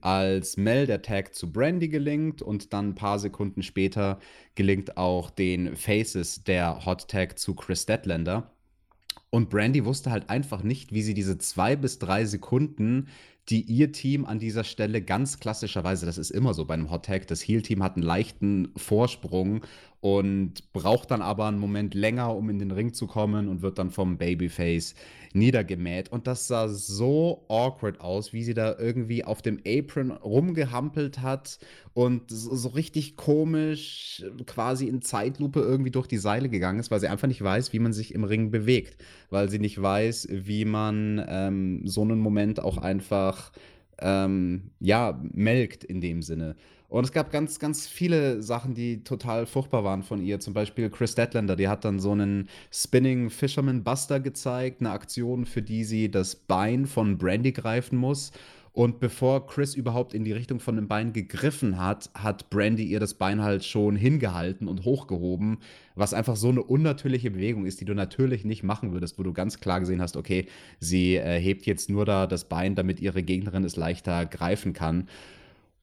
als 0.07 0.57
Mel 0.57 0.87
der 0.87 1.03
Tag 1.03 1.35
zu 1.35 1.51
Brandy 1.51 1.89
gelingt 1.89 2.41
und 2.41 2.73
dann 2.73 2.91
ein 2.91 2.95
paar 2.95 3.19
Sekunden 3.19 3.65
später 3.65 4.21
gelingt 4.55 4.97
auch 4.97 5.31
den 5.31 5.75
Faces 5.75 6.45
der 6.45 6.87
Hot 6.87 7.09
Tag 7.09 7.41
zu 7.41 7.57
Chris 7.57 7.83
Statlander. 7.83 8.53
Und 9.31 9.51
Brandy 9.51 9.85
wusste 9.85 10.13
halt 10.13 10.31
einfach 10.31 10.63
nicht, 10.63 10.93
wie 10.93 11.03
sie 11.03 11.13
diese 11.13 11.39
zwei 11.39 11.75
bis 11.75 11.99
drei 11.99 12.25
Sekunden, 12.25 13.09
die 13.49 13.63
ihr 13.63 13.93
Team 13.93 14.25
an 14.25 14.39
dieser 14.39 14.65
Stelle 14.65 15.03
ganz 15.03 15.39
klassischerweise, 15.39 16.05
das 16.05 16.19
ist 16.19 16.31
immer 16.31 16.53
so 16.53 16.65
bei 16.65 16.75
einem 16.75 16.91
Hot 16.91 17.05
Tag, 17.07 17.27
das 17.29 17.47
Heal-Team 17.47 17.83
hat 17.83 17.95
einen 17.95 18.03
leichten 18.03 18.73
Vorsprung 18.77 19.63
und 20.01 20.73
braucht 20.73 21.11
dann 21.11 21.23
aber 21.23 21.47
einen 21.47 21.59
Moment 21.59 21.95
länger, 21.95 22.35
um 22.37 22.49
in 22.51 22.59
den 22.59 22.71
Ring 22.71 22.93
zu 22.93 23.07
kommen 23.07 23.49
und 23.49 23.63
wird 23.63 23.79
dann 23.79 23.91
vom 23.91 24.19
Babyface 24.19 24.95
niedergemäht. 25.33 26.11
Und 26.11 26.27
das 26.27 26.47
sah 26.47 26.69
so 26.69 27.45
awkward 27.49 28.01
aus, 28.01 28.33
wie 28.33 28.45
sie 28.45 28.55
da 28.55 28.77
irgendwie 28.79 29.25
auf 29.25 29.43
dem 29.43 29.61
Apron 29.67 30.11
rumgehampelt 30.13 31.23
hat 31.23 31.59
und 31.93 32.23
so, 32.29 32.69
richtig 32.69 33.17
komisch 33.17 34.25
quasi 34.47 34.87
in 34.87 35.03
Zeitlupe 35.03 35.61
irgendwie 35.61 35.91
durch 35.91 36.07
die 36.07 36.19
Seile 36.19 36.49
gegangen 36.49 36.79
ist, 36.79 36.91
weil 36.91 37.01
sie 37.01 37.09
einfach 37.09 37.29
nicht 37.29 37.43
weiß, 37.43 37.73
wie 37.73 37.79
man 37.79 37.93
sich 37.93 38.15
im 38.15 38.25
Ring 38.25 38.51
bewegt, 38.51 39.03
weil 39.31 39.49
sie 39.51 39.59
nicht 39.59 39.81
weiß, 39.81 40.29
wie 40.31 40.65
man 40.65 41.25
ähm, 41.27 41.83
so 41.85 42.03
einen 42.03 42.21
Moment 42.21 42.61
auch 42.61 42.79
einfach 42.79 43.36
ähm, 43.99 44.71
ja, 44.81 45.21
melkt 45.33 45.85
in 45.85 46.01
dem 46.01 46.23
Sinne. 46.23 46.57
Und 46.89 47.05
es 47.05 47.13
gab 47.13 47.33
ganz, 47.33 47.59
ganz 47.59 47.87
viele 47.87 48.43
Sachen, 48.43 48.75
die 48.75 49.03
total 49.03 49.47
furchtbar 49.47 49.83
waren 49.83 50.03
von 50.03 50.23
ihr. 50.23 50.39
Zum 50.39 50.55
Beispiel 50.55 50.89
Chris 50.89 51.13
Statlander, 51.13 51.57
die 51.57 51.69
hat 51.69 51.85
dann 51.85 51.99
so 51.99 52.13
einen 52.13 52.49
Spinning 52.71 53.29
Fisherman 53.31 53.83
Buster 53.83 54.21
gezeigt, 54.21 54.81
eine 54.81 54.91
Aktion, 54.91 55.47
für 55.47 55.63
die 55.63 55.85
sie 55.85 56.11
das 56.11 56.37
Bein 56.37 56.87
von 56.87 57.19
Brandy 57.19 57.53
greifen 57.53 57.99
muss. 57.99 58.31
Und 58.77 59.01
bevor 59.01 59.47
Chris 59.47 59.75
überhaupt 59.75 60.13
in 60.13 60.23
die 60.23 60.33
Richtung 60.33 60.61
von 60.61 60.77
dem 60.77 60.87
Bein 60.87 61.15
gegriffen 61.15 61.79
hat, 61.79 62.11
hat 62.13 62.51
Brandy 62.51 62.85
ihr 62.85 63.01
das 63.01 63.15
Bein 63.15 63.41
halt 63.41 63.65
schon 63.65 63.97
hingehalten 63.97 64.69
und 64.69 64.85
hochgehoben, 64.85 65.61
was 65.95 66.13
einfach 66.13 66.37
so 66.37 66.51
eine 66.51 66.63
unnatürliche 66.63 67.31
Bewegung 67.31 67.65
ist, 67.65 67.81
die 67.81 67.87
du 67.87 67.95
natürlich 67.95 68.45
nicht 68.45 68.65
machen 68.65 68.93
würdest, 68.93 69.19
wo 69.19 69.23
du 69.23 69.33
ganz 69.33 69.61
klar 69.61 69.81
gesehen 69.81 70.03
hast, 70.03 70.15
okay, 70.19 70.45
sie 70.79 71.17
äh, 71.17 71.41
hebt 71.41 71.65
jetzt 71.65 71.89
nur 71.89 72.05
da 72.05 72.27
das 72.27 72.51
Bein, 72.51 72.75
damit 72.75 73.01
ihre 73.01 73.23
Gegnerin 73.23 73.65
es 73.65 73.77
leichter 73.77 74.27
greifen 74.27 74.75
kann. 74.75 75.09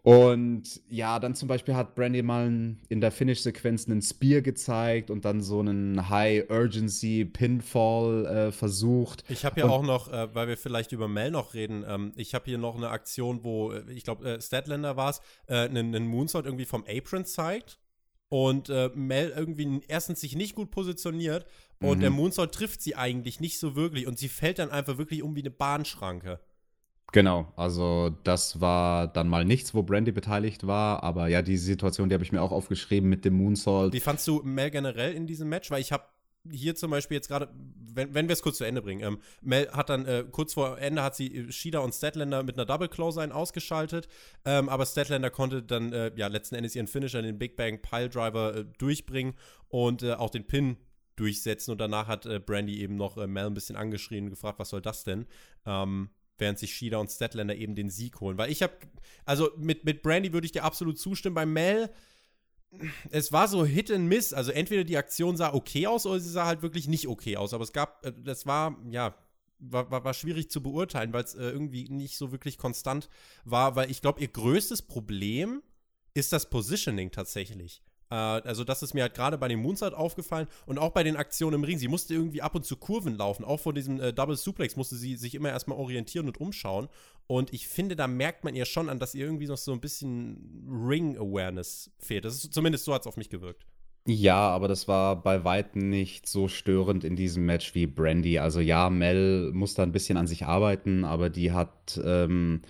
Und 0.04 0.80
ja, 0.90 1.18
dann 1.18 1.34
zum 1.34 1.48
Beispiel 1.48 1.74
hat 1.76 1.96
Brandy 1.96 2.22
mal 2.24 2.76
in 2.90 3.00
der 3.00 3.10
Finish-Sequenz 3.10 3.88
einen 3.88 4.02
Spear 4.02 4.42
gezeigt 4.42 5.10
und 5.10 5.24
dann 5.24 5.42
so 5.42 5.62
einen 5.62 6.10
High-Urgency-Pinfall 6.10 8.26
äh, 8.26 8.52
versucht. 8.52 9.24
Ich 9.30 9.46
habe 9.46 9.56
hier 9.56 9.64
und 9.64 9.72
auch 9.72 9.82
noch, 9.82 10.12
äh, 10.12 10.36
weil 10.36 10.50
wir 10.50 10.58
vielleicht 10.58 10.92
über 10.92 11.08
Mel 11.08 11.32
noch 11.32 11.54
reden, 11.54 11.86
ähm, 11.88 12.12
ich 12.18 12.36
habe 12.36 12.44
hier 12.46 12.58
noch 12.58 12.76
eine 12.76 12.90
Aktion, 12.90 13.46
wo, 13.46 13.72
äh, 13.72 13.90
ich 13.94 14.04
glaube, 14.04 14.30
äh, 14.30 14.42
Statlander 14.42 14.98
war 14.98 15.12
es, 15.12 15.22
äh, 15.48 15.70
einen, 15.70 15.96
einen 15.96 16.08
Moonsault 16.08 16.46
irgendwie 16.46 16.66
vom 16.66 16.84
Apron 16.86 17.24
zeigt 17.24 17.80
und 18.28 18.68
äh, 18.68 18.90
Mel 18.96 19.32
irgendwie 19.34 19.80
erstens 19.88 20.20
sich 20.20 20.36
nicht 20.36 20.54
gut 20.54 20.70
positioniert 20.70 21.46
und 21.80 22.00
mhm. 22.00 22.02
der 22.02 22.10
Moonsault 22.10 22.52
trifft 22.52 22.82
sie 22.82 22.98
eigentlich 22.98 23.40
nicht 23.40 23.58
so 23.58 23.78
wirklich 23.78 24.06
und 24.06 24.20
sie 24.20 24.28
fällt 24.28 24.60
dann 24.60 24.70
einfach 24.70 24.98
wirklich 24.98 25.24
um 25.24 25.38
wie 25.38 25.44
eine 25.44 25.52
Bahnschranke. 25.52 26.42
Genau, 27.14 27.54
also 27.56 28.10
das 28.24 28.60
war 28.60 29.08
dann 29.08 29.30
mal 29.30 29.46
nichts, 29.46 29.76
wo 29.76 29.84
Brandy 29.84 30.12
beteiligt 30.12 30.66
war, 30.66 31.04
aber 31.04 31.28
ja, 31.28 31.44
die 31.44 31.58
Situation, 31.58 32.10
die 32.10 32.16
habe 32.16 32.24
ich 32.24 32.32
mir 32.32 32.42
auch 32.42 32.52
aufgeschrieben 32.52 33.08
mit 33.08 33.24
dem 33.24 33.36
Moonsault. 33.36 33.94
Wie 33.94 34.00
fandst 34.00 34.28
du 34.28 34.42
Mel 34.44 34.72
generell 34.72 35.14
in 35.14 35.28
diesem 35.28 35.48
Match? 35.48 35.70
Weil 35.70 35.80
ich 35.80 35.92
habe 35.92 36.06
hier 36.52 36.74
zum 36.74 36.90
Beispiel 36.90 37.14
jetzt 37.14 37.28
gerade, 37.28 37.50
wenn, 37.94 38.16
wenn 38.16 38.28
wir 38.28 38.34
es 38.34 38.42
kurz 38.42 38.58
zu 38.58 38.64
Ende 38.64 38.82
bringen, 38.82 39.04
ähm, 39.04 39.20
Mel 39.42 39.70
hat 39.72 39.92
dann 39.92 40.08
äh, 40.08 40.26
kurz 40.32 40.56
vor 40.56 40.80
Ende 40.80 41.04
hat 41.04 41.16
sie 41.16 41.52
Shida 41.52 41.80
und 41.80 41.94
Statlander 41.94 42.42
mit 42.42 42.58
einer 42.58 42.66
Double 42.66 42.90
Close-Line 42.90 43.34
ausgeschaltet, 43.34 44.08
ähm, 44.44 44.68
aber 44.68 44.88
Statlander 44.88 45.30
konnte 45.30 45.62
dann 45.62 45.94
äh, 45.94 46.12
ja 46.16 46.26
letzten 46.26 46.56
Endes 46.56 46.76
ihren 46.76 46.88
Finisher, 46.88 47.22
den 47.22 47.38
Big 47.38 47.56
Bang 47.56 47.80
Pile 47.84 48.10
Driver, 48.10 48.56
äh, 48.56 48.66
durchbringen 48.80 49.36
und 49.68 50.02
äh, 50.02 50.14
auch 50.14 50.32
den 50.32 50.48
Pin 50.48 50.78
durchsetzen 51.16 51.70
und 51.70 51.78
danach 51.80 52.08
hat 52.08 52.26
äh, 52.26 52.40
Brandy 52.40 52.82
eben 52.82 52.96
noch 52.96 53.18
äh, 53.18 53.28
Mel 53.28 53.46
ein 53.46 53.54
bisschen 53.54 53.76
angeschrien 53.76 54.24
und 54.24 54.30
gefragt, 54.32 54.58
was 54.58 54.70
soll 54.70 54.82
das 54.82 55.04
denn? 55.04 55.28
Ähm, 55.68 56.10
während 56.38 56.60
sich 56.60 56.74
Shida 56.74 56.98
und 56.98 57.12
Statlander 57.12 57.56
eben 57.56 57.76
den 57.76 57.90
Sieg 57.90 58.20
holen. 58.20 58.38
Weil 58.38 58.52
ich 58.52 58.64
habe, 58.64 58.74
also 59.26 59.52
mit, 59.58 59.86
mit 59.86 60.02
Brandy 60.02 60.34
würde 60.34 60.46
ich 60.46 60.52
dir 60.52 60.64
absolut 60.64 60.98
zustimmen. 60.98 61.36
Bei 61.36 61.46
Mel, 61.46 61.90
es 63.12 63.32
war 63.32 63.48
so 63.48 63.66
Hit 63.66 63.92
and 63.92 64.08
Miss. 64.08 64.34
Also 64.34 64.52
entweder 64.52 64.84
die 64.84 64.98
Aktion 64.98 65.38
sah 65.38 65.54
okay 65.54 65.88
aus 65.88 66.06
oder 66.06 66.20
sie 66.20 66.30
sah 66.30 66.46
halt 66.46 66.62
wirklich 66.62 66.88
nicht 66.88 67.08
okay 67.08 67.38
aus. 67.38 67.54
Aber 67.54 67.64
es 67.64 67.74
gab, 67.74 68.06
äh, 68.06 68.14
das 68.16 68.46
war, 68.46 68.78
ja, 68.90 69.16
war, 69.60 69.90
war, 69.92 70.04
war 70.04 70.14
schwierig 70.14 70.50
zu 70.50 70.62
beurteilen, 70.62 71.14
weil 71.14 71.24
es 71.24 71.36
äh, 71.36 71.50
irgendwie 71.50 71.88
nicht 71.90 72.18
so 72.18 72.32
wirklich 72.32 72.58
konstant 72.58 73.10
war. 73.46 73.76
Weil 73.76 73.92
ich 73.92 74.02
glaube, 74.02 74.22
ihr 74.22 74.28
größtes 74.28 74.82
Problem 74.82 75.62
ist 76.14 76.34
das 76.34 76.50
Positioning 76.50 77.12
tatsächlich. 77.12 77.82
Äh, 78.14 78.48
also, 78.48 78.64
das 78.64 78.84
ist 78.84 78.94
mir 78.94 79.02
halt 79.02 79.16
gerade 79.16 79.38
bei 79.40 79.48
dem 79.48 79.62
Moonsault 79.62 79.96
aufgefallen 79.96 80.48
und 80.68 80.78
auch 80.78 80.92
bei 80.92 81.04
den 81.04 81.16
Aktionen 81.16 81.56
im 81.56 81.64
Ring. 81.64 81.80
Sie 81.80 81.88
musste 81.88 82.14
irgendwie 82.14 82.44
ab 82.44 82.54
und 82.54 82.64
zu 82.64 82.78
Kurven 82.78 83.18
laufen. 83.18 83.44
Auch 83.44 83.60
vor 83.60 83.74
diesem 83.74 84.00
äh, 84.00 84.14
Double 84.14 84.36
Suplex 84.36 84.76
musste 84.76 84.96
sie 84.96 85.16
sich 85.16 85.34
immer 85.34 85.50
erstmal 85.50 85.80
orientieren 85.80 86.28
und 86.28 86.40
umschauen. 86.40 86.88
Und 87.26 87.52
ich 87.54 87.68
finde, 87.68 87.96
da 87.96 88.08
merkt 88.08 88.44
man 88.44 88.54
ihr 88.54 88.66
schon 88.66 88.90
an, 88.90 89.00
dass 89.00 89.16
ihr 89.16 89.26
irgendwie 89.26 89.48
noch 89.48 89.58
so 89.58 89.72
ein 89.72 89.80
bisschen 89.80 90.68
Ring-Awareness 90.70 91.92
fehlt. 91.98 92.26
Das 92.26 92.36
ist 92.36 92.54
zumindest 92.54 92.86
so 92.86 92.94
hat 92.94 93.02
es 93.02 93.08
auf 93.08 93.18
mich 93.18 93.30
gewirkt. 93.30 93.66
Ja, 94.06 94.50
aber 94.50 94.68
das 94.68 94.88
war 94.90 95.16
bei 95.24 95.46
weitem 95.46 95.90
nicht 95.90 96.28
so 96.28 96.50
störend 96.50 97.06
in 97.06 97.16
diesem 97.16 97.46
Match 97.46 97.74
wie 97.74 97.88
Brandy. 97.88 98.38
Also 98.38 98.60
ja, 98.60 98.90
Mel 98.90 99.52
muss 99.54 99.76
da 99.76 99.84
ein 99.84 99.94
bisschen 99.94 100.18
an 100.18 100.28
sich 100.28 100.46
arbeiten, 100.46 101.06
aber 101.06 101.30
die 101.30 101.54
hat 101.54 102.00
ähm, 102.04 102.62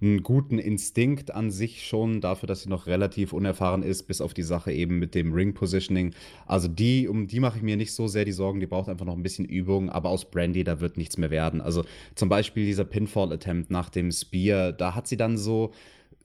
einen 0.00 0.22
guten 0.22 0.58
Instinkt 0.58 1.34
an 1.34 1.50
sich 1.50 1.86
schon, 1.86 2.20
dafür, 2.20 2.46
dass 2.46 2.62
sie 2.62 2.68
noch 2.68 2.86
relativ 2.86 3.32
unerfahren 3.32 3.82
ist, 3.82 4.04
bis 4.04 4.20
auf 4.20 4.34
die 4.34 4.42
Sache 4.42 4.72
eben 4.72 4.98
mit 4.98 5.14
dem 5.14 5.32
Ring-Positioning. 5.32 6.14
Also 6.46 6.68
die, 6.68 7.08
um 7.08 7.26
die 7.26 7.40
mache 7.40 7.58
ich 7.58 7.62
mir 7.62 7.76
nicht 7.76 7.92
so 7.92 8.06
sehr 8.06 8.24
die 8.24 8.32
Sorgen, 8.32 8.60
die 8.60 8.66
braucht 8.66 8.88
einfach 8.88 9.06
noch 9.06 9.16
ein 9.16 9.22
bisschen 9.22 9.44
Übung, 9.44 9.90
aber 9.90 10.10
aus 10.10 10.30
Brandy, 10.30 10.64
da 10.64 10.80
wird 10.80 10.96
nichts 10.96 11.18
mehr 11.18 11.30
werden. 11.30 11.60
Also 11.60 11.84
zum 12.14 12.28
Beispiel 12.28 12.64
dieser 12.64 12.84
Pinfall-Attempt 12.84 13.70
nach 13.70 13.90
dem 13.90 14.12
Spear, 14.12 14.72
da 14.72 14.94
hat 14.94 15.08
sie 15.08 15.16
dann 15.16 15.36
so 15.36 15.72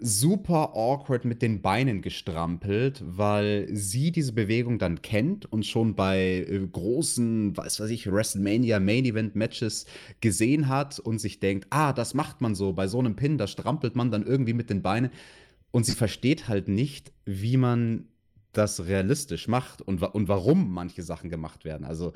super 0.06 0.72
awkward 0.76 1.24
mit 1.24 1.42
den 1.42 1.62
Beinen 1.62 2.02
gestrampelt, 2.02 3.02
weil 3.06 3.70
sie 3.72 4.12
diese 4.12 4.34
Bewegung 4.34 4.78
dann 4.78 5.02
kennt 5.02 5.50
und 5.50 5.66
schon 5.66 5.96
bei 5.96 6.46
äh, 6.46 6.68
großen, 6.70 7.56
weiß 7.56 7.80
was 7.80 7.90
ich, 7.90 8.12
WrestleMania 8.12 8.82
Main 8.82 9.06
Event 9.06 9.36
Matches 9.36 9.86
gesehen 10.20 10.68
hat 10.68 11.00
und 11.00 11.20
sich 11.20 11.40
denkt, 11.40 11.68
ah, 11.70 11.94
das 11.94 12.14
macht 12.14 12.42
man 12.42 12.54
so, 12.54 12.74
bei 12.74 12.88
so 12.88 13.00
einem 13.00 13.16
Pin, 13.16 13.38
da 13.38 13.48
strampelt 13.48 13.96
man 13.96 14.12
dann 14.12 14.26
irgendwie 14.26 14.54
mit 14.54 14.70
den 14.70 14.82
Beinen 14.82 15.10
und 15.72 15.86
sie 15.86 15.94
versteht 15.94 16.50
halt 16.50 16.68
nicht, 16.68 17.14
wie 17.24 17.56
man 17.56 18.10
das 18.52 18.86
realistisch 18.86 19.48
macht 19.48 19.82
und, 19.82 20.04
und 20.04 20.28
warum 20.28 20.74
manche 20.74 21.02
Sachen 21.02 21.30
gemacht 21.30 21.64
werden. 21.64 21.86
Also 21.86 22.12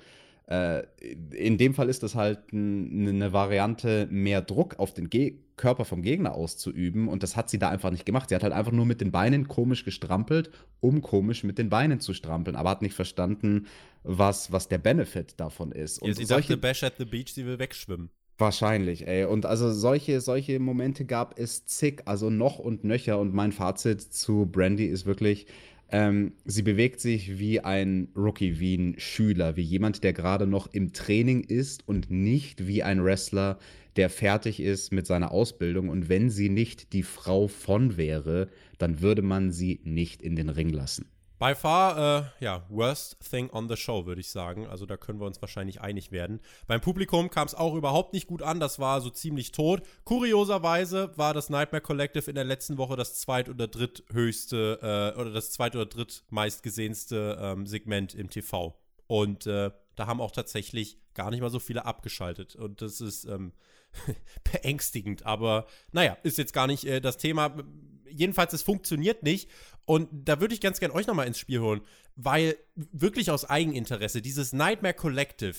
äh, 0.47 0.83
in 1.31 1.57
dem 1.57 1.73
Fall 1.73 1.89
ist 1.89 2.03
das 2.03 2.15
halt 2.15 2.39
eine 2.53 3.33
Variante, 3.33 4.07
mehr 4.09 4.41
Druck 4.41 4.79
auf 4.79 4.93
den 4.93 5.09
Ge 5.09 5.39
Körper 5.57 5.85
vom 5.85 6.03
Gegner 6.03 6.35
auszuüben 6.35 7.07
und 7.07 7.23
das 7.23 7.35
hat 7.35 7.49
sie 7.49 7.57
da 7.57 7.69
einfach 7.69 7.89
nicht 7.89 8.05
gemacht. 8.05 8.29
Sie 8.29 8.35
hat 8.35 8.43
halt 8.43 8.53
einfach 8.53 8.71
nur 8.71 8.85
mit 8.85 9.01
den 9.01 9.11
Beinen 9.11 9.47
komisch 9.47 9.85
gestrampelt, 9.85 10.51
um 10.81 11.01
komisch 11.01 11.43
mit 11.43 11.57
den 11.57 11.69
Beinen 11.69 11.99
zu 11.99 12.13
strampeln, 12.13 12.55
aber 12.55 12.69
hat 12.69 12.83
nicht 12.83 12.93
verstanden, 12.93 13.65
was, 14.03 14.51
was 14.51 14.67
der 14.67 14.77
Benefit 14.77 15.39
davon 15.39 15.71
ist. 15.71 15.99
Und 15.99 16.09
ja, 16.09 16.13
sie 16.13 16.25
solche, 16.25 16.49
dachte, 16.49 16.61
Bash 16.61 16.83
at 16.83 16.93
the 16.99 17.05
Beach, 17.05 17.33
sie 17.33 17.47
will 17.47 17.57
wegschwimmen. 17.57 18.11
Wahrscheinlich, 18.37 19.07
ey. 19.07 19.25
Und 19.25 19.47
also 19.47 19.71
solche, 19.71 20.21
solche 20.21 20.59
Momente 20.59 21.05
gab 21.05 21.39
es 21.39 21.65
zig, 21.65 22.03
also 22.05 22.29
noch 22.29 22.59
und 22.59 22.83
nöcher. 22.83 23.17
Und 23.17 23.33
mein 23.33 23.51
Fazit 23.51 24.01
zu 24.01 24.45
Brandy 24.45 24.85
ist 24.85 25.07
wirklich, 25.07 25.47
ähm, 25.89 26.33
sie 26.45 26.63
bewegt 26.63 26.99
sich 26.99 27.39
wie 27.39 27.61
ein 27.61 28.09
Rookie, 28.15 28.59
wie 28.59 28.75
ein 28.75 28.99
Schüler, 28.99 29.55
wie 29.55 29.61
jemand, 29.61 30.03
der 30.03 30.13
gerade 30.13 30.45
noch 30.45 30.67
im 30.73 30.93
Training 30.93 31.41
ist 31.41 31.87
und 31.87 32.11
nicht 32.11 32.67
wie 32.67 32.83
ein 32.83 33.03
Wrestler, 33.03 33.57
der 33.95 34.09
fertig 34.09 34.59
ist 34.59 34.91
mit 34.91 35.07
seiner 35.07 35.31
Ausbildung. 35.31 35.89
Und 35.89 36.09
wenn 36.09 36.29
sie 36.29 36.49
nicht 36.49 36.93
die 36.93 37.03
Frau 37.03 37.47
von 37.47 37.97
wäre, 37.97 38.49
dann 38.77 39.01
würde 39.01 39.21
man 39.21 39.51
sie 39.51 39.79
nicht 39.83 40.21
in 40.21 40.35
den 40.35 40.49
Ring 40.49 40.69
lassen. 40.69 41.05
By 41.39 41.53
far, 41.53 41.97
äh, 42.39 42.43
ja, 42.43 42.65
worst 42.67 43.17
thing 43.29 43.51
on 43.51 43.69
the 43.69 43.75
show, 43.75 44.07
würde 44.07 44.21
ich 44.21 44.31
sagen. 44.31 44.65
Also 44.65 44.87
da 44.87 44.97
können 44.97 45.19
wir 45.19 45.27
uns 45.27 45.39
wahrscheinlich 45.39 45.81
einig 45.81 46.11
werden. 46.11 46.39
Beim 46.65 46.81
Publikum 46.81 47.29
kam 47.29 47.45
es 47.45 47.53
auch 47.53 47.75
überhaupt 47.75 48.13
nicht 48.13 48.25
gut 48.25 48.41
an. 48.41 48.59
Das 48.59 48.79
war 48.79 49.01
so 49.01 49.11
ziemlich 49.11 49.51
tot. 49.51 49.83
Kurioserweise 50.03 51.11
war 51.15 51.35
das 51.35 51.51
Nightmare 51.51 51.81
Collective 51.81 52.27
in 52.27 52.35
der 52.35 52.43
letzten 52.43 52.79
Woche 52.79 52.95
das 52.95 53.19
zweit- 53.19 53.49
oder 53.49 53.67
dritthöchste 53.67 55.13
äh, 55.15 55.19
oder 55.19 55.31
das 55.31 55.51
zweit- 55.51 55.75
oder 55.75 55.85
drittmeistgesehenste 55.85 57.37
ähm, 57.39 57.67
Segment 57.67 58.15
im 58.15 58.31
TV. 58.31 58.75
Und 59.05 59.45
äh, 59.45 59.69
da 59.95 60.07
haben 60.07 60.21
auch 60.21 60.31
tatsächlich 60.31 60.97
gar 61.13 61.29
nicht 61.29 61.41
mal 61.41 61.51
so 61.51 61.59
viele 61.59 61.85
abgeschaltet. 61.85 62.55
Und 62.55 62.81
das 62.81 62.99
ist 62.99 63.25
ähm, 63.25 63.53
beängstigend. 64.51 65.23
Aber 65.27 65.67
naja, 65.91 66.17
ist 66.23 66.39
jetzt 66.39 66.53
gar 66.53 66.65
nicht 66.65 66.83
äh, 66.85 66.99
das 66.99 67.17
Thema 67.17 67.55
jedenfalls, 68.09 68.53
es 68.53 68.61
funktioniert 68.61 69.23
nicht. 69.23 69.49
Und 69.87 70.09
da 70.11 70.41
würde 70.41 70.53
ich 70.53 70.59
ganz 70.59 70.81
gern 70.81 70.91
euch 70.91 71.07
nochmal 71.07 71.27
ins 71.27 71.39
Spiel 71.39 71.61
holen, 71.61 71.79
weil 72.17 72.57
wirklich 72.75 73.31
aus 73.31 73.45
Eigeninteresse, 73.45 74.21
dieses 74.21 74.51
Nightmare 74.51 74.93
Collective, 74.93 75.55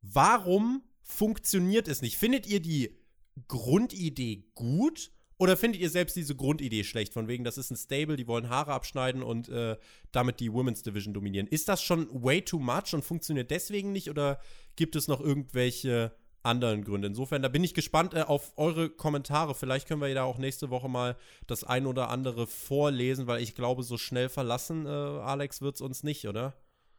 warum 0.00 0.82
funktioniert 1.00 1.86
es 1.86 2.02
nicht? 2.02 2.16
Findet 2.16 2.48
ihr 2.48 2.58
die 2.58 2.98
Grundidee 3.46 4.48
gut? 4.56 5.12
Oder 5.38 5.56
findet 5.56 5.80
ihr 5.80 5.90
selbst 5.90 6.16
diese 6.16 6.34
Grundidee 6.34 6.82
schlecht? 6.82 7.12
Von 7.12 7.28
wegen, 7.28 7.44
das 7.44 7.56
ist 7.56 7.70
ein 7.70 7.76
Stable, 7.76 8.16
die 8.16 8.26
wollen 8.26 8.48
Haare 8.48 8.72
abschneiden 8.72 9.22
und 9.22 9.48
äh, 9.48 9.76
damit 10.10 10.40
die 10.40 10.52
Women's 10.52 10.82
Division 10.82 11.14
dominieren. 11.14 11.46
Ist 11.46 11.68
das 11.68 11.82
schon 11.82 12.08
way 12.10 12.42
too 12.42 12.58
much 12.58 12.94
und 12.94 13.04
funktioniert 13.04 13.52
deswegen 13.52 13.92
nicht? 13.92 14.10
Oder 14.10 14.40
gibt 14.74 14.96
es 14.96 15.06
noch 15.06 15.20
irgendwelche 15.20 16.16
anderen 16.42 16.84
Gründe. 16.84 17.08
Insofern, 17.08 17.42
da 17.42 17.48
bin 17.48 17.64
ich 17.64 17.74
gespannt 17.74 18.14
äh, 18.14 18.22
auf 18.22 18.52
eure 18.56 18.90
Kommentare. 18.90 19.54
Vielleicht 19.54 19.88
können 19.88 20.00
wir 20.00 20.08
ja 20.08 20.24
auch 20.24 20.38
nächste 20.38 20.70
Woche 20.70 20.88
mal 20.88 21.16
das 21.46 21.64
ein 21.64 21.86
oder 21.86 22.10
andere 22.10 22.46
vorlesen, 22.46 23.26
weil 23.26 23.42
ich 23.42 23.54
glaube, 23.54 23.82
so 23.82 23.98
schnell 23.98 24.28
verlassen, 24.28 24.86
äh, 24.86 24.88
Alex, 24.88 25.62
wird 25.62 25.76
es 25.76 25.80
uns 25.80 26.02
nicht, 26.02 26.26
oder? 26.26 26.54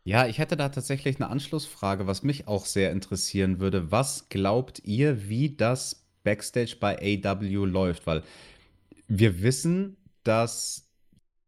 Ja, 0.05 0.27
ich 0.27 0.37
hätte 0.37 0.57
da 0.57 0.69
tatsächlich 0.69 1.17
eine 1.17 1.29
Anschlussfrage, 1.29 2.07
was 2.07 2.23
mich 2.23 2.47
auch 2.47 2.65
sehr 2.65 2.91
interessieren 2.91 3.59
würde. 3.59 3.91
Was 3.91 4.27
glaubt 4.29 4.81
ihr, 4.83 5.29
wie 5.29 5.55
das 5.55 6.07
Backstage 6.23 6.75
bei 6.79 6.97
AW 6.97 7.65
läuft? 7.65 8.05
Weil 8.05 8.23
wir 9.07 9.41
wissen, 9.41 9.97
dass 10.23 10.89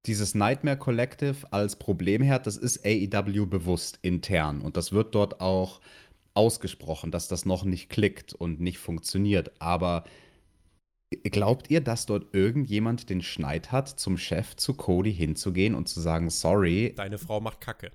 dieses 0.06 0.36
Nightmare 0.36 0.78
Collective 0.78 1.52
als 1.52 1.76
Problem 1.76 2.28
hat, 2.30 2.48
das 2.48 2.58
ist 2.58 2.86
AEW 2.86 3.46
bewusst 3.48 4.00
intern 4.02 4.62
und 4.62 4.78
das 4.78 4.92
wird 4.92 5.16
dort 5.16 5.42
auch 5.42 5.82
ausgesprochen, 6.36 7.12
dass 7.12 7.28
das 7.28 7.46
noch 7.46 7.64
nicht 7.64 7.90
klickt 7.90 8.34
und 8.34 8.60
nicht 8.60 8.78
funktioniert. 8.78 9.60
Aber 9.60 10.04
glaubt 11.24 11.70
ihr, 11.70 11.82
dass 11.82 12.06
dort 12.06 12.34
irgendjemand 12.34 13.10
den 13.10 13.22
Schneid 13.22 13.72
hat, 13.72 13.88
zum 13.88 14.18
Chef, 14.18 14.56
zu 14.56 14.74
Cody 14.74 15.14
hinzugehen 15.14 15.76
und 15.76 15.88
zu 15.88 16.00
sagen, 16.00 16.30
sorry? 16.30 16.94
Deine 16.96 17.18
Frau 17.18 17.40
macht 17.42 17.62
Kacke. 17.62 17.92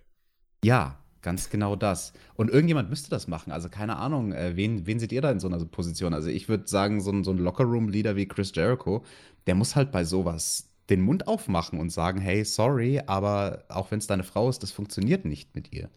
Ja, 0.65 0.99
Ganz 1.23 1.51
genau 1.51 1.77
das. 1.77 2.15
Und 2.35 2.51
irgendjemand 2.51 2.89
müsste 2.89 3.11
das 3.11 3.29
machen. 3.29 3.53
Also 3.53 3.69
keine 3.69 3.97
Ahnung, 3.97 4.33
äh, 4.33 4.57
wen, 4.57 4.87
wen 4.87 4.99
seht 4.99 5.13
ihr 5.13 5.21
da 5.21 5.31
in 5.31 5.39
so 5.39 5.49
einer 5.49 5.63
Position? 5.67 6.15
Also 6.15 6.31
ich 6.31 6.49
würde 6.49 6.67
sagen, 6.67 7.01
so 7.03 7.11
ein, 7.11 7.25
so 7.25 7.31
ein 7.31 7.39
Lockerroom-Leader 7.39 8.17
wie 8.17 8.27
Chris 8.27 8.53
Jericho, 8.55 9.05
der 9.47 9.55
muss 9.55 9.77
halt 9.77 9.93
bei 9.93 10.05
sowas 10.05 10.69
den 10.89 11.03
Mund 11.03 11.29
aufmachen 11.29 11.79
und 11.79 11.91
sagen, 11.91 12.21
hey, 12.21 12.45
sorry, 12.45 13.03
aber 13.07 13.65
auch 13.69 13.91
wenn 13.91 13.99
es 13.99 14.07
deine 14.07 14.25
Frau 14.25 14.49
ist, 14.49 14.63
das 14.63 14.73
funktioniert 14.73 15.25
nicht 15.25 15.55
mit 15.55 15.73
ihr 15.73 15.91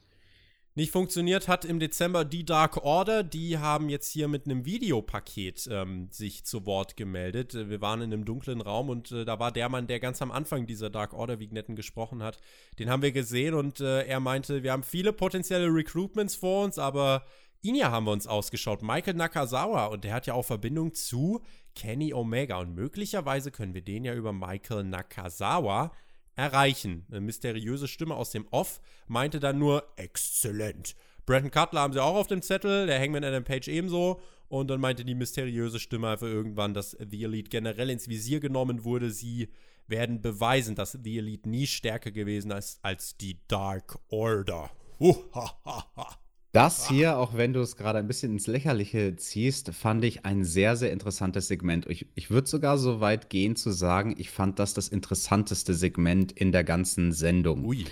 nicht 0.75 0.91
funktioniert 0.91 1.47
hat 1.47 1.65
im 1.65 1.79
Dezember 1.79 2.25
die 2.25 2.45
Dark 2.45 2.77
Order. 2.83 3.23
Die 3.23 3.59
haben 3.59 3.89
jetzt 3.89 4.09
hier 4.09 4.27
mit 4.27 4.45
einem 4.45 4.65
Videopaket 4.65 5.67
ähm, 5.71 6.07
sich 6.11 6.45
zu 6.45 6.65
Wort 6.65 6.97
gemeldet. 6.97 7.53
Wir 7.53 7.79
waren 7.81 8.01
in 8.01 8.11
einem 8.11 8.25
dunklen 8.25 8.59
Raum 8.59 8.89
und 8.89 9.11
äh, 9.11 9.23
da 9.23 9.39
war 9.39 9.51
der 9.51 9.69
Mann, 9.69 9.85
der 9.85 9.99
ganz 9.99 10.21
am 10.21 10.31
Anfang 10.31 10.65
dieser 10.65 10.89
Dark 10.89 11.13
Order 11.13 11.39
Vignetten 11.39 11.75
gesprochen 11.75 12.23
hat. 12.23 12.39
Den 12.79 12.89
haben 12.89 13.03
wir 13.03 13.11
gesehen 13.11 13.53
und 13.53 13.81
äh, 13.81 14.03
er 14.05 14.19
meinte, 14.19 14.63
wir 14.63 14.71
haben 14.71 14.83
viele 14.83 15.13
potenzielle 15.13 15.67
Recruitments 15.67 16.35
vor 16.35 16.63
uns, 16.63 16.79
aber 16.79 17.23
ihn 17.61 17.75
ja 17.75 17.91
haben 17.91 18.05
wir 18.05 18.11
uns 18.11 18.25
ausgeschaut. 18.25 18.81
Michael 18.81 19.13
Nakazawa 19.13 19.85
und 19.85 20.03
der 20.03 20.13
hat 20.13 20.25
ja 20.25 20.33
auch 20.33 20.43
Verbindung 20.43 20.95
zu 20.95 21.41
Kenny 21.75 22.13
Omega 22.13 22.57
und 22.57 22.73
möglicherweise 22.73 23.51
können 23.51 23.75
wir 23.75 23.83
den 23.83 24.05
ja 24.05 24.15
über 24.15 24.33
Michael 24.33 24.85
Nakazawa 24.85 25.91
erreichen. 26.35 27.05
Eine 27.09 27.21
mysteriöse 27.21 27.87
Stimme 27.87 28.15
aus 28.15 28.31
dem 28.31 28.47
Off 28.51 28.81
meinte 29.07 29.39
dann 29.39 29.59
nur 29.59 29.83
exzellent. 29.95 30.95
Brandon 31.25 31.51
Cutler 31.51 31.81
haben 31.81 31.93
sie 31.93 32.03
auch 32.03 32.15
auf 32.15 32.27
dem 32.27 32.41
Zettel, 32.41 32.87
der 32.87 32.99
Hangman 32.99 33.23
Adam 33.23 33.43
Page 33.43 33.67
ebenso. 33.67 34.19
Und 34.49 34.67
dann 34.67 34.81
meinte 34.81 35.05
die 35.05 35.15
mysteriöse 35.15 35.79
Stimme 35.79 36.09
einfach 36.09 36.27
irgendwann, 36.27 36.73
dass 36.73 36.97
The 36.99 37.23
Elite 37.23 37.49
generell 37.49 37.89
ins 37.89 38.07
Visier 38.07 38.39
genommen 38.39 38.83
wurde. 38.83 39.09
Sie 39.09 39.49
werden 39.87 40.21
beweisen, 40.21 40.75
dass 40.75 40.97
The 41.01 41.17
Elite 41.17 41.49
nie 41.49 41.67
stärker 41.67 42.11
gewesen 42.11 42.51
ist 42.51 42.79
als 42.83 43.17
die 43.17 43.39
Dark 43.47 43.99
Order. 44.09 44.69
Huhahaha. 44.99 46.22
Das 46.53 46.87
hier, 46.87 47.17
auch 47.17 47.35
wenn 47.35 47.51
du 47.51 47.61
es 47.61 47.77
gerade 47.77 47.97
ein 47.97 48.05
bisschen 48.05 48.33
ins 48.33 48.45
Lächerliche 48.45 49.15
ziehst, 49.15 49.73
fand 49.73 50.05
ich 50.05 50.23
ein 50.23 50.43
sehr, 50.43 50.75
sehr 50.75 50.91
interessantes 50.91 51.47
Segment. 51.47 51.87
Ich, 51.89 52.05
ich 52.13 52.29
würde 52.29 52.47
sogar 52.47 52.77
so 52.77 53.01
weit 53.01 53.31
gehen 53.31 53.55
zu 53.55 53.71
sagen, 53.71 54.13
ich 54.19 54.29
fand 54.29 54.59
das 54.59 54.75
das 54.75 54.87
interessanteste 54.87 55.73
Segment 55.73 56.31
in 56.31 56.51
der 56.51 56.63
ganzen 56.63 57.11
Sendung. 57.11 57.65
Ui. 57.65 57.85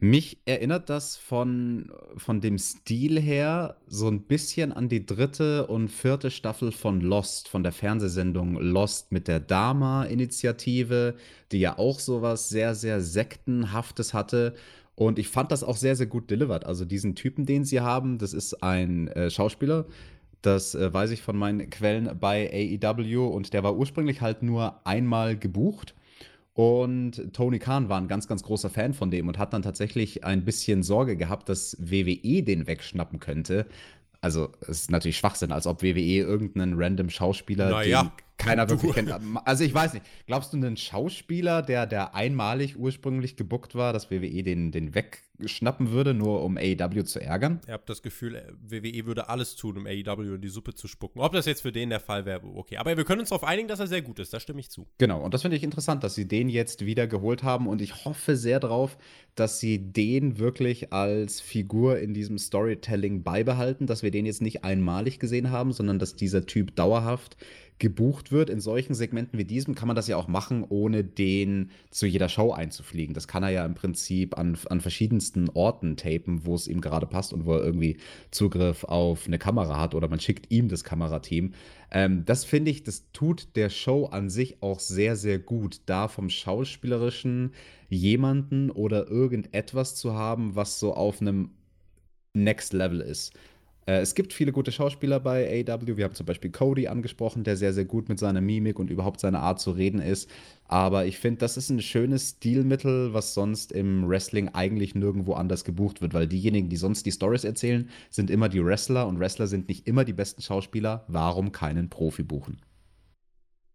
Mich 0.00 0.36
erinnert 0.44 0.90
das 0.90 1.16
von, 1.16 1.90
von 2.18 2.42
dem 2.42 2.58
Stil 2.58 3.18
her 3.18 3.78
so 3.86 4.08
ein 4.08 4.20
bisschen 4.24 4.70
an 4.72 4.90
die 4.90 5.06
dritte 5.06 5.66
und 5.66 5.88
vierte 5.88 6.30
Staffel 6.30 6.72
von 6.72 7.00
Lost, 7.00 7.48
von 7.48 7.62
der 7.62 7.72
Fernsehsendung 7.72 8.56
Lost 8.56 9.12
mit 9.12 9.28
der 9.28 9.40
Dama-Initiative, 9.40 11.14
die 11.52 11.60
ja 11.60 11.78
auch 11.78 12.00
sowas 12.00 12.50
sehr, 12.50 12.74
sehr 12.74 13.00
Sektenhaftes 13.00 14.12
hatte. 14.12 14.54
Und 14.96 15.18
ich 15.18 15.28
fand 15.28 15.50
das 15.50 15.64
auch 15.64 15.76
sehr, 15.76 15.96
sehr 15.96 16.06
gut 16.06 16.30
delivered. 16.30 16.64
Also 16.66 16.84
diesen 16.84 17.14
Typen, 17.14 17.46
den 17.46 17.64
sie 17.64 17.80
haben, 17.80 18.18
das 18.18 18.32
ist 18.32 18.62
ein 18.62 19.08
äh, 19.08 19.30
Schauspieler. 19.30 19.86
Das 20.42 20.74
äh, 20.74 20.92
weiß 20.92 21.10
ich 21.10 21.22
von 21.22 21.36
meinen 21.36 21.70
Quellen 21.70 22.18
bei 22.20 22.50
AEW 22.82 23.26
und 23.26 23.52
der 23.52 23.64
war 23.64 23.76
ursprünglich 23.76 24.20
halt 24.20 24.42
nur 24.42 24.86
einmal 24.86 25.36
gebucht. 25.36 25.94
Und 26.52 27.32
Tony 27.32 27.58
Khan 27.58 27.88
war 27.88 28.00
ein 28.00 28.06
ganz, 28.06 28.28
ganz 28.28 28.44
großer 28.44 28.70
Fan 28.70 28.94
von 28.94 29.10
dem 29.10 29.26
und 29.26 29.38
hat 29.38 29.52
dann 29.52 29.62
tatsächlich 29.62 30.22
ein 30.22 30.44
bisschen 30.44 30.84
Sorge 30.84 31.16
gehabt, 31.16 31.48
dass 31.48 31.76
WWE 31.80 32.44
den 32.44 32.68
wegschnappen 32.68 33.18
könnte. 33.18 33.66
Also, 34.20 34.50
es 34.60 34.68
ist 34.68 34.90
natürlich 34.90 35.18
Schwachsinn, 35.18 35.50
als 35.50 35.66
ob 35.66 35.82
WWE 35.82 35.98
irgendeinen 35.98 36.80
random 36.80 37.10
Schauspieler, 37.10 37.70
naja, 37.70 38.12
keiner 38.44 38.68
wirklich 38.68 38.92
kennt. 38.92 39.10
Also 39.44 39.64
ich 39.64 39.74
weiß 39.74 39.94
nicht, 39.94 40.04
glaubst 40.26 40.52
du, 40.52 40.56
einen 40.56 40.76
Schauspieler, 40.76 41.62
der, 41.62 41.86
der 41.86 42.14
einmalig 42.14 42.78
ursprünglich 42.78 43.36
gebuckt 43.36 43.74
war, 43.74 43.92
dass 43.92 44.10
WWE 44.10 44.42
den, 44.42 44.70
den 44.70 44.94
wegschnappen 44.94 45.90
würde, 45.90 46.14
nur 46.14 46.42
um 46.42 46.56
AEW 46.56 47.02
zu 47.04 47.20
ärgern? 47.20 47.60
Ich 47.64 47.72
habe 47.72 47.82
das 47.86 48.02
Gefühl, 48.02 48.56
WWE 48.60 49.06
würde 49.06 49.28
alles 49.28 49.56
tun, 49.56 49.78
um 49.78 49.86
AEW 49.86 50.34
in 50.34 50.40
die 50.40 50.48
Suppe 50.48 50.74
zu 50.74 50.88
spucken. 50.88 51.20
Ob 51.20 51.32
das 51.32 51.46
jetzt 51.46 51.62
für 51.62 51.72
den 51.72 51.90
der 51.90 52.00
Fall 52.00 52.24
wäre, 52.24 52.46
okay. 52.46 52.76
Aber 52.76 52.96
wir 52.96 53.04
können 53.04 53.20
uns 53.20 53.30
darauf 53.30 53.44
einigen, 53.44 53.68
dass 53.68 53.80
er 53.80 53.86
sehr 53.86 54.02
gut 54.02 54.18
ist, 54.18 54.32
da 54.32 54.40
stimme 54.40 54.60
ich 54.60 54.70
zu. 54.70 54.86
Genau, 54.98 55.22
und 55.22 55.34
das 55.34 55.42
finde 55.42 55.56
ich 55.56 55.62
interessant, 55.62 56.04
dass 56.04 56.14
sie 56.14 56.28
den 56.28 56.48
jetzt 56.48 56.84
wieder 56.84 57.06
geholt 57.06 57.42
haben 57.42 57.66
und 57.66 57.80
ich 57.80 58.04
hoffe 58.04 58.36
sehr 58.36 58.60
drauf, 58.60 58.96
dass 59.34 59.58
sie 59.58 59.78
den 59.92 60.38
wirklich 60.38 60.92
als 60.92 61.40
Figur 61.40 61.98
in 61.98 62.14
diesem 62.14 62.38
Storytelling 62.38 63.22
beibehalten, 63.22 63.86
dass 63.86 64.02
wir 64.02 64.10
den 64.10 64.26
jetzt 64.26 64.42
nicht 64.42 64.64
einmalig 64.64 65.18
gesehen 65.18 65.50
haben, 65.50 65.72
sondern 65.72 65.98
dass 65.98 66.14
dieser 66.14 66.46
Typ 66.46 66.76
dauerhaft 66.76 67.36
gebucht 67.78 68.30
wird. 68.30 68.50
In 68.50 68.60
solchen 68.60 68.94
Segmenten 68.94 69.38
wie 69.38 69.44
diesem 69.44 69.74
kann 69.74 69.88
man 69.88 69.96
das 69.96 70.06
ja 70.06 70.16
auch 70.16 70.28
machen, 70.28 70.64
ohne 70.68 71.02
den 71.02 71.70
zu 71.90 72.06
jeder 72.06 72.28
Show 72.28 72.52
einzufliegen. 72.52 73.14
Das 73.14 73.26
kann 73.26 73.42
er 73.42 73.50
ja 73.50 73.64
im 73.64 73.74
Prinzip 73.74 74.38
an, 74.38 74.56
an 74.70 74.80
verschiedensten 74.80 75.48
Orten 75.50 75.96
tapen, 75.96 76.46
wo 76.46 76.54
es 76.54 76.68
ihm 76.68 76.80
gerade 76.80 77.06
passt 77.06 77.32
und 77.32 77.46
wo 77.46 77.54
er 77.54 77.64
irgendwie 77.64 77.96
Zugriff 78.30 78.84
auf 78.84 79.26
eine 79.26 79.38
Kamera 79.38 79.80
hat 79.80 79.94
oder 79.94 80.08
man 80.08 80.20
schickt 80.20 80.50
ihm 80.52 80.68
das 80.68 80.84
Kamerateam. 80.84 81.52
Ähm, 81.90 82.24
das 82.24 82.44
finde 82.44 82.70
ich, 82.70 82.84
das 82.84 83.10
tut 83.12 83.56
der 83.56 83.70
Show 83.70 84.06
an 84.06 84.30
sich 84.30 84.62
auch 84.62 84.78
sehr, 84.78 85.16
sehr 85.16 85.38
gut, 85.38 85.80
da 85.86 86.06
vom 86.06 86.30
Schauspielerischen 86.30 87.52
jemanden 87.88 88.70
oder 88.70 89.08
irgendetwas 89.08 89.96
zu 89.96 90.14
haben, 90.14 90.54
was 90.54 90.78
so 90.78 90.94
auf 90.94 91.20
einem 91.20 91.50
Next 92.34 92.72
Level 92.72 93.00
ist. 93.00 93.32
Äh, 93.86 94.00
es 94.00 94.14
gibt 94.14 94.32
viele 94.32 94.52
gute 94.52 94.72
Schauspieler 94.72 95.20
bei 95.20 95.64
AW. 95.66 95.96
Wir 95.96 96.04
haben 96.04 96.14
zum 96.14 96.26
Beispiel 96.26 96.50
Cody 96.50 96.88
angesprochen, 96.88 97.44
der 97.44 97.56
sehr, 97.56 97.72
sehr 97.72 97.84
gut 97.84 98.08
mit 98.08 98.18
seiner 98.18 98.40
Mimik 98.40 98.78
und 98.78 98.90
überhaupt 98.90 99.20
seiner 99.20 99.40
Art 99.40 99.60
zu 99.60 99.72
reden 99.72 100.00
ist. 100.00 100.28
Aber 100.66 101.06
ich 101.06 101.18
finde, 101.18 101.40
das 101.40 101.56
ist 101.56 101.70
ein 101.70 101.80
schönes 101.80 102.30
Stilmittel, 102.30 103.12
was 103.12 103.34
sonst 103.34 103.72
im 103.72 104.08
Wrestling 104.08 104.48
eigentlich 104.48 104.94
nirgendwo 104.94 105.34
anders 105.34 105.64
gebucht 105.64 106.00
wird, 106.00 106.14
weil 106.14 106.26
diejenigen, 106.26 106.68
die 106.68 106.76
sonst 106.76 107.06
die 107.06 107.12
Stories 107.12 107.44
erzählen, 107.44 107.88
sind 108.10 108.30
immer 108.30 108.48
die 108.48 108.64
Wrestler 108.64 109.06
und 109.06 109.18
Wrestler 109.18 109.46
sind 109.46 109.68
nicht 109.68 109.86
immer 109.86 110.04
die 110.04 110.14
besten 110.14 110.42
Schauspieler. 110.42 111.04
Warum 111.08 111.52
keinen 111.52 111.90
Profi 111.90 112.22
buchen? 112.22 112.60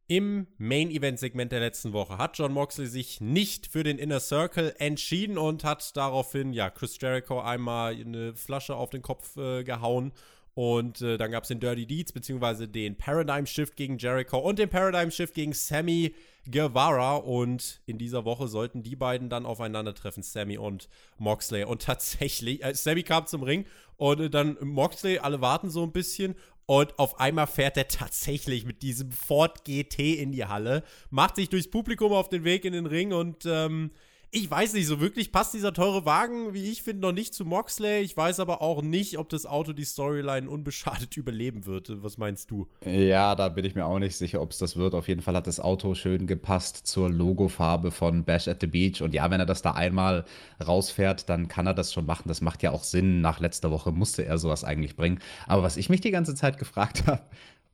Im 0.09 0.47
Main-Event-Segment 0.57 1.51
der 1.51 1.59
letzten 1.59 1.93
Woche 1.93 2.17
hat 2.17 2.35
John 2.35 2.51
Moxley 2.51 2.87
sich 2.87 3.21
nicht 3.21 3.67
für 3.67 3.83
den 3.83 3.99
Inner 3.99 4.19
Circle 4.19 4.73
entschieden 4.79 5.37
und 5.37 5.63
hat 5.63 5.95
daraufhin, 5.95 6.51
ja, 6.51 6.71
Chris 6.71 6.97
Jericho 6.99 7.39
einmal 7.39 7.93
eine 7.93 8.33
Flasche 8.33 8.75
auf 8.75 8.89
den 8.89 9.03
Kopf 9.03 9.37
äh, 9.37 9.63
gehauen. 9.63 10.11
Und 10.55 10.99
äh, 11.01 11.19
dann 11.19 11.29
gab 11.29 11.43
es 11.43 11.49
den 11.49 11.59
Dirty 11.59 11.85
Deeds, 11.85 12.11
beziehungsweise 12.11 12.67
den 12.67 12.97
Paradigm 12.97 13.45
Shift 13.45 13.75
gegen 13.75 13.99
Jericho 13.99 14.39
und 14.39 14.57
den 14.57 14.67
Paradigm 14.67 15.11
Shift 15.11 15.35
gegen 15.35 15.53
Sammy 15.53 16.15
Guevara. 16.49 17.17
Und 17.17 17.79
in 17.85 17.99
dieser 17.99 18.25
Woche 18.25 18.47
sollten 18.47 18.81
die 18.81 18.95
beiden 18.95 19.29
dann 19.29 19.45
aufeinandertreffen, 19.45 20.23
Sammy 20.23 20.57
und 20.57 20.89
Moxley. 21.19 21.65
Und 21.65 21.83
tatsächlich, 21.83 22.63
äh, 22.63 22.73
Sammy 22.73 23.03
kam 23.03 23.27
zum 23.27 23.43
Ring 23.43 23.67
und 23.97 24.21
äh, 24.21 24.29
dann 24.31 24.57
Moxley, 24.59 25.19
alle 25.19 25.39
warten 25.39 25.69
so 25.69 25.83
ein 25.83 25.91
bisschen. 25.91 26.33
Und 26.69 26.99
auf 26.99 27.19
einmal 27.19 27.47
fährt 27.47 27.77
er 27.77 27.87
tatsächlich 27.87 28.63
mit 28.63 28.83
diesem 28.83 29.11
Ford 29.11 29.65
GT 29.65 30.19
in 30.19 30.31
die 30.31 30.45
Halle, 30.45 30.83
macht 31.09 31.37
sich 31.37 31.49
durchs 31.49 31.67
Publikum 31.67 32.13
auf 32.13 32.29
den 32.29 32.43
Weg 32.43 32.63
in 32.63 32.73
den 32.73 32.85
Ring 32.85 33.11
und 33.11 33.43
ähm, 33.47 33.89
ich 34.31 34.49
weiß 34.49 34.73
nicht, 34.73 34.85
so 34.85 34.99
wirklich 34.99 35.31
passt 35.31 35.55
dieser 35.55 35.73
teure 35.73 36.05
Wagen, 36.05 36.53
wie 36.53 36.69
ich 36.71 36.83
finde, 36.83 37.01
noch 37.01 37.11
nicht 37.11 37.33
zu 37.33 37.45
Moxley. 37.45 38.01
Ich 38.01 38.15
weiß 38.15 38.39
aber 38.39 38.61
auch 38.61 38.83
nicht, 38.83 39.17
ob 39.17 39.27
das 39.29 39.47
Auto 39.47 39.73
die 39.73 39.85
Storyline 39.85 40.47
unbeschadet 40.47 41.17
überleben 41.17 41.65
wird. 41.65 42.03
Was 42.03 42.19
meinst 42.19 42.51
du? 42.51 42.67
Ja, 42.85 43.33
da 43.33 43.49
bin 43.49 43.65
ich 43.65 43.73
mir 43.73 43.85
auch 43.85 43.97
nicht 43.97 44.15
sicher, 44.15 44.41
ob 44.41 44.51
es 44.51 44.59
das 44.59 44.77
wird. 44.77 44.93
Auf 44.93 45.07
jeden 45.07 45.21
Fall 45.21 45.35
hat 45.35 45.47
das 45.47 45.59
Auto 45.59 45.95
schön 45.95 46.27
gepasst 46.27 46.85
zur 46.85 47.09
Logofarbe 47.09 47.89
von 47.89 48.23
Bash 48.23 48.47
at 48.47 48.61
the 48.61 48.67
Beach. 48.67 49.01
Und 49.01 49.15
ja, 49.15 49.31
wenn 49.31 49.39
er 49.39 49.47
das 49.47 49.63
da 49.63 49.71
einmal 49.71 50.25
rausfährt, 50.65 51.27
dann 51.27 51.47
kann 51.47 51.65
er 51.65 51.73
das 51.73 51.91
schon 51.91 52.05
machen. 52.05 52.27
Das 52.27 52.41
macht 52.41 52.61
ja 52.61 52.69
auch 52.71 52.83
Sinn. 52.83 53.21
Nach 53.21 53.39
letzter 53.39 53.71
Woche 53.71 53.91
musste 53.91 54.25
er 54.25 54.37
sowas 54.37 54.63
eigentlich 54.63 54.95
bringen. 54.95 55.19
Aber 55.47 55.63
was 55.63 55.75
ich 55.75 55.89
mich 55.89 56.01
die 56.01 56.11
ganze 56.11 56.35
Zeit 56.35 56.59
gefragt 56.59 57.03
habe, 57.07 57.23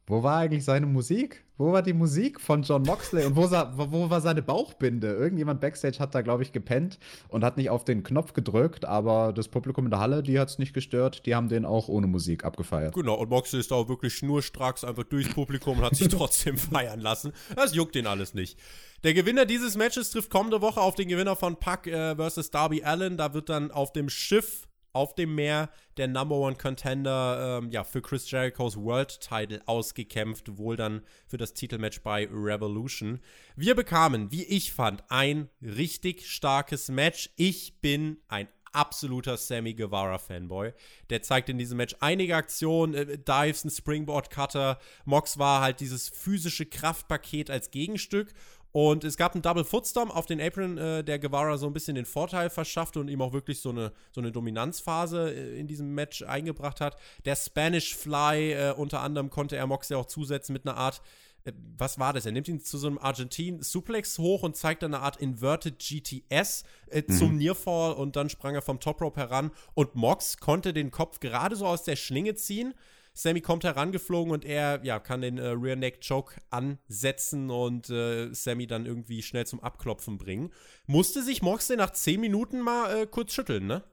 wo 0.07 0.21
war 0.21 0.37
eigentlich 0.37 0.63
seine 0.63 0.85
Musik? 0.85 1.43
Wo 1.57 1.71
war 1.71 1.81
die 1.81 1.93
Musik 1.93 2.41
von 2.41 2.63
John 2.63 2.83
Moxley 2.83 3.25
und 3.25 3.35
wo, 3.37 3.49
wo, 3.49 4.09
war 4.09 4.19
seine 4.19 4.41
Bauchbinde? 4.41 5.13
Irgendjemand 5.13 5.61
backstage 5.61 5.99
hat 5.99 6.13
da, 6.13 6.21
glaube 6.21 6.43
ich, 6.43 6.51
gepennt 6.51 6.99
und 7.29 7.45
hat 7.45 7.55
nicht 7.55 7.69
auf 7.69 7.85
den 7.85 8.03
Knopf 8.03 8.33
gedrückt, 8.33 8.83
aber 8.83 9.31
das 9.31 9.47
Publikum 9.47 9.85
in 9.85 9.91
der 9.91 9.99
Halle, 9.99 10.21
die 10.21 10.37
hat 10.37 10.49
es 10.49 10.59
nicht 10.59 10.73
gestört. 10.73 11.25
Die 11.25 11.33
haben 11.33 11.47
den 11.47 11.65
auch 11.65 11.87
ohne 11.87 12.07
Musik 12.07 12.43
abgefeiert. 12.43 12.93
Genau, 12.93 13.15
und 13.15 13.29
Moxley 13.29 13.61
ist 13.61 13.71
auch 13.71 13.87
wirklich 13.87 14.13
schnurstracks 14.15 14.83
einfach 14.83 15.05
durchs 15.05 15.33
Publikum 15.33 15.77
und 15.79 15.85
hat 15.85 15.95
sich 15.95 16.07
trotzdem 16.09 16.57
feiern 16.57 16.99
lassen. 16.99 17.31
Das 17.55 17.73
juckt 17.73 17.95
den 17.95 18.05
alles 18.05 18.33
nicht. 18.33 18.59
Der 19.03 19.13
Gewinner 19.13 19.45
dieses 19.45 19.77
Matches 19.77 20.11
trifft 20.11 20.29
kommende 20.29 20.61
Woche 20.61 20.81
auf 20.81 20.95
den 20.95 21.07
Gewinner 21.07 21.35
von 21.35 21.55
Puck 21.55 21.87
äh, 21.87 22.15
versus 22.15 22.51
Darby 22.51 22.83
Allen. 22.83 23.17
Da 23.17 23.33
wird 23.33 23.49
dann 23.49 23.71
auf 23.71 23.93
dem 23.93 24.09
Schiff 24.09 24.67
auf 24.95 25.13
dem 25.13 25.35
Meer 25.35 25.69
der 25.97 26.07
Number 26.07 26.35
One 26.35 26.55
Contender 26.55 27.59
ähm, 27.61 27.69
ja, 27.69 27.83
für 27.83 28.01
Chris 28.01 28.29
Jerichos 28.31 28.77
World 28.77 29.19
Title 29.19 29.61
ausgekämpft, 29.65 30.57
wohl 30.57 30.77
dann 30.77 31.01
für 31.27 31.37
das 31.37 31.53
Titelmatch 31.53 32.01
bei 32.01 32.27
Revolution. 32.31 33.19
Wir 33.55 33.75
bekamen, 33.75 34.31
wie 34.31 34.43
ich 34.43 34.71
fand, 34.71 35.03
ein 35.09 35.49
richtig 35.61 36.27
starkes 36.27 36.89
Match. 36.89 37.29
Ich 37.35 37.81
bin 37.81 38.17
ein 38.29 38.47
absoluter 38.75 39.37
Sammy 39.37 39.73
Guevara 39.73 40.17
Fanboy. 40.17 40.73
Der 41.09 41.21
zeigt 41.21 41.49
in 41.49 41.57
diesem 41.57 41.77
Match 41.77 41.95
einige 42.01 42.35
Aktionen, 42.35 42.93
äh, 42.93 43.17
Dives, 43.17 43.63
ein 43.63 43.69
Springboard 43.69 44.29
Cutter. 44.29 44.79
Mox 45.05 45.39
war 45.39 45.61
halt 45.61 45.79
dieses 45.79 46.09
physische 46.09 46.65
Kraftpaket 46.65 47.49
als 47.49 47.71
Gegenstück 47.71 48.33
Und 48.75 49.05
es 49.05 49.15
gab 49.15 49.33
einen 49.33 49.41
Double 49.41 49.63
Footstorm 49.63 50.11
auf 50.11 50.25
den 50.25 50.41
Apron, 50.41 50.77
äh, 50.77 51.01
der 51.01 51.17
Guevara 51.17 51.57
so 51.57 51.65
ein 51.65 51.71
bisschen 51.71 51.95
den 51.95 52.03
Vorteil 52.03 52.49
verschaffte 52.49 52.99
und 52.99 53.07
ihm 53.07 53.21
auch 53.21 53.31
wirklich 53.31 53.61
so 53.61 53.69
eine, 53.69 53.93
so 54.11 54.19
eine 54.19 54.33
Dominanzphase 54.33 55.33
äh, 55.33 55.57
in 55.57 55.65
diesem 55.65 55.95
Match 55.95 56.23
eingebracht 56.23 56.81
hat. 56.81 56.97
Der 57.23 57.37
Spanish 57.37 57.95
Fly, 57.95 58.51
äh, 58.51 58.73
unter 58.75 58.99
anderem 58.99 59.29
konnte 59.29 59.55
er 59.55 59.65
Mox 59.65 59.87
ja 59.87 59.95
auch 59.95 60.07
zusetzen 60.07 60.51
mit 60.51 60.67
einer 60.67 60.75
Art 60.75 61.01
äh, 61.45 61.53
was 61.77 61.99
war 61.99 62.11
das? 62.11 62.25
Er 62.25 62.33
nimmt 62.33 62.49
ihn 62.49 62.59
zu 62.59 62.77
so 62.77 62.87
einem 62.87 62.97
Argentin-Suplex 62.97 64.19
hoch 64.19 64.43
und 64.43 64.57
zeigt 64.57 64.83
dann 64.83 64.93
eine 64.93 65.03
Art 65.03 65.21
Inverted 65.21 65.79
GTS 65.79 66.65
äh, 66.89 67.01
mhm. 67.07 67.13
zum 67.13 67.37
Nearfall 67.37 67.93
und 67.93 68.17
dann 68.17 68.29
sprang 68.29 68.55
er 68.55 68.61
vom 68.61 68.81
Top 68.81 68.99
Rope 68.99 69.21
heran 69.21 69.51
und 69.73 69.95
Mox 69.95 70.35
konnte 70.39 70.73
den 70.73 70.91
Kopf 70.91 71.21
gerade 71.21 71.55
so 71.55 71.65
aus 71.65 71.83
der 71.83 71.95
Schlinge 71.95 72.35
ziehen. 72.35 72.73
Sammy 73.17 73.39
kommt 73.39 73.63
herangeflogen 73.63 74.33
und 74.33 74.43
er 74.43 74.81
ja, 74.83 74.99
kann 74.99 75.21
den 75.21 75.37
äh, 75.37 75.47
Rear 75.47 75.77
Neck 75.77 76.01
Choke 76.05 76.35
ansetzen 76.49 77.49
und 77.49 77.89
äh, 77.89 78.33
Sammy 78.33 78.67
dann 78.67 78.85
irgendwie 78.85 79.21
schnell 79.21 79.47
zum 79.47 79.61
Abklopfen 79.61 80.17
bringen. 80.17 80.51
Musste 80.85 81.23
sich 81.23 81.41
Moxley 81.41 81.77
nach 81.77 81.91
10 81.91 82.19
Minuten 82.19 82.59
mal 82.59 83.03
äh, 83.03 83.07
kurz 83.07 83.33
schütteln, 83.33 83.67
ne? 83.67 83.83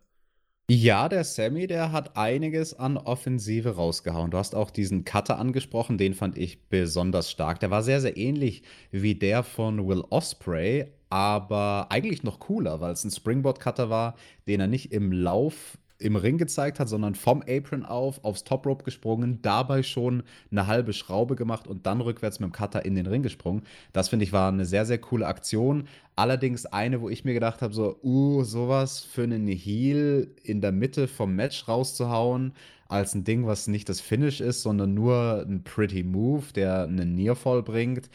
Ja, 0.69 1.09
der 1.09 1.23
Sammy, 1.25 1.67
der 1.67 1.93
hat 1.93 2.17
einiges 2.17 2.75
an 2.75 2.97
Offensive 2.97 3.77
rausgehauen. 3.77 4.31
Du 4.31 4.39
hast 4.39 4.55
auch 4.55 4.71
diesen 4.71 5.05
Cutter 5.05 5.39
angesprochen, 5.39 5.99
den 5.99 6.15
fand 6.15 6.37
ich 6.39 6.69
besonders 6.69 7.31
stark. 7.31 7.61
Der 7.61 7.71
war 7.71 7.83
sehr, 7.83 8.01
sehr 8.01 8.17
ähnlich 8.17 8.63
wie 8.91 9.15
der 9.15 9.43
von 9.43 9.87
Will 9.87 10.03
Osprey, 10.11 10.87
aber 11.11 11.89
eigentlich 11.91 12.23
noch 12.23 12.41
cooler, 12.41 12.81
weil 12.81 12.93
es 12.93 13.05
ein 13.05 13.11
Springboard-Cutter 13.11 13.91
war, 13.91 14.17
den 14.49 14.61
er 14.61 14.67
nicht 14.67 14.93
im 14.93 15.13
Lauf 15.13 15.79
im 16.03 16.17
Ring 16.17 16.39
gezeigt 16.39 16.81
hat, 16.81 16.89
sondern 16.89 17.15
vom 17.15 17.43
Apron 17.49 17.85
auf, 17.85 18.25
aufs 18.25 18.45
Top 18.45 18.67
Rope 18.67 18.85
gesprungen, 18.85 19.41
dabei 19.43 19.83
schon 19.83 20.23
eine 20.51 20.67
halbe 20.67 20.93
Schraube 20.93 21.37
gemacht 21.37 21.67
und 21.67 21.87
dann 21.87 22.01
rückwärts 22.01 22.41
mit 22.41 22.51
dem 22.51 22.53
Cutter 22.53 22.85
in 22.85 22.95
den 22.95 23.07
Ring 23.07 23.23
gesprungen. 23.23 23.63
Das 23.93 24.09
finde 24.09 24.25
ich 24.25 24.33
war 24.33 24.49
eine 24.49 24.67
sehr, 24.67 24.85
sehr 24.85 24.99
coole 24.99 25.27
Aktion. 25.27 25.89
Allerdings 26.17 26.67
eine, 26.67 27.01
wo 27.01 27.09
ich 27.09 27.25
mir 27.25 27.35
gedacht 27.35 27.63
habe, 27.63 27.73
so, 27.73 27.99
uh, 28.03 28.45
sowas 28.45 29.01
für 29.01 29.23
einen 29.23 29.47
Heel 29.47 30.35
in 30.43 30.61
der 30.61 30.73
Mitte 30.73 31.09
vom 31.09 31.35
Match 31.35 31.67
rauszuhauen, 31.69 32.53
als 32.89 33.15
ein 33.15 33.25
Ding, 33.25 33.47
was 33.47 33.69
nicht 33.69 33.89
das 33.89 34.01
Finish 34.01 34.41
ist, 34.41 34.63
sondern 34.63 34.93
nur 34.93 35.47
ein 35.49 35.65
Pretty 35.65 36.03
Move, 36.03 36.45
der 36.55 36.83
einen 36.83 37.15
Nearfall 37.15 37.63
bringt. 37.63 38.11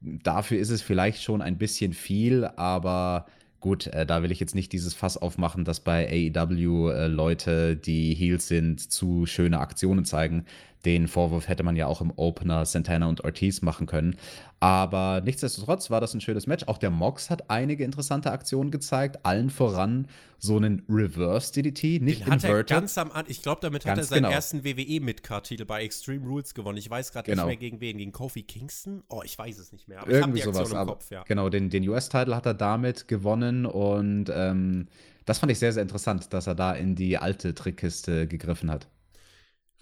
Dafür 0.00 0.58
ist 0.58 0.70
es 0.70 0.82
vielleicht 0.82 1.22
schon 1.22 1.42
ein 1.42 1.58
bisschen 1.58 1.92
viel, 1.92 2.44
aber 2.44 3.26
Gut, 3.62 3.86
äh, 3.86 4.04
da 4.04 4.24
will 4.24 4.32
ich 4.32 4.40
jetzt 4.40 4.56
nicht 4.56 4.72
dieses 4.72 4.92
Fass 4.92 5.16
aufmachen, 5.16 5.64
dass 5.64 5.78
bei 5.78 6.32
AEW 6.34 6.90
äh, 6.90 7.06
Leute, 7.06 7.76
die 7.76 8.12
Heels 8.12 8.48
sind, 8.48 8.80
zu 8.92 9.24
schöne 9.24 9.60
Aktionen 9.60 10.04
zeigen. 10.04 10.46
Den 10.84 11.06
Vorwurf 11.06 11.48
hätte 11.48 11.62
man 11.62 11.76
ja 11.76 11.86
auch 11.86 12.00
im 12.00 12.12
Opener 12.16 12.66
Santana 12.66 13.06
und 13.08 13.22
Ortiz 13.22 13.62
machen 13.62 13.86
können. 13.86 14.16
Aber 14.58 15.20
nichtsdestotrotz 15.24 15.90
war 15.90 16.00
das 16.00 16.14
ein 16.14 16.20
schönes 16.20 16.46
Match. 16.46 16.64
Auch 16.66 16.78
der 16.78 16.90
Mox 16.90 17.30
hat 17.30 17.50
einige 17.50 17.84
interessante 17.84 18.32
Aktionen 18.32 18.70
gezeigt. 18.70 19.24
Allen 19.24 19.50
voran 19.50 20.08
so 20.38 20.56
einen 20.56 20.82
Reverse 20.88 21.52
DDT, 21.52 22.02
nicht 22.02 22.20
Den 22.20 22.26
hat 22.26 22.34
inverted. 22.44 22.70
Er 22.70 22.80
ganz 22.80 22.98
am 22.98 23.12
An 23.12 23.26
ich 23.28 23.42
glaube, 23.42 23.60
damit 23.60 23.84
ganz 23.84 23.90
hat 23.92 24.04
er 24.04 24.08
seinen 24.08 24.22
genau. 24.24 24.34
ersten 24.34 24.64
WWE 24.64 25.00
Midcard-Titel 25.00 25.64
bei 25.64 25.82
Extreme 25.84 26.26
Rules 26.26 26.54
gewonnen. 26.54 26.78
Ich 26.78 26.90
weiß 26.90 27.12
gerade 27.12 27.30
genau. 27.30 27.46
nicht 27.46 27.60
mehr 27.60 27.70
gegen 27.70 27.80
wen. 27.80 27.98
Gegen 27.98 28.12
Kofi 28.12 28.42
Kingston? 28.42 29.04
Oh, 29.08 29.22
ich 29.24 29.38
weiß 29.38 29.58
es 29.58 29.72
nicht 29.72 29.86
mehr. 29.86 30.00
Aber 30.00 30.10
Irgendwie 30.10 30.40
ich 30.40 30.46
habe 30.46 30.52
die 30.52 30.58
Aktion 30.58 30.66
sowas, 30.66 30.82
im 30.82 30.88
Kopf, 30.88 31.10
ja. 31.10 31.22
Genau, 31.24 31.48
den, 31.48 31.70
den 31.70 31.88
US-Titel 31.88 32.34
hat 32.34 32.46
er 32.46 32.54
damit 32.54 33.06
gewonnen 33.06 33.66
und 33.66 34.32
ähm, 34.34 34.88
das 35.24 35.38
fand 35.38 35.52
ich 35.52 35.58
sehr, 35.58 35.72
sehr 35.72 35.82
interessant, 35.82 36.32
dass 36.32 36.48
er 36.48 36.56
da 36.56 36.72
in 36.72 36.96
die 36.96 37.18
alte 37.18 37.54
Trickkiste 37.54 38.26
gegriffen 38.26 38.70
hat. 38.70 38.88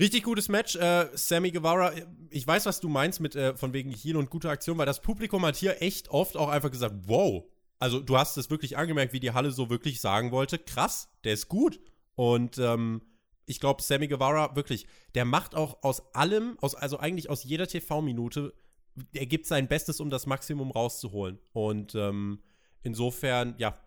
Richtig 0.00 0.22
gutes 0.22 0.48
Match. 0.48 0.76
Äh, 0.76 1.08
Sammy 1.12 1.50
Guevara, 1.50 1.92
ich 2.30 2.46
weiß, 2.46 2.64
was 2.64 2.80
du 2.80 2.88
meinst 2.88 3.20
mit 3.20 3.36
äh, 3.36 3.54
von 3.54 3.74
wegen 3.74 3.92
Heal 3.92 4.16
und 4.16 4.30
gute 4.30 4.48
Aktion, 4.48 4.78
weil 4.78 4.86
das 4.86 5.02
Publikum 5.02 5.44
hat 5.44 5.56
hier 5.56 5.82
echt 5.82 6.08
oft 6.08 6.38
auch 6.38 6.48
einfach 6.48 6.70
gesagt, 6.70 6.94
wow. 7.06 7.44
Also 7.78 8.00
du 8.00 8.16
hast 8.16 8.38
es 8.38 8.48
wirklich 8.48 8.78
angemerkt, 8.78 9.12
wie 9.12 9.20
die 9.20 9.32
Halle 9.32 9.50
so 9.50 9.68
wirklich 9.68 10.00
sagen 10.00 10.32
wollte, 10.32 10.58
krass, 10.58 11.10
der 11.24 11.34
ist 11.34 11.48
gut. 11.48 11.80
Und 12.14 12.56
ähm, 12.56 13.02
ich 13.44 13.60
glaube, 13.60 13.82
Sammy 13.82 14.08
Guevara, 14.08 14.56
wirklich, 14.56 14.86
der 15.14 15.26
macht 15.26 15.54
auch 15.54 15.82
aus 15.82 16.14
allem, 16.14 16.56
aus, 16.62 16.74
also 16.74 16.98
eigentlich 16.98 17.28
aus 17.28 17.44
jeder 17.44 17.66
TV-Minute, 17.66 18.54
er 19.12 19.26
gibt 19.26 19.44
sein 19.44 19.68
Bestes, 19.68 20.00
um 20.00 20.08
das 20.08 20.26
Maximum 20.26 20.70
rauszuholen. 20.70 21.38
Und 21.52 21.94
ähm, 21.94 22.40
insofern, 22.82 23.54
ja, 23.58 23.78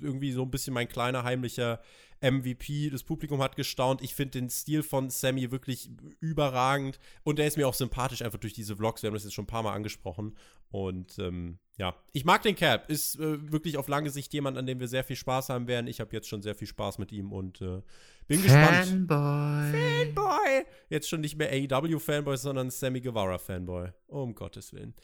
irgendwie 0.00 0.30
so 0.30 0.42
ein 0.42 0.50
bisschen 0.50 0.74
mein 0.74 0.88
kleiner 0.88 1.24
heimlicher 1.24 1.80
MVP. 2.20 2.90
Das 2.90 3.02
Publikum 3.02 3.42
hat 3.42 3.56
gestaunt. 3.56 4.02
Ich 4.02 4.14
finde 4.14 4.40
den 4.40 4.50
Stil 4.50 4.82
von 4.82 5.10
Sammy 5.10 5.50
wirklich 5.50 5.90
überragend. 6.20 6.98
Und 7.24 7.38
er 7.38 7.46
ist 7.46 7.56
mir 7.56 7.68
auch 7.68 7.74
sympathisch, 7.74 8.22
einfach 8.22 8.38
durch 8.38 8.52
diese 8.52 8.76
Vlogs. 8.76 9.02
Wir 9.02 9.08
haben 9.08 9.14
das 9.14 9.24
jetzt 9.24 9.34
schon 9.34 9.44
ein 9.44 9.48
paar 9.48 9.62
Mal 9.62 9.74
angesprochen. 9.74 10.36
Und 10.70 11.18
ähm, 11.18 11.58
ja, 11.76 11.94
ich 12.12 12.24
mag 12.24 12.42
den 12.42 12.56
Cap. 12.56 12.90
Ist 12.90 13.16
äh, 13.16 13.52
wirklich 13.52 13.76
auf 13.76 13.88
lange 13.88 14.10
Sicht 14.10 14.32
jemand, 14.32 14.56
an 14.58 14.66
dem 14.66 14.80
wir 14.80 14.88
sehr 14.88 15.04
viel 15.04 15.16
Spaß 15.16 15.50
haben 15.50 15.68
werden. 15.68 15.86
Ich 15.86 16.00
habe 16.00 16.12
jetzt 16.12 16.28
schon 16.28 16.42
sehr 16.42 16.54
viel 16.54 16.68
Spaß 16.68 16.98
mit 16.98 17.12
ihm 17.12 17.32
und 17.32 17.60
äh, 17.60 17.82
bin 18.26 18.42
gespannt. 18.42 18.86
Fanboy. 18.86 19.72
Fanboy. 19.72 20.64
Jetzt 20.88 21.08
schon 21.08 21.20
nicht 21.20 21.36
mehr 21.36 21.50
AEW-Fanboy, 21.52 22.36
sondern 22.36 22.70
Sammy 22.70 23.00
Guevara-Fanboy. 23.00 23.90
Um 24.08 24.34
Gottes 24.34 24.72
Willen. 24.72 24.94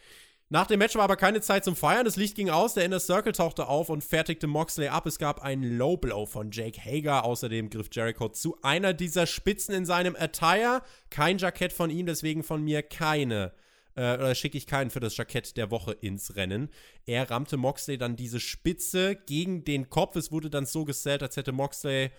Nach 0.53 0.67
dem 0.67 0.81
Match 0.81 0.95
war 0.97 1.05
aber 1.05 1.17
keine 1.17 1.41
Zeit 1.41 1.65
zum 1.65 1.75
Feiern. 1.75 2.05
Das 2.05 2.17
Licht 2.17 2.37
ging 2.37 2.51
aus, 2.51 2.75
der 2.75 2.85
Inner 2.85 3.01
Circle 3.01 3.33
tauchte 3.33 3.69
auf 3.69 3.89
und 3.89 4.05
fertigte 4.05 4.47
Moxley 4.47 4.89
ab. 4.89 5.07
Es 5.07 5.19
gab 5.19 5.41
einen 5.41 5.79
Low 5.79 5.97
Blow 5.97 6.27
von 6.27 6.51
Jake 6.51 6.79
Hager. 6.79 7.25
Außerdem 7.25 7.71
griff 7.71 7.89
Jericho 7.91 8.29
zu 8.29 8.59
einer 8.61 8.93
dieser 8.93 9.25
Spitzen 9.27 9.75
in 9.75 9.87
seinem 9.87 10.15
Attire. 10.15 10.83
Kein 11.09 11.39
Jackett 11.39 11.73
von 11.73 11.89
ihm, 11.89 12.05
deswegen 12.05 12.43
von 12.43 12.63
mir 12.63 12.83
keine. 12.83 13.55
Äh, 13.95 14.17
oder 14.17 14.35
schicke 14.35 14.59
ich 14.59 14.67
keinen 14.67 14.91
für 14.91 15.01
das 15.01 15.17
Jackett 15.17 15.57
der 15.57 15.71
Woche 15.71 15.93
ins 15.93 16.37
Rennen. 16.37 16.69
Er 17.07 17.31
rammte 17.31 17.57
Moxley 17.57 17.97
dann 17.97 18.17
diese 18.17 18.39
Spitze 18.39 19.17
gegen 19.17 19.65
den 19.65 19.89
Kopf. 19.89 20.17
Es 20.17 20.33
wurde 20.33 20.51
dann 20.51 20.67
so 20.67 20.85
gesellt, 20.85 21.23
als 21.23 21.39
hätte 21.39 21.53
Moxley 21.53 22.11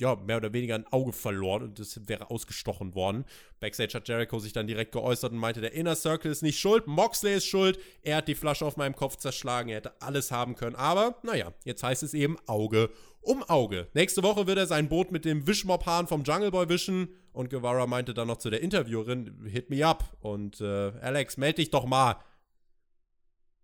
ja, 0.00 0.16
mehr 0.16 0.36
oder 0.36 0.52
weniger 0.52 0.74
ein 0.74 0.86
Auge 0.88 1.12
verloren 1.12 1.62
und 1.62 1.78
das 1.78 2.00
wäre 2.06 2.30
ausgestochen 2.30 2.94
worden. 2.94 3.24
Backstage 3.60 3.94
hat 3.94 4.08
Jericho 4.08 4.38
sich 4.38 4.52
dann 4.52 4.66
direkt 4.66 4.92
geäußert 4.92 5.32
und 5.32 5.38
meinte, 5.38 5.60
der 5.60 5.72
Inner 5.72 5.96
Circle 5.96 6.30
ist 6.30 6.42
nicht 6.42 6.58
schuld, 6.58 6.86
Moxley 6.86 7.36
ist 7.36 7.46
schuld, 7.46 7.78
er 8.02 8.16
hat 8.16 8.28
die 8.28 8.34
Flasche 8.34 8.64
auf 8.66 8.76
meinem 8.76 8.94
Kopf 8.94 9.16
zerschlagen, 9.16 9.70
er 9.70 9.76
hätte 9.76 10.00
alles 10.00 10.30
haben 10.30 10.54
können, 10.54 10.76
aber 10.76 11.16
naja, 11.22 11.52
jetzt 11.64 11.82
heißt 11.82 12.02
es 12.02 12.14
eben 12.14 12.36
Auge 12.46 12.90
um 13.20 13.42
Auge. 13.42 13.88
Nächste 13.92 14.22
Woche 14.22 14.46
wird 14.46 14.58
er 14.58 14.66
sein 14.66 14.88
Boot 14.88 15.10
mit 15.10 15.24
dem 15.24 15.46
Wischmob-Hahn 15.46 16.06
vom 16.06 16.22
Jungle 16.22 16.50
Boy 16.50 16.68
wischen 16.68 17.08
und 17.32 17.50
Guevara 17.50 17.86
meinte 17.86 18.14
dann 18.14 18.28
noch 18.28 18.38
zu 18.38 18.50
der 18.50 18.60
Interviewerin, 18.60 19.46
hit 19.50 19.68
me 19.68 19.84
up 19.84 20.04
und 20.20 20.60
äh, 20.60 20.92
Alex, 21.00 21.36
meld 21.36 21.58
dich 21.58 21.70
doch 21.70 21.86
mal. 21.86 22.16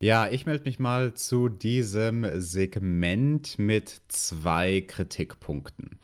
Ja, 0.02 0.28
ich 0.28 0.46
melde 0.46 0.64
mich 0.64 0.80
mal 0.80 1.14
zu 1.14 1.48
diesem 1.48 2.26
Segment 2.40 3.56
mit 3.56 4.02
zwei 4.08 4.80
Kritikpunkten. 4.80 6.00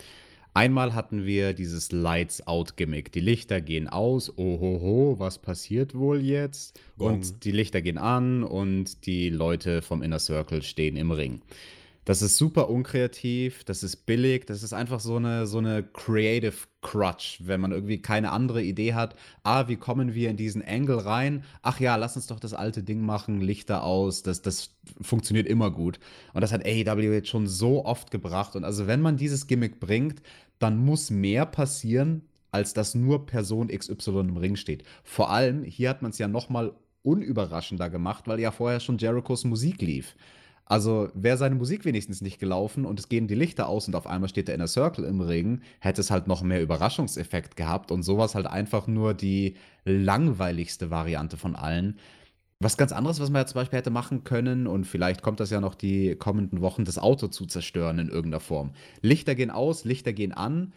Einmal 0.55 0.95
hatten 0.95 1.27
wir 1.27 1.53
dieses 1.53 1.91
Lights 1.91 2.47
Out 2.47 2.77
Gimmick. 2.77 3.11
Die 3.11 3.19
Lichter 3.19 3.61
gehen 3.61 3.89
aus. 3.89 4.39
Ohoho, 4.39 5.17
was 5.19 5.41
passiert 5.41 5.97
wohl 5.97 6.21
jetzt? 6.21 6.81
Und 6.97 7.43
die 7.43 7.51
Lichter 7.51 7.83
gehen 7.83 7.99
an 7.99 8.45
und 8.45 9.05
die 9.05 9.31
Leute 9.31 9.83
vom 9.83 10.05
Inner 10.05 10.21
Circle 10.21 10.63
stehen 10.63 10.97
im 10.97 11.11
Ring. 11.11 11.43
Das 12.09 12.23
ist 12.23 12.39
super 12.39 12.71
unkreativ, 12.71 13.65
das 13.65 13.83
ist 13.83 14.07
billig, 14.07 14.47
das 14.47 14.63
ist 14.63 14.73
einfach 14.73 14.99
so 14.99 15.17
eine, 15.17 15.47
so 15.47 15.59
eine 15.59 15.83
Creative 15.83 16.55
Crutch, 16.81 17.43
wenn 17.45 17.61
man 17.61 17.71
irgendwie 17.71 18.01
keine 18.01 18.33
andere 18.33 18.63
Idee 18.63 18.95
hat. 18.95 19.15
Ah, 19.43 19.69
wie 19.69 19.77
kommen 19.77 20.15
wir 20.15 20.31
in 20.31 20.39
diesen 20.39 20.67
Angle 20.67 21.05
rein? 21.05 21.45
Ach 21.61 21.81
ja, 21.81 21.97
lass 21.97 22.17
uns 22.17 22.27
doch 22.27 22.41
das 22.41 22.55
alte 22.55 22.83
Ding 22.83 23.03
machen, 23.03 23.43
Lichter 23.43 23.85
aus, 23.85 24.23
das, 24.23 24.41
das 24.41 24.71
funktioniert 25.03 25.47
immer 25.47 25.71
gut. 25.71 26.01
Und 26.33 26.41
das 26.41 26.51
hat 26.51 26.65
AEW 26.65 27.13
jetzt 27.13 27.29
schon 27.29 27.47
so 27.47 27.85
oft 27.85 28.11
gebracht. 28.11 28.57
Und 28.57 28.65
also, 28.65 28.87
wenn 28.87 29.03
man 29.03 29.19
dieses 29.19 29.47
Gimmick 29.47 29.79
bringt, 29.79 30.23
dann 30.59 30.79
muss 30.79 31.11
mehr 31.11 31.45
passieren, 31.45 32.23
als 32.51 32.73
dass 32.73 32.95
nur 32.95 33.27
Person 33.27 33.69
XY 33.69 34.21
im 34.21 34.39
Ring 34.39 34.57
steht. 34.57 34.83
Vor 35.05 35.29
allem, 35.29 35.63
hier 35.63 35.91
hat 35.91 36.01
man 36.01 36.13
es 36.13 36.17
ja 36.17 36.27
noch 36.27 36.49
mal 36.49 36.73
unüberraschender 37.03 37.91
gemacht, 37.91 38.27
weil 38.29 38.41
ja 38.41 38.51
vorher 38.51 38.81
schon 38.81 38.97
Jerichos 38.97 39.45
Musik 39.45 39.83
lief. 39.83 40.17
Also 40.69 41.09
wäre 41.15 41.39
seine 41.39 41.55
Musik 41.55 41.87
wenigstens 41.87 42.21
nicht 42.21 42.39
gelaufen 42.39 42.85
und 42.85 43.01
es 43.01 43.09
gehen 43.09 43.27
die 43.27 43.35
Lichter 43.35 43.69
aus 43.69 43.89
und 43.89 43.97
auf 43.97 44.07
einmal 44.07 44.29
steht 44.29 44.49
der 44.49 44.55
Inner 44.55 44.67
Circle 44.67 45.07
im 45.07 45.23
Regen, 45.23 45.63
hätte 45.81 46.03
es 46.03 46.11
halt 46.11 46.27
noch 46.27 46.43
mehr 46.43 46.61
Überraschungseffekt 46.61 47.57
gehabt 47.57 47.91
und 47.91 48.03
sowas 48.03 48.35
halt 48.35 48.47
einfach 48.47 48.87
nur 48.87 49.15
die 49.15 49.57
langweiligste 49.87 50.91
Variante 50.91 51.39
von 51.39 51.57
allen. 51.57 51.99
Was 52.61 52.77
ganz 52.77 52.93
anderes, 52.93 53.19
was 53.19 53.31
man 53.31 53.43
ja 53.43 53.47
zum 53.47 53.55
Beispiel 53.55 53.79
hätte 53.79 53.91
machen 53.91 54.25
können, 54.25 54.67
und 54.67 54.85
vielleicht 54.85 55.23
kommt 55.23 55.41
das 55.41 55.49
ja 55.51 55.61
noch 55.61 55.75
die 55.75 56.17
kommenden 56.17 56.61
Wochen, 56.61 56.85
das 56.85 56.99
Auto 56.99 57.29
zu 57.29 57.47
zerstören 57.47 57.99
in 57.99 58.09
irgendeiner 58.09 58.41
Form. 58.41 58.73
Lichter 59.01 59.35
gehen 59.35 59.51
aus, 59.51 59.85
Lichter 59.85 60.13
gehen 60.13 60.33
an. 60.33 60.73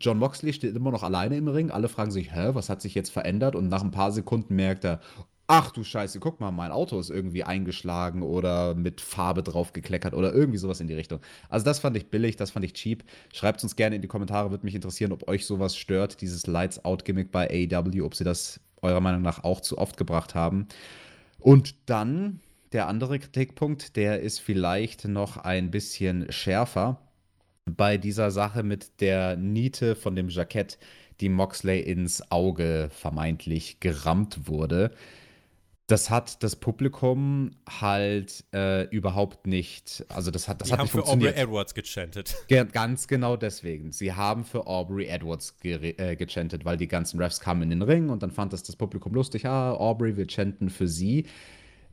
John 0.00 0.18
Moxley 0.18 0.52
steht 0.52 0.76
immer 0.76 0.92
noch 0.92 1.02
alleine 1.02 1.36
im 1.36 1.48
Ring. 1.48 1.70
Alle 1.70 1.88
fragen 1.88 2.10
sich, 2.10 2.32
hä, 2.32 2.50
was 2.52 2.68
hat 2.68 2.80
sich 2.80 2.94
jetzt 2.94 3.10
verändert? 3.10 3.56
Und 3.56 3.68
nach 3.68 3.82
ein 3.82 3.90
paar 3.90 4.12
Sekunden 4.12 4.54
merkt 4.54 4.84
er, 4.84 5.00
ach 5.48 5.70
du 5.72 5.82
Scheiße, 5.82 6.20
guck 6.20 6.40
mal, 6.40 6.52
mein 6.52 6.70
Auto 6.70 7.00
ist 7.00 7.08
irgendwie 7.08 7.42
eingeschlagen 7.42 8.22
oder 8.22 8.74
mit 8.74 9.00
Farbe 9.00 9.42
drauf 9.42 9.72
gekleckert 9.72 10.12
oder 10.14 10.32
irgendwie 10.32 10.58
sowas 10.58 10.80
in 10.80 10.88
die 10.88 10.94
Richtung. 10.94 11.20
Also 11.48 11.64
das 11.64 11.80
fand 11.80 11.96
ich 11.96 12.10
billig, 12.10 12.36
das 12.36 12.50
fand 12.50 12.66
ich 12.66 12.74
cheap. 12.74 13.02
Schreibt 13.32 13.62
uns 13.62 13.74
gerne 13.74 13.96
in 13.96 14.02
die 14.02 14.08
Kommentare, 14.08 14.50
würde 14.50 14.66
mich 14.66 14.74
interessieren, 14.74 15.10
ob 15.10 15.26
euch 15.26 15.46
sowas 15.46 15.74
stört, 15.74 16.20
dieses 16.20 16.46
Lights 16.46 16.84
Out 16.84 17.04
Gimmick 17.04 17.32
bei 17.32 17.48
AEW, 17.48 18.04
ob 18.04 18.14
sie 18.14 18.24
das 18.24 18.60
eurer 18.82 19.00
Meinung 19.00 19.22
nach 19.22 19.42
auch 19.42 19.62
zu 19.62 19.78
oft 19.78 19.96
gebracht 19.96 20.34
haben. 20.34 20.68
Und 21.38 21.74
dann 21.86 22.40
der 22.72 22.86
andere 22.86 23.18
Kritikpunkt, 23.18 23.96
der 23.96 24.20
ist 24.20 24.40
vielleicht 24.40 25.06
noch 25.06 25.38
ein 25.38 25.70
bisschen 25.70 26.30
schärfer 26.30 27.00
bei 27.64 27.96
dieser 27.96 28.30
Sache 28.30 28.62
mit 28.62 29.00
der 29.00 29.36
Niete 29.36 29.96
von 29.96 30.14
dem 30.14 30.28
Jackett, 30.28 30.78
die 31.20 31.30
Moxley 31.30 31.80
ins 31.80 32.30
Auge 32.30 32.90
vermeintlich 32.92 33.80
gerammt 33.80 34.46
wurde 34.46 34.92
das 35.88 36.10
hat 36.10 36.42
das 36.42 36.54
Publikum 36.54 37.50
halt 37.66 38.44
äh, 38.52 38.84
überhaupt 38.90 39.46
nicht, 39.46 40.04
also 40.10 40.30
das 40.30 40.46
hat, 40.46 40.60
das 40.60 40.68
Die 40.68 40.72
hat 40.72 40.80
haben 40.80 40.84
nicht 40.84 40.92
für. 40.92 41.06
Aubrey 41.06 41.32
Edwards 41.32 41.74
gechantet. 41.74 42.36
Ge 42.46 42.62
ganz 42.70 43.08
genau 43.08 43.38
deswegen. 43.38 43.90
Sie 43.90 44.12
haben 44.12 44.44
für 44.44 44.66
Aubrey 44.66 45.06
Edwards 45.06 45.58
ge 45.58 45.94
äh, 45.96 46.14
gechantet, 46.14 46.66
weil 46.66 46.76
die 46.76 46.88
ganzen 46.88 47.18
Refs 47.18 47.40
kamen 47.40 47.62
in 47.62 47.70
den 47.70 47.80
Ring 47.80 48.10
und 48.10 48.22
dann 48.22 48.30
fand 48.30 48.52
das 48.52 48.62
das 48.62 48.76
Publikum 48.76 49.14
lustig. 49.14 49.46
Ah, 49.46 49.72
Aubrey, 49.72 50.18
wir 50.18 50.28
chanten 50.28 50.68
für 50.68 50.86
sie 50.86 51.24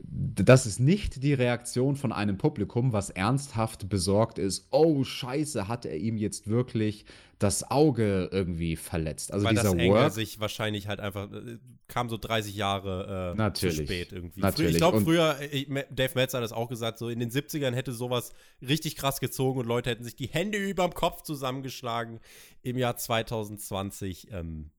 das 0.08 0.66
ist 0.66 0.80
nicht 0.80 1.24
die 1.24 1.34
Reaktion 1.34 1.95
von 1.95 2.12
einem 2.12 2.38
Publikum, 2.38 2.93
was 2.93 3.10
ernsthaft 3.10 3.89
besorgt 3.89 4.38
ist, 4.38 4.68
oh 4.72 5.03
scheiße, 5.03 5.68
hat 5.68 5.86
er 5.86 5.97
ihm 5.97 6.18
jetzt 6.18 6.47
wirklich 6.47 7.06
das 7.39 7.70
Auge 7.70 8.30
irgendwie 8.32 8.76
verletzt. 8.76 9.34
Also 9.34 9.45
Weil 9.45 9.53
dieser 9.53 9.64
das 9.64 9.74
Engel 9.74 9.89
Work, 9.89 10.14
sich 10.14 10.39
wahrscheinlich 10.39 10.88
halt 10.88 10.99
einfach, 10.99 11.32
äh, 11.32 11.58
kam 11.88 12.10
so 12.10 12.18
30 12.18 12.56
Jahre 12.56 13.36
äh, 13.38 13.53
zu 13.53 13.72
spät 13.72 14.12
irgendwie. 14.14 14.39
Natürlich. 14.39 14.74
Ich 14.74 14.78
glaube 14.78 15.01
früher, 15.01 15.38
ich, 15.51 15.68
Dave 15.68 16.12
Metz 16.16 16.34
hat 16.34 16.43
das 16.43 16.53
auch 16.53 16.70
gesagt, 16.70 16.97
so 16.97 17.10
in 17.10 17.20
den 17.20 17.32
70ern 17.32 17.74
hätte 17.74 17.91
sowas 17.91 18.34
richtig 18.62 18.95
krass 18.95 19.20
gezogen 19.20 19.60
und 19.60 19.66
Leute 19.66 19.89
hätten 19.89 20.03
sich 20.03 20.16
die 20.16 20.28
Hände 20.28 20.58
überm 20.58 20.93
Kopf 20.93 21.24
zusammengeschlagen. 21.24 22.20
Im 22.62 22.78
Jahr 22.78 22.97
2020, 22.97 24.32
ähm, 24.32 24.72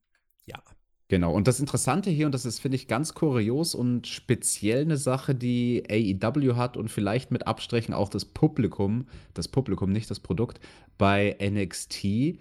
ja. 0.47 0.63
Genau, 1.09 1.33
und 1.33 1.47
das 1.47 1.61
Interessante 1.61 2.11
hier, 2.11 2.27
und 2.27 2.33
das 2.33 2.45
ist, 2.45 2.59
finde 2.59 2.75
ich, 2.75 2.89
ganz 2.89 3.15
kurios 3.15 3.77
und 3.77 4.09
speziell 4.09 4.81
eine 4.81 4.97
Sache, 4.97 5.37
die 5.37 5.85
AEW 5.89 6.57
hat 6.57 6.77
und 6.77 6.89
vielleicht 6.89 7.31
mit 7.31 7.47
Abstrichen 7.47 7.95
auch 7.95 8.09
das 8.09 8.25
Publikum, 8.25 9.07
das 9.33 9.47
Publikum, 9.47 9.93
nicht 9.93 10.11
das 10.11 10.19
Produkt, 10.19 10.59
bei 10.99 11.37
NXT, 11.41 12.39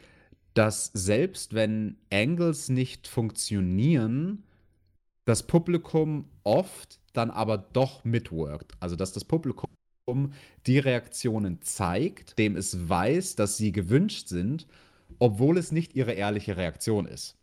dass 0.55 0.89
selbst 0.93 1.53
wenn 1.53 1.97
Angles 2.11 2.69
nicht 2.69 3.07
funktionieren, 3.07 4.43
das 5.25 5.43
Publikum 5.43 6.29
oft 6.43 6.99
dann 7.13 7.29
aber 7.29 7.59
doch 7.59 8.03
mitworkt. 8.03 8.73
Also, 8.79 8.95
dass 8.95 9.13
das 9.13 9.25
Publikum 9.25 9.69
die 10.65 10.79
Reaktionen 10.79 11.61
zeigt, 11.61 12.39
dem 12.39 12.55
es 12.55 12.89
weiß, 12.89 13.35
dass 13.35 13.57
sie 13.57 13.71
gewünscht 13.71 14.27
sind, 14.27 14.65
obwohl 15.19 15.57
es 15.57 15.71
nicht 15.71 15.95
ihre 15.95 16.13
ehrliche 16.13 16.57
Reaktion 16.57 17.05
ist. 17.05 17.37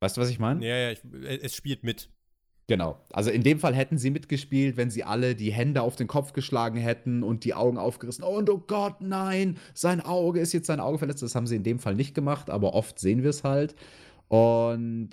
Weißt 0.00 0.16
du, 0.16 0.20
was 0.20 0.30
ich 0.30 0.38
meine? 0.38 0.66
Ja, 0.66 0.76
ja, 0.76 0.90
ich, 0.90 1.00
äh, 1.22 1.40
es 1.42 1.54
spielt 1.54 1.84
mit. 1.84 2.08
Genau. 2.66 3.04
Also 3.12 3.30
in 3.30 3.42
dem 3.42 3.58
Fall 3.58 3.74
hätten 3.74 3.98
sie 3.98 4.10
mitgespielt, 4.10 4.76
wenn 4.76 4.90
sie 4.90 5.02
alle 5.02 5.34
die 5.34 5.52
Hände 5.52 5.82
auf 5.82 5.96
den 5.96 6.06
Kopf 6.06 6.32
geschlagen 6.32 6.78
hätten 6.78 7.24
und 7.24 7.44
die 7.44 7.54
Augen 7.54 7.78
aufgerissen. 7.78 8.22
Und 8.22 8.48
oh 8.48 8.62
Gott, 8.64 9.00
nein, 9.00 9.58
sein 9.74 10.00
Auge 10.00 10.38
ist 10.38 10.52
jetzt 10.52 10.68
sein 10.68 10.78
Auge 10.78 10.98
verletzt. 10.98 11.22
Das 11.22 11.34
haben 11.34 11.48
sie 11.48 11.56
in 11.56 11.64
dem 11.64 11.80
Fall 11.80 11.96
nicht 11.96 12.14
gemacht, 12.14 12.48
aber 12.48 12.74
oft 12.74 12.98
sehen 13.00 13.24
wir 13.24 13.30
es 13.30 13.42
halt. 13.42 13.74
Und 14.28 15.10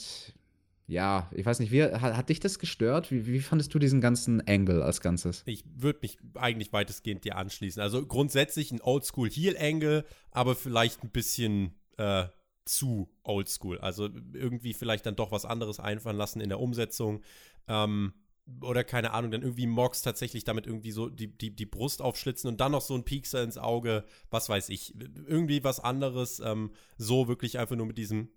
ja, 0.85 1.31
ich 1.33 1.45
weiß 1.45 1.59
nicht, 1.59 1.71
wie, 1.71 1.83
hat, 1.83 2.15
hat 2.15 2.29
dich 2.29 2.39
das 2.39 2.59
gestört? 2.59 3.11
Wie, 3.11 3.25
wie 3.25 3.39
fandest 3.39 3.73
du 3.73 3.79
diesen 3.79 4.01
ganzen 4.01 4.47
Angle 4.47 4.83
als 4.83 5.01
Ganzes? 5.01 5.41
Ich 5.47 5.65
würde 5.75 5.99
mich 6.03 6.17
eigentlich 6.35 6.71
weitestgehend 6.71 7.25
dir 7.25 7.37
anschließen. 7.37 7.81
Also 7.81 8.05
grundsätzlich 8.05 8.71
ein 8.71 8.81
Oldschool 8.81 9.31
Heel 9.31 9.57
Angle, 9.59 10.05
aber 10.29 10.55
vielleicht 10.55 11.03
ein 11.03 11.09
bisschen 11.09 11.73
äh, 11.97 12.25
zu 12.67 13.09
Oldschool. 13.23 13.79
Also 13.79 14.09
irgendwie 14.33 14.73
vielleicht 14.73 15.05
dann 15.05 15.15
doch 15.15 15.31
was 15.31 15.45
anderes 15.45 15.79
einfallen 15.79 16.17
lassen 16.17 16.41
in 16.41 16.49
der 16.49 16.59
Umsetzung. 16.59 17.23
Ähm, 17.67 18.13
oder 18.61 18.83
keine 18.83 19.11
Ahnung, 19.11 19.31
dann 19.31 19.41
irgendwie 19.41 19.67
Mox 19.67 20.01
tatsächlich 20.01 20.43
damit 20.43 20.67
irgendwie 20.67 20.91
so 20.91 21.09
die, 21.09 21.27
die, 21.27 21.53
die 21.53 21.65
Brust 21.65 22.01
aufschlitzen 22.01 22.49
und 22.49 22.61
dann 22.61 22.71
noch 22.71 22.81
so 22.81 22.95
ein 22.95 23.03
Piekser 23.03 23.43
ins 23.43 23.57
Auge, 23.57 24.05
was 24.29 24.47
weiß 24.47 24.69
ich. 24.69 24.95
Irgendwie 25.27 25.63
was 25.63 25.79
anderes. 25.79 26.39
Ähm, 26.39 26.71
so 26.97 27.27
wirklich 27.27 27.59
einfach 27.59 27.75
nur 27.75 27.87
mit 27.87 27.97
diesem 27.97 28.29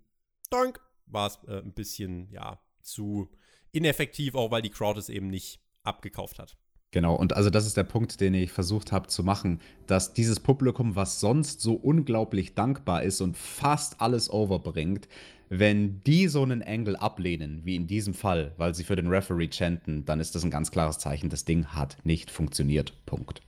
Donk 0.49 0.81
war 1.05 1.27
es 1.27 1.39
äh, 1.47 1.59
ein 1.59 1.73
bisschen, 1.73 2.29
ja, 2.31 2.59
zu 2.81 3.29
ineffektiv, 3.71 4.35
auch 4.35 4.51
weil 4.51 4.61
die 4.61 4.69
Crowd 4.69 4.99
es 4.99 5.07
eben 5.07 5.27
nicht 5.27 5.61
abgekauft 5.83 6.39
hat. 6.39 6.57
Genau, 6.91 7.15
und 7.15 7.33
also 7.33 7.49
das 7.49 7.65
ist 7.65 7.77
der 7.77 7.85
Punkt, 7.85 8.19
den 8.19 8.33
ich 8.33 8.51
versucht 8.51 8.91
habe 8.91 9.07
zu 9.07 9.23
machen, 9.23 9.61
dass 9.87 10.13
dieses 10.13 10.41
Publikum, 10.41 10.97
was 10.97 11.21
sonst 11.21 11.61
so 11.61 11.73
unglaublich 11.73 12.53
dankbar 12.53 13.03
ist 13.03 13.21
und 13.21 13.37
fast 13.37 14.01
alles 14.01 14.29
overbringt, 14.29 15.07
wenn 15.47 16.01
die 16.03 16.27
so 16.27 16.43
einen 16.43 16.61
Angle 16.61 16.97
ablehnen, 16.97 17.61
wie 17.63 17.75
in 17.75 17.87
diesem 17.87 18.13
Fall, 18.13 18.53
weil 18.57 18.75
sie 18.75 18.83
für 18.83 18.97
den 18.97 19.07
Referee 19.07 19.49
chanten, 19.49 20.03
dann 20.05 20.19
ist 20.19 20.35
das 20.35 20.43
ein 20.43 20.51
ganz 20.51 20.71
klares 20.71 20.97
Zeichen, 20.97 21.29
das 21.29 21.45
Ding 21.45 21.65
hat 21.67 21.97
nicht 22.03 22.29
funktioniert. 22.29 22.93
Punkt. 23.05 23.41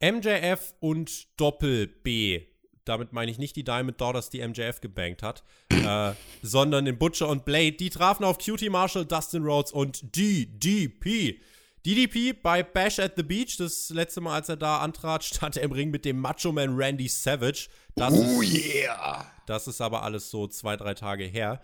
MJF 0.00 0.74
und 0.80 1.38
Doppel 1.38 1.86
B. 1.86 2.42
Damit 2.84 3.12
meine 3.12 3.30
ich 3.30 3.38
nicht 3.38 3.54
die 3.54 3.64
Diamond 3.64 4.00
Daughters, 4.00 4.30
die 4.30 4.46
MJF 4.46 4.80
gebankt 4.80 5.22
hat, 5.22 5.44
äh, 5.70 6.12
sondern 6.42 6.86
den 6.86 6.98
Butcher 6.98 7.28
und 7.28 7.44
Blade. 7.44 7.72
Die 7.72 7.90
trafen 7.90 8.24
auf 8.24 8.38
Cutie 8.38 8.70
Marshall, 8.70 9.04
Dustin 9.04 9.44
Rhodes 9.44 9.72
und 9.72 10.16
DDP. 10.16 11.40
DDP 11.84 12.32
bei 12.32 12.62
Bash 12.62 12.98
at 12.98 13.14
the 13.16 13.22
Beach, 13.22 13.56
das 13.56 13.90
letzte 13.90 14.20
Mal, 14.20 14.34
als 14.34 14.48
er 14.48 14.56
da 14.56 14.78
antrat, 14.78 15.24
stand 15.24 15.56
er 15.58 15.64
im 15.64 15.72
Ring 15.72 15.90
mit 15.90 16.04
dem 16.04 16.18
Macho 16.18 16.52
Man 16.52 16.76
Randy 16.76 17.08
Savage. 17.08 17.68
Das 17.96 18.12
Oh 18.12 18.40
ist, 18.40 18.52
yeah! 18.52 19.26
das 19.46 19.66
ist 19.66 19.80
aber 19.80 20.02
alles 20.02 20.30
so 20.30 20.46
zwei, 20.46 20.76
drei 20.76 20.94
Tage 20.94 21.24
her. 21.24 21.60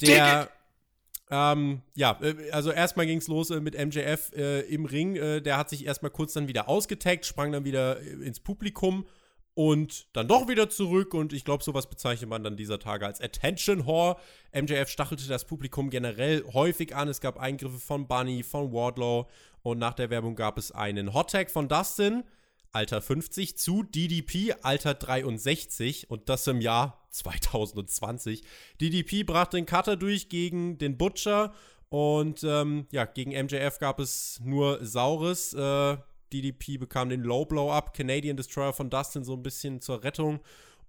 Der, 0.00 0.48
ähm, 1.30 1.82
ja, 1.94 2.18
äh, 2.20 2.50
also 2.50 2.70
erstmal 2.70 3.06
ging 3.06 3.18
es 3.18 3.28
los 3.28 3.50
äh, 3.50 3.60
mit 3.60 3.74
MJF 3.74 4.32
äh, 4.36 4.60
im 4.60 4.84
Ring. 4.84 5.16
Äh, 5.16 5.40
der 5.40 5.56
hat 5.56 5.70
sich 5.70 5.86
erstmal 5.86 6.10
kurz 6.10 6.34
dann 6.34 6.48
wieder 6.48 6.68
ausgetaggt, 6.68 7.24
sprang 7.24 7.52
dann 7.52 7.64
wieder 7.64 8.00
äh, 8.00 8.26
ins 8.26 8.40
Publikum 8.40 9.06
und 9.54 10.08
dann 10.12 10.28
doch 10.28 10.48
wieder 10.48 10.68
zurück. 10.68 11.14
Und 11.14 11.32
ich 11.32 11.44
glaube, 11.44 11.64
sowas 11.64 11.88
bezeichnet 11.88 12.28
man 12.28 12.42
dann 12.42 12.56
dieser 12.56 12.78
Tage 12.78 13.06
als 13.06 13.20
Attention 13.20 13.86
Whore. 13.86 14.16
MJF 14.52 14.88
stachelte 14.88 15.28
das 15.28 15.44
Publikum 15.44 15.90
generell 15.90 16.44
häufig 16.52 16.94
an. 16.94 17.08
Es 17.08 17.20
gab 17.20 17.38
Eingriffe 17.38 17.78
von 17.78 18.06
Bunny, 18.06 18.42
von 18.42 18.72
Wardlow. 18.72 19.28
Und 19.62 19.78
nach 19.78 19.94
der 19.94 20.10
Werbung 20.10 20.34
gab 20.34 20.58
es 20.58 20.72
einen 20.72 21.14
Hot 21.14 21.30
Tag 21.30 21.50
von 21.50 21.68
Dustin, 21.68 22.24
Alter 22.72 23.00
50, 23.00 23.56
zu 23.56 23.84
DDP, 23.84 24.54
Alter 24.62 24.94
63. 24.94 26.10
Und 26.10 26.28
das 26.28 26.46
im 26.48 26.60
Jahr 26.60 27.06
2020. 27.10 28.42
DDP 28.80 29.22
brachte 29.22 29.56
den 29.56 29.66
Cutter 29.66 29.96
durch 29.96 30.28
gegen 30.28 30.78
den 30.78 30.98
Butcher. 30.98 31.54
Und 31.88 32.42
ähm, 32.42 32.88
ja, 32.90 33.04
gegen 33.04 33.30
MJF 33.30 33.78
gab 33.78 34.00
es 34.00 34.40
nur 34.42 34.84
Saures. 34.84 35.54
Äh, 35.54 35.96
DDP 36.34 36.78
bekam 36.78 37.08
den 37.08 37.22
Low 37.22 37.44
Blow 37.44 37.70
Up, 37.70 37.94
Canadian 37.94 38.36
Destroyer 38.36 38.72
von 38.72 38.90
Dustin 38.90 39.24
so 39.24 39.34
ein 39.34 39.42
bisschen 39.42 39.80
zur 39.80 40.02
Rettung. 40.02 40.40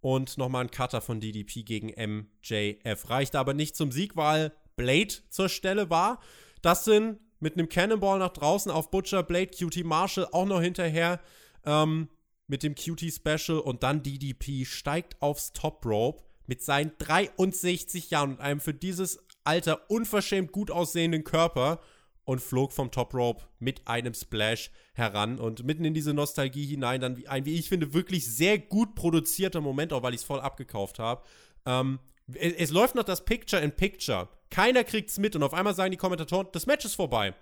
Und 0.02 0.38
nochmal 0.38 0.66
ein 0.66 0.72
Cutter 0.72 1.02
von 1.02 1.20
DDP 1.20 1.64
gegen 1.64 1.88
MJF. 1.88 3.10
Reichte 3.10 3.40
aber 3.40 3.54
nicht 3.54 3.76
zum 3.76 3.92
Sieg, 3.92 4.16
weil 4.16 4.52
Blade 4.76 5.14
zur 5.30 5.50
Stelle 5.50 5.90
war. 5.90 6.20
Dustin 6.62 7.18
mit 7.40 7.54
einem 7.54 7.70
Cannonball 7.70 8.20
nach 8.20 8.34
draußen 8.34 8.72
auf 8.72 8.92
Butcher, 8.92 9.24
Blade, 9.24 9.48
QT 9.48 9.84
Marshall 9.84 10.28
auch 10.32 10.46
noch 10.46 10.62
hinterher 10.62 11.20
ähm, 11.66 12.10
mit 12.48 12.64
dem 12.64 12.76
QT 12.76 13.12
Special 13.12 13.60
und 13.60 13.84
dann 13.84 14.04
DDP 14.04 14.66
steigt 14.66 15.22
aufs 15.22 15.54
Top 15.54 15.86
Rope 15.86 16.24
mit 16.48 16.62
seinen 16.62 16.92
63 16.98 18.10
Jahren 18.12 18.32
und 18.32 18.40
einem 18.40 18.60
für 18.60 18.74
dieses 18.74 19.20
Alter 19.44 19.90
unverschämt 19.90 20.52
gut 20.52 20.72
aussehenden 20.72 21.24
Körper 21.24 21.80
und 22.26 22.42
flog 22.42 22.74
vom 22.74 22.92
Top 22.92 23.14
Rope 23.14 23.44
mit 23.60 23.88
einem 23.88 24.14
Splash 24.14 24.72
heran 24.94 25.40
und 25.40 25.64
mitten 25.64 25.86
in 25.86 25.94
diese 25.94 26.14
Nostalgie 26.14 26.66
hinein 26.66 27.02
dann 27.02 27.18
wie 27.18 27.28
ein, 27.28 27.46
wie 27.46 27.56
ich 27.56 27.70
finde, 27.70 27.94
wirklich 27.94 28.26
sehr 28.26 28.58
gut 28.58 28.96
produzierter 28.96 29.62
Moment, 29.62 29.94
auch 29.94 30.04
weil 30.04 30.14
ich 30.14 30.22
es 30.22 30.26
voll 30.26 30.40
abgekauft 30.40 31.00
habe. 31.00 31.24
Ähm, 31.66 32.00
es, 32.34 32.54
es 32.54 32.72
läuft 32.72 32.96
noch 32.96 33.04
das 33.04 33.24
Picture 33.24 33.62
in 33.62 33.72
Picture. 33.72 34.28
Keiner 34.50 34.84
kriegt's 34.84 35.20
mit 35.20 35.36
und 35.36 35.44
auf 35.44 35.54
einmal 35.54 35.76
sagen 35.76 35.92
die 35.92 35.98
Kommentatoren, 35.98 36.48
das 36.52 36.66
Match 36.66 36.86
ist 36.86 36.96
vorbei. 36.96 37.34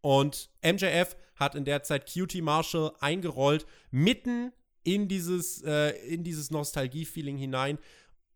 Und 0.00 0.50
MJF 0.64 1.16
hat 1.36 1.54
in 1.54 1.64
der 1.64 1.82
Zeit 1.82 2.12
QT 2.12 2.42
Marshall 2.42 2.92
eingerollt, 3.00 3.66
mitten 3.90 4.52
in 4.84 5.08
dieses, 5.08 5.62
äh, 5.62 5.90
in 6.06 6.24
dieses 6.24 6.50
Nostalgie-Feeling 6.50 7.36
hinein. 7.36 7.78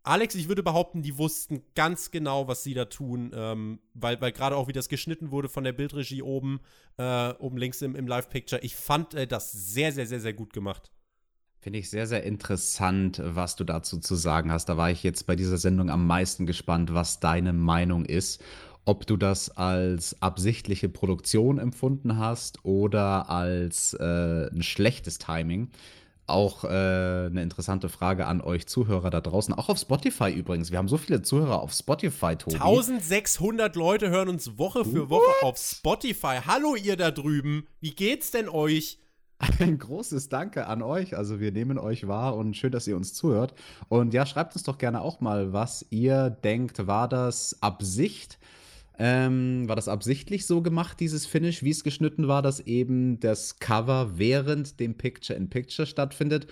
Alex, 0.07 0.37
ich 0.37 0.47
würde 0.47 0.63
behaupten, 0.63 1.03
die 1.03 1.19
wussten 1.19 1.63
ganz 1.75 2.13
genau, 2.13 2.47
was 2.47 2.63
sie 2.63 2.75
da 2.75 2.85
tun, 2.85 3.33
ähm, 3.35 3.81
weil, 3.93 4.21
weil 4.21 4.31
gerade 4.31 4.55
auch 4.55 4.69
wie 4.69 4.73
das 4.73 4.89
geschnitten 4.89 5.33
wurde 5.33 5.49
von 5.49 5.65
der 5.65 5.73
Bildregie 5.73 6.23
oben, 6.23 6.61
äh, 6.97 7.31
oben 7.35 7.57
links 7.57 7.83
im, 7.83 7.97
im 7.97 8.07
Live-Picture. 8.07 8.63
Ich 8.63 8.77
fand 8.77 9.15
äh, 9.15 9.27
das 9.27 9.51
sehr, 9.51 9.91
sehr, 9.91 10.07
sehr, 10.07 10.21
sehr 10.21 10.33
gut 10.33 10.53
gemacht. 10.53 10.93
Finde 11.59 11.81
ich 11.81 11.91
sehr, 11.91 12.07
sehr 12.07 12.23
interessant, 12.23 13.21
was 13.25 13.57
du 13.57 13.65
dazu 13.65 13.99
zu 13.99 14.15
sagen 14.15 14.53
hast. 14.53 14.69
Da 14.69 14.77
war 14.77 14.93
ich 14.93 15.03
jetzt 15.03 15.27
bei 15.27 15.35
dieser 15.35 15.59
Sendung 15.59 15.91
am 15.91 16.07
meisten 16.07 16.47
gespannt, 16.47 16.95
was 16.95 17.19
deine 17.19 17.53
Meinung 17.53 18.05
ist. 18.05 18.41
Ob 18.85 19.09
du 19.09 19.17
das 19.17 19.51
als 19.57 20.23
absichtliche 20.23 20.89
Produktion 20.89 21.59
empfunden 21.59 22.17
hast 22.17 22.65
oder 22.65 23.29
als 23.29 23.95
äh, 23.95 24.47
ein 24.53 24.63
schlechtes 24.63 25.19
Timing. 25.19 25.71
Auch 26.27 26.65
äh, 26.65 26.69
eine 26.69 27.43
interessante 27.43 27.89
Frage 27.89 28.27
an 28.27 28.41
euch 28.41 28.67
Zuhörer 28.67 29.11
da 29.11 29.21
draußen. 29.21 29.55
Auch 29.55 29.69
auf 29.69 29.79
Spotify 29.79 30.31
übrigens. 30.31 30.71
Wir 30.71 30.79
haben 30.79 30.89
so 30.89 30.97
viele 30.97 31.23
Zuhörer 31.23 31.63
auf 31.63 31.73
Spotify, 31.73 32.37
Tobi. 32.37 32.57
1600 32.57 33.77
Leute 33.77 34.11
hören 34.11 34.29
uns 34.29 34.59
Woche 34.59 34.85
für 34.85 35.09
Woche 35.11 35.23
What? 35.41 35.43
auf 35.43 35.59
Spotify. 35.59 36.41
Hallo 36.47 36.75
ihr 36.75 36.97
da 36.97 37.11
drüben. 37.11 37.67
Wie 37.81 37.93
geht's 37.93 38.31
denn 38.31 38.49
euch? 38.49 38.99
Ein 39.61 39.79
großes 39.79 40.29
Danke 40.29 40.67
an 40.67 40.83
euch. 40.83 41.17
Also 41.17 41.41
wir 41.41 41.53
nehmen 41.53 41.79
euch 41.79 42.09
wahr 42.09 42.37
und 42.37 42.57
schön, 42.57 42.73
dass 42.73 42.87
ihr 42.87 42.97
uns 42.97 43.13
zuhört. 43.13 43.55
Und 43.89 44.15
ja, 44.15 44.25
schreibt 44.25 44.55
uns 44.55 44.63
doch 44.63 44.79
gerne 44.79 45.03
auch 45.03 45.21
mal, 45.21 45.53
was 45.53 45.85
ihr 45.91 46.31
denkt. 46.31 46.87
War 46.87 47.09
das 47.09 47.59
Absicht? 47.61 48.39
Ähm, 48.99 49.69
war 49.69 49.77
das 49.77 49.89
absichtlich 49.89 50.47
so 50.47 50.63
gemacht, 50.63 51.01
dieses 51.01 51.27
Finish, 51.27 51.63
wie 51.63 51.71
es 51.71 51.85
geschnitten 51.85 52.29
war, 52.29 52.43
dass 52.43 52.61
eben 52.61 53.21
das 53.21 53.59
Cover 53.59 54.19
während 54.19 54.81
dem 54.81 54.97
Picture-in-Picture 54.97 55.87
stattfindet? 55.87 56.47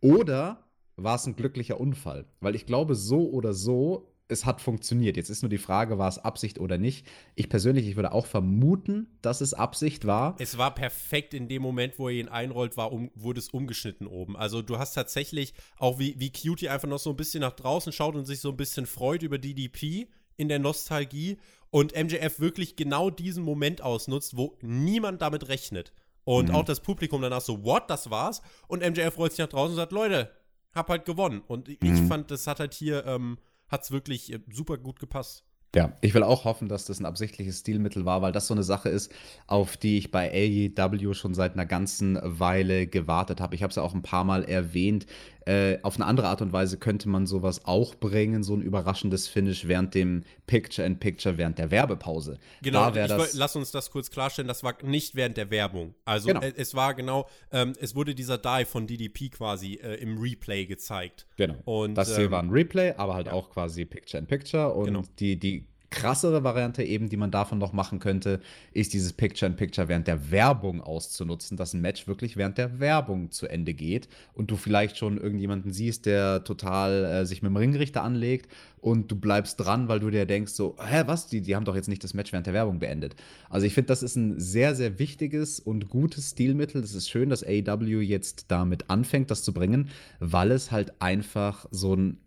Oder 0.00 0.64
war 0.96 1.16
es 1.16 1.26
ein 1.26 1.36
glücklicher 1.36 1.80
Unfall? 1.80 2.26
Weil 2.40 2.54
ich 2.54 2.66
glaube, 2.66 2.94
so 2.94 3.30
oder 3.30 3.52
so, 3.52 4.14
es 4.28 4.44
hat 4.44 4.60
funktioniert. 4.60 5.16
Jetzt 5.16 5.28
ist 5.28 5.42
nur 5.42 5.50
die 5.50 5.58
Frage, 5.58 5.98
war 5.98 6.08
es 6.08 6.18
Absicht 6.18 6.58
oder 6.58 6.78
nicht? 6.78 7.06
Ich 7.34 7.48
persönlich, 7.48 7.86
ich 7.86 7.96
würde 7.96 8.12
auch 8.12 8.26
vermuten, 8.26 9.18
dass 9.22 9.40
es 9.40 9.54
Absicht 9.54 10.06
war. 10.06 10.34
Es 10.38 10.56
war 10.56 10.74
perfekt 10.74 11.34
in 11.34 11.48
dem 11.48 11.62
Moment, 11.62 11.98
wo 11.98 12.08
er 12.08 12.14
ihn 12.14 12.28
einrollt, 12.28 12.76
war 12.76 12.92
um, 12.92 13.10
wurde 13.14 13.38
es 13.38 13.50
umgeschnitten 13.50 14.06
oben. 14.06 14.36
Also 14.36 14.62
du 14.62 14.78
hast 14.78 14.94
tatsächlich 14.94 15.54
auch 15.76 15.98
wie, 15.98 16.18
wie 16.18 16.32
Cutie 16.32 16.68
einfach 16.68 16.88
noch 16.88 16.98
so 16.98 17.10
ein 17.10 17.16
bisschen 17.16 17.42
nach 17.42 17.52
draußen 17.52 17.92
schaut 17.92 18.14
und 18.14 18.24
sich 18.24 18.40
so 18.40 18.50
ein 18.50 18.56
bisschen 18.56 18.86
freut 18.86 19.22
über 19.22 19.38
DDP 19.38 20.08
in 20.36 20.48
der 20.48 20.58
Nostalgie 20.58 21.38
und 21.74 21.92
MJF 21.92 22.38
wirklich 22.38 22.76
genau 22.76 23.10
diesen 23.10 23.42
Moment 23.42 23.82
ausnutzt, 23.82 24.36
wo 24.36 24.56
niemand 24.62 25.20
damit 25.22 25.48
rechnet. 25.48 25.92
Und 26.22 26.50
mhm. 26.50 26.54
auch 26.54 26.64
das 26.64 26.78
Publikum 26.78 27.20
danach 27.20 27.40
so, 27.40 27.64
what, 27.64 27.90
das 27.90 28.10
war's? 28.10 28.42
Und 28.68 28.88
MJF 28.88 29.18
rollt 29.18 29.32
sich 29.32 29.40
nach 29.40 29.48
draußen 29.48 29.72
und 29.72 29.76
sagt, 29.76 29.90
Leute, 29.90 30.30
hab 30.72 30.88
halt 30.88 31.04
gewonnen. 31.04 31.42
Und 31.48 31.68
ich 31.68 31.80
mhm. 31.82 32.06
fand, 32.06 32.30
das 32.30 32.46
hat 32.46 32.60
halt 32.60 32.74
hier, 32.74 33.04
ähm, 33.06 33.38
hat's 33.66 33.90
wirklich 33.90 34.32
äh, 34.32 34.38
super 34.52 34.78
gut 34.78 35.00
gepasst. 35.00 35.42
Ja, 35.74 35.92
ich 36.00 36.14
will 36.14 36.22
auch 36.22 36.44
hoffen, 36.44 36.68
dass 36.68 36.84
das 36.84 37.00
ein 37.00 37.06
absichtliches 37.06 37.58
Stilmittel 37.58 38.04
war, 38.04 38.22
weil 38.22 38.30
das 38.30 38.46
so 38.46 38.54
eine 38.54 38.62
Sache 38.62 38.88
ist, 38.88 39.12
auf 39.48 39.76
die 39.76 39.98
ich 39.98 40.12
bei 40.12 40.30
AEW 40.30 41.12
schon 41.14 41.34
seit 41.34 41.54
einer 41.54 41.66
ganzen 41.66 42.20
Weile 42.22 42.86
gewartet 42.86 43.40
habe. 43.40 43.56
Ich 43.56 43.64
habe 43.64 43.70
es 43.70 43.76
ja 43.76 43.82
auch 43.82 43.94
ein 43.94 44.02
paar 44.02 44.22
Mal 44.22 44.44
erwähnt. 44.44 45.06
Äh, 45.46 45.78
auf 45.82 45.96
eine 45.96 46.06
andere 46.06 46.28
Art 46.28 46.40
und 46.40 46.52
Weise 46.52 46.78
könnte 46.78 47.08
man 47.08 47.26
sowas 47.26 47.66
auch 47.66 47.94
bringen, 47.94 48.42
so 48.42 48.54
ein 48.54 48.62
überraschendes 48.62 49.28
Finish 49.28 49.68
während 49.68 49.94
dem 49.94 50.24
Picture-in-Picture, 50.46 51.36
während 51.36 51.58
der 51.58 51.70
Werbepause. 51.70 52.38
Genau, 52.62 52.90
da 52.90 53.06
das 53.06 53.34
lass 53.34 53.54
uns 53.54 53.70
das 53.70 53.90
kurz 53.90 54.10
klarstellen, 54.10 54.48
das 54.48 54.62
war 54.62 54.74
nicht 54.82 55.14
während 55.14 55.36
der 55.36 55.50
Werbung. 55.50 55.94
Also 56.06 56.28
genau. 56.28 56.40
äh, 56.40 56.54
es 56.56 56.74
war 56.74 56.94
genau, 56.94 57.28
ähm, 57.52 57.74
es 57.78 57.94
wurde 57.94 58.14
dieser 58.14 58.38
Dive 58.38 58.66
von 58.66 58.86
DDP 58.86 59.28
quasi 59.28 59.74
äh, 59.74 59.96
im 59.96 60.18
Replay 60.18 60.64
gezeigt. 60.64 61.26
Genau. 61.36 61.56
Und, 61.64 61.94
das 61.94 62.16
hier 62.16 62.26
ähm, 62.26 62.30
war 62.30 62.42
ein 62.42 62.50
Replay, 62.50 62.92
aber 62.96 63.14
halt 63.14 63.26
ja. 63.26 63.32
auch 63.34 63.50
quasi 63.50 63.84
Picture-in-Picture 63.84 64.72
und 64.72 64.86
genau. 64.86 65.02
die, 65.18 65.38
die 65.38 65.66
krassere 65.94 66.42
Variante 66.42 66.82
eben, 66.82 67.08
die 67.08 67.16
man 67.16 67.30
davon 67.30 67.58
noch 67.58 67.72
machen 67.72 68.00
könnte, 68.00 68.40
ist 68.72 68.92
dieses 68.94 69.12
Picture-in-Picture 69.12 69.86
während 69.88 70.08
der 70.08 70.32
Werbung 70.32 70.80
auszunutzen, 70.80 71.56
dass 71.56 71.72
ein 71.72 71.80
Match 71.80 72.08
wirklich 72.08 72.36
während 72.36 72.58
der 72.58 72.80
Werbung 72.80 73.30
zu 73.30 73.46
Ende 73.46 73.74
geht 73.74 74.08
und 74.32 74.50
du 74.50 74.56
vielleicht 74.56 74.98
schon 74.98 75.18
irgendjemanden 75.18 75.72
siehst, 75.72 76.06
der 76.06 76.42
total 76.42 77.04
äh, 77.04 77.26
sich 77.26 77.42
mit 77.42 77.50
dem 77.50 77.56
Ringrichter 77.56 78.02
anlegt 78.02 78.50
und 78.80 79.08
du 79.10 79.16
bleibst 79.16 79.60
dran, 79.60 79.86
weil 79.86 80.00
du 80.00 80.10
dir 80.10 80.26
denkst 80.26 80.52
so, 80.52 80.74
hä, 80.84 81.04
was, 81.06 81.28
die, 81.28 81.40
die 81.40 81.54
haben 81.54 81.64
doch 81.64 81.76
jetzt 81.76 81.88
nicht 81.88 82.02
das 82.02 82.12
Match 82.12 82.32
während 82.32 82.48
der 82.48 82.54
Werbung 82.54 82.80
beendet. 82.80 83.14
Also 83.48 83.64
ich 83.64 83.72
finde, 83.72 83.86
das 83.86 84.02
ist 84.02 84.16
ein 84.16 84.40
sehr, 84.40 84.74
sehr 84.74 84.98
wichtiges 84.98 85.60
und 85.60 85.88
gutes 85.88 86.30
Stilmittel. 86.30 86.82
Es 86.82 86.94
ist 86.94 87.08
schön, 87.08 87.30
dass 87.30 87.44
AEW 87.44 88.00
jetzt 88.00 88.46
damit 88.48 88.90
anfängt, 88.90 89.30
das 89.30 89.44
zu 89.44 89.54
bringen, 89.54 89.90
weil 90.18 90.50
es 90.50 90.72
halt 90.72 91.00
einfach 91.00 91.66
so 91.70 91.94
ein 91.94 92.18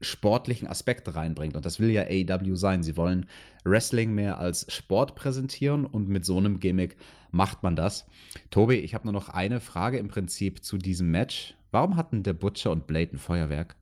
sportlichen 0.00 0.68
Aspekt 0.68 1.14
reinbringt. 1.14 1.56
Und 1.56 1.64
das 1.64 1.80
will 1.80 1.90
ja 1.90 2.02
AEW 2.02 2.56
sein. 2.56 2.82
Sie 2.82 2.96
wollen 2.96 3.26
Wrestling 3.64 4.14
mehr 4.14 4.38
als 4.38 4.66
Sport 4.72 5.14
präsentieren 5.14 5.86
und 5.86 6.08
mit 6.08 6.24
so 6.24 6.36
einem 6.36 6.60
Gimmick 6.60 6.96
macht 7.30 7.62
man 7.62 7.76
das. 7.76 8.06
Tobi, 8.50 8.76
ich 8.76 8.94
habe 8.94 9.04
nur 9.04 9.12
noch 9.12 9.28
eine 9.28 9.60
Frage 9.60 9.98
im 9.98 10.08
Prinzip 10.08 10.64
zu 10.64 10.78
diesem 10.78 11.10
Match. 11.10 11.54
Warum 11.70 11.96
hatten 11.96 12.22
der 12.22 12.34
Butcher 12.34 12.70
und 12.70 12.86
Blade 12.86 13.16
ein 13.16 13.18
Feuerwerk? 13.18 13.76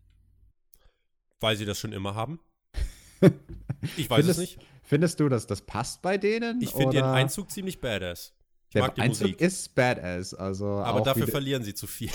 Weil 1.40 1.56
sie 1.56 1.64
das 1.64 1.78
schon 1.78 1.92
immer 1.92 2.14
haben. 2.14 2.40
ich 3.96 4.08
weiß 4.08 4.18
findest, 4.20 4.30
es 4.30 4.38
nicht. 4.38 4.58
Findest 4.82 5.20
du, 5.20 5.28
dass 5.28 5.46
das 5.46 5.62
passt 5.62 6.02
bei 6.02 6.18
denen? 6.18 6.60
Ich 6.62 6.70
finde 6.70 6.96
den 6.96 7.04
Einzug 7.04 7.50
ziemlich 7.50 7.80
badass. 7.80 8.34
Ich 8.68 8.74
der 8.74 8.98
Einzug 8.98 9.32
Musik. 9.32 9.40
ist 9.40 9.74
badass. 9.74 10.34
Also 10.34 10.66
Aber 10.66 11.02
dafür 11.02 11.26
verlieren 11.26 11.62
sie 11.62 11.74
zu 11.74 11.86
viel. 11.86 12.10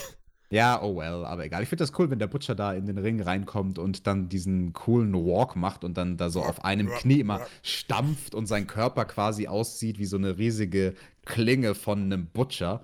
Ja, 0.49 0.81
oh 0.81 0.95
well, 0.95 1.25
aber 1.25 1.43
egal. 1.45 1.61
Ich 1.63 1.69
finde 1.69 1.83
das 1.83 1.91
cool, 1.99 2.09
wenn 2.09 2.19
der 2.19 2.27
Butcher 2.27 2.55
da 2.55 2.73
in 2.73 2.85
den 2.85 2.97
Ring 2.97 3.21
reinkommt 3.21 3.77
und 3.79 4.07
dann 4.07 4.29
diesen 4.29 4.71
coolen 4.71 5.13
Walk 5.13 5.57
macht 5.57 5.83
und 5.83 5.97
dann 5.97 6.15
da 6.15 6.29
so 6.29 6.41
auf 6.41 6.63
einem 6.63 6.87
Knie 6.87 7.19
immer 7.19 7.41
stampft 7.63 8.33
und 8.33 8.45
sein 8.45 8.65
Körper 8.65 9.03
quasi 9.05 9.47
aussieht 9.47 9.99
wie 9.99 10.05
so 10.05 10.15
eine 10.15 10.37
riesige 10.37 10.93
Klinge 11.25 11.75
von 11.75 12.03
einem 12.03 12.27
Butcher. 12.27 12.81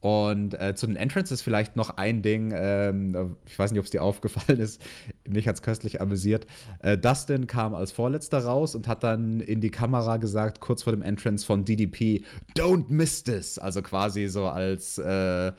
Und 0.00 0.60
äh, 0.60 0.74
zu 0.74 0.86
den 0.86 0.96
Entrances 0.96 1.40
vielleicht 1.40 1.76
noch 1.76 1.96
ein 1.96 2.20
Ding, 2.20 2.52
ähm, 2.54 3.36
ich 3.46 3.58
weiß 3.58 3.70
nicht, 3.70 3.78
ob 3.78 3.86
es 3.86 3.90
dir 3.90 4.02
aufgefallen 4.02 4.60
ist, 4.60 4.82
mich 5.26 5.48
hat 5.48 5.54
es 5.54 5.62
köstlich 5.62 6.02
amüsiert. 6.02 6.46
Äh, 6.80 6.98
Dustin 6.98 7.46
kam 7.46 7.74
als 7.74 7.90
Vorletzter 7.90 8.44
raus 8.44 8.74
und 8.74 8.86
hat 8.86 9.02
dann 9.02 9.40
in 9.40 9.62
die 9.62 9.70
Kamera 9.70 10.18
gesagt, 10.18 10.60
kurz 10.60 10.82
vor 10.82 10.92
dem 10.92 11.00
Entrance 11.00 11.46
von 11.46 11.64
DDP, 11.64 12.22
Don't 12.54 12.86
miss 12.88 13.22
this! 13.22 13.58
Also 13.58 13.80
quasi 13.80 14.26
so 14.26 14.46
als 14.46 14.98
äh, 14.98 15.52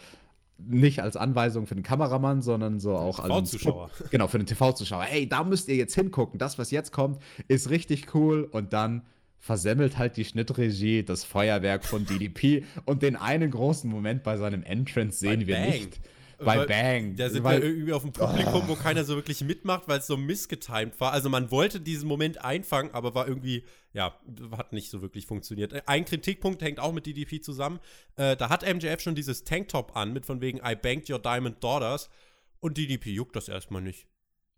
nicht 0.58 1.01
als 1.01 1.18
Anweisung 1.18 1.68
für 1.68 1.76
den 1.76 1.84
Kameramann, 1.84 2.41
sondern 2.41 2.80
so 2.80 2.95
auch 2.95 3.20
als 3.20 3.51
TV-Zuschauer. 3.51 3.89
Genau, 4.12 4.28
für 4.28 4.38
den 4.38 4.47
TV-Zuschauer. 4.47 5.03
Hey, 5.03 5.28
da 5.28 5.43
müsst 5.43 5.68
ihr 5.68 5.76
jetzt 5.76 5.95
hingucken. 5.95 6.39
Das, 6.39 6.58
was 6.58 6.72
jetzt 6.72 6.91
kommt, 6.91 7.22
ist 7.47 7.70
richtig 7.70 8.14
cool. 8.14 8.47
Und 8.49 8.74
dann 8.74 9.03
versemmelt 9.39 9.97
halt 9.97 10.18
die 10.18 10.26
Schnittregie 10.26 11.03
das 11.03 11.24
Feuerwerk 11.24 11.86
von 11.86 12.06
DDP. 12.06 12.64
und 12.86 13.03
den 13.03 13.16
einen 13.16 13.51
großen 13.51 13.89
Moment 13.89 14.24
bei 14.24 14.38
seinem 14.38 14.64
Entrance 14.64 15.20
sehen 15.20 15.41
bei 15.41 15.47
wir 15.47 15.56
Bang. 15.56 15.70
nicht. 15.70 15.99
Bei 16.38 16.57
weil, 16.57 16.67
Bang. 16.67 17.15
Da 17.15 17.29
sind 17.29 17.43
weil, 17.43 17.61
wir 17.61 17.69
irgendwie 17.69 17.93
auf 17.93 18.01
dem 18.01 18.13
Publikum, 18.13 18.63
oh. 18.65 18.67
wo 18.67 18.75
keiner 18.75 19.03
so 19.03 19.15
wirklich 19.15 19.41
mitmacht, 19.41 19.88
weil 19.88 19.99
es 19.99 20.07
so 20.07 20.17
missgetimed 20.17 20.99
war. 20.99 21.11
Also 21.11 21.29
man 21.29 21.51
wollte 21.51 21.79
diesen 21.79 22.07
Moment 22.07 22.43
einfangen, 22.43 22.93
aber 22.93 23.15
war 23.15 23.27
irgendwie, 23.27 23.63
ja, 23.93 24.17
hat 24.51 24.73
nicht 24.73 24.89
so 24.89 25.01
wirklich 25.01 25.25
funktioniert. 25.25 25.88
Ein 25.88 26.05
Kritikpunkt 26.05 26.61
hängt 26.61 26.79
auch 26.79 26.91
mit 26.91 27.05
DDP 27.05 27.41
zusammen. 27.41 27.79
Äh, 28.15 28.36
da 28.36 28.49
hat 28.49 28.63
MJF 28.63 29.01
schon 29.01 29.15
dieses 29.15 29.43
Tanktop 29.43 29.95
an, 29.95 30.13
mit 30.13 30.25
von 30.25 30.41
wegen 30.41 30.59
I 30.59 30.75
banked 30.75 31.09
your 31.09 31.19
diamond 31.19 31.63
daughters. 31.63 32.09
Und 32.59 32.77
DDP 32.77 33.11
juckt 33.11 33.36
das 33.36 33.47
erstmal 33.47 33.81
nicht. 33.81 34.07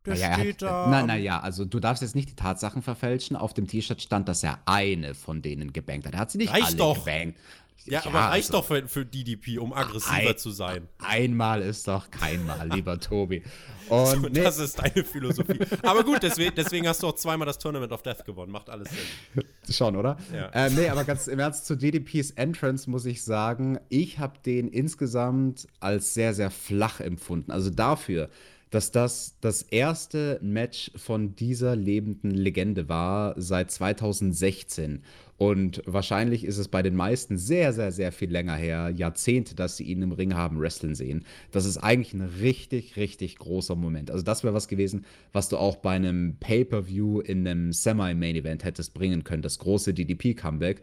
Der 0.06 0.16
naja, 0.16 0.34
steht 0.40 0.62
hat, 0.62 0.62
da. 0.62 0.88
Nein, 0.88 1.08
naja, 1.08 1.40
also 1.42 1.66
du 1.66 1.80
darfst 1.80 2.02
jetzt 2.02 2.16
nicht 2.16 2.30
die 2.30 2.36
Tatsachen 2.36 2.82
verfälschen. 2.82 3.36
Auf 3.36 3.54
dem 3.54 3.68
T-Shirt 3.68 4.02
stand, 4.02 4.30
dass 4.30 4.44
er 4.44 4.60
eine 4.66 5.14
von 5.14 5.42
denen 5.42 5.74
gebankt 5.74 6.08
hat. 6.08 6.14
Er 6.14 6.20
hat 6.22 6.32
sie 6.32 6.38
nicht 6.38 6.54
Reicht 6.54 6.68
alle 6.68 6.76
doch. 6.78 7.06
gebankt. 7.06 7.38
Ja, 7.86 8.06
aber 8.06 8.20
reicht 8.20 8.50
also, 8.50 8.54
doch 8.54 8.66
für, 8.66 8.88
für, 8.88 9.06
DDP, 9.06 9.60
um 9.60 9.74
aggressiver 9.74 10.32
ein, 10.32 10.38
zu 10.38 10.52
sein. 10.52 10.88
Einmal 11.00 11.62
ist 11.62 11.88
doch 11.88 12.12
keinmal, 12.12 12.70
lieber 12.74 13.00
Tobi. 13.00 13.44
Und 13.90 14.06
so, 14.08 14.20
nee. 14.30 14.42
Das 14.42 14.58
ist 14.58 14.78
deine 14.80 15.04
Philosophie. 15.04 15.60
aber 15.84 16.04
gut, 16.04 16.22
deswegen, 16.22 16.54
deswegen, 16.56 16.88
hast 16.88 17.02
du 17.04 17.08
auch 17.08 17.16
zweimal 17.16 17.46
das 17.46 17.58
Tournament 17.58 17.92
of 17.94 18.02
Death 18.02 18.26
gewonnen. 18.26 18.52
Macht 18.52 18.70
alles 18.70 18.90
Sinn. 18.90 19.44
Schon, 19.70 19.96
oder? 19.96 20.18
Ja. 20.34 20.50
Äh, 20.50 20.70
nee, 20.72 20.90
aber 20.90 21.04
ganz 21.06 21.28
im 21.28 21.40
Ernst 21.40 21.66
zu 21.66 21.76
DDPs 21.76 22.32
Entrance 22.32 22.90
muss 22.90 23.06
ich 23.06 23.24
sagen, 23.24 23.80
ich 23.90 24.20
habe 24.20 24.40
den 24.46 24.68
insgesamt 24.68 25.68
als 25.80 26.14
sehr, 26.14 26.34
sehr 26.34 26.52
flach 26.52 27.00
empfunden. 27.00 27.52
Also 27.52 27.70
dafür, 27.70 28.30
dass 28.70 28.92
das 28.92 29.36
das 29.40 29.62
erste 29.62 30.40
Match 30.42 30.92
von 30.96 31.36
dieser 31.36 31.76
lebenden 31.76 32.32
Legende 32.32 32.90
war 32.90 33.34
seit 33.38 33.72
2016. 33.72 35.04
Und 35.38 35.84
wahrscheinlich 35.86 36.44
ist 36.44 36.58
es 36.58 36.68
bei 36.68 36.82
den 36.82 36.96
meisten 36.96 37.38
sehr, 37.38 37.72
sehr, 37.72 37.92
sehr 37.92 38.12
viel 38.12 38.32
länger 38.32 38.56
her, 38.56 38.92
Jahrzehnte, 38.96 39.54
dass 39.54 39.78
sie 39.78 39.84
ihn 39.84 40.02
im 40.02 40.12
Ring 40.12 40.34
haben 40.34 40.60
wrestlen 40.60 40.96
sehen. 40.96 41.26
Das 41.52 41.66
ist 41.66 41.78
eigentlich 41.78 42.14
ein 42.14 42.22
richtig, 42.22 42.96
richtig 42.96 43.38
großer 43.38 43.76
Moment. 43.76 44.10
Also 44.10 44.24
das 44.24 44.44
wäre 44.44 44.56
was 44.56 44.68
gewesen, 44.68 45.06
was 45.34 45.48
du 45.48 45.58
auch 45.58 45.76
bei 45.76 45.92
einem 45.92 46.38
Pay-per-View 46.40 47.20
in 47.20 47.48
einem 47.48 47.72
Semi-Main-Event 47.72 48.64
hättest 48.64 48.96
bringen 48.96 49.24
können, 49.24 49.44
das 49.44 49.60
große 49.60 49.94
DDP-Comeback. 49.94 50.82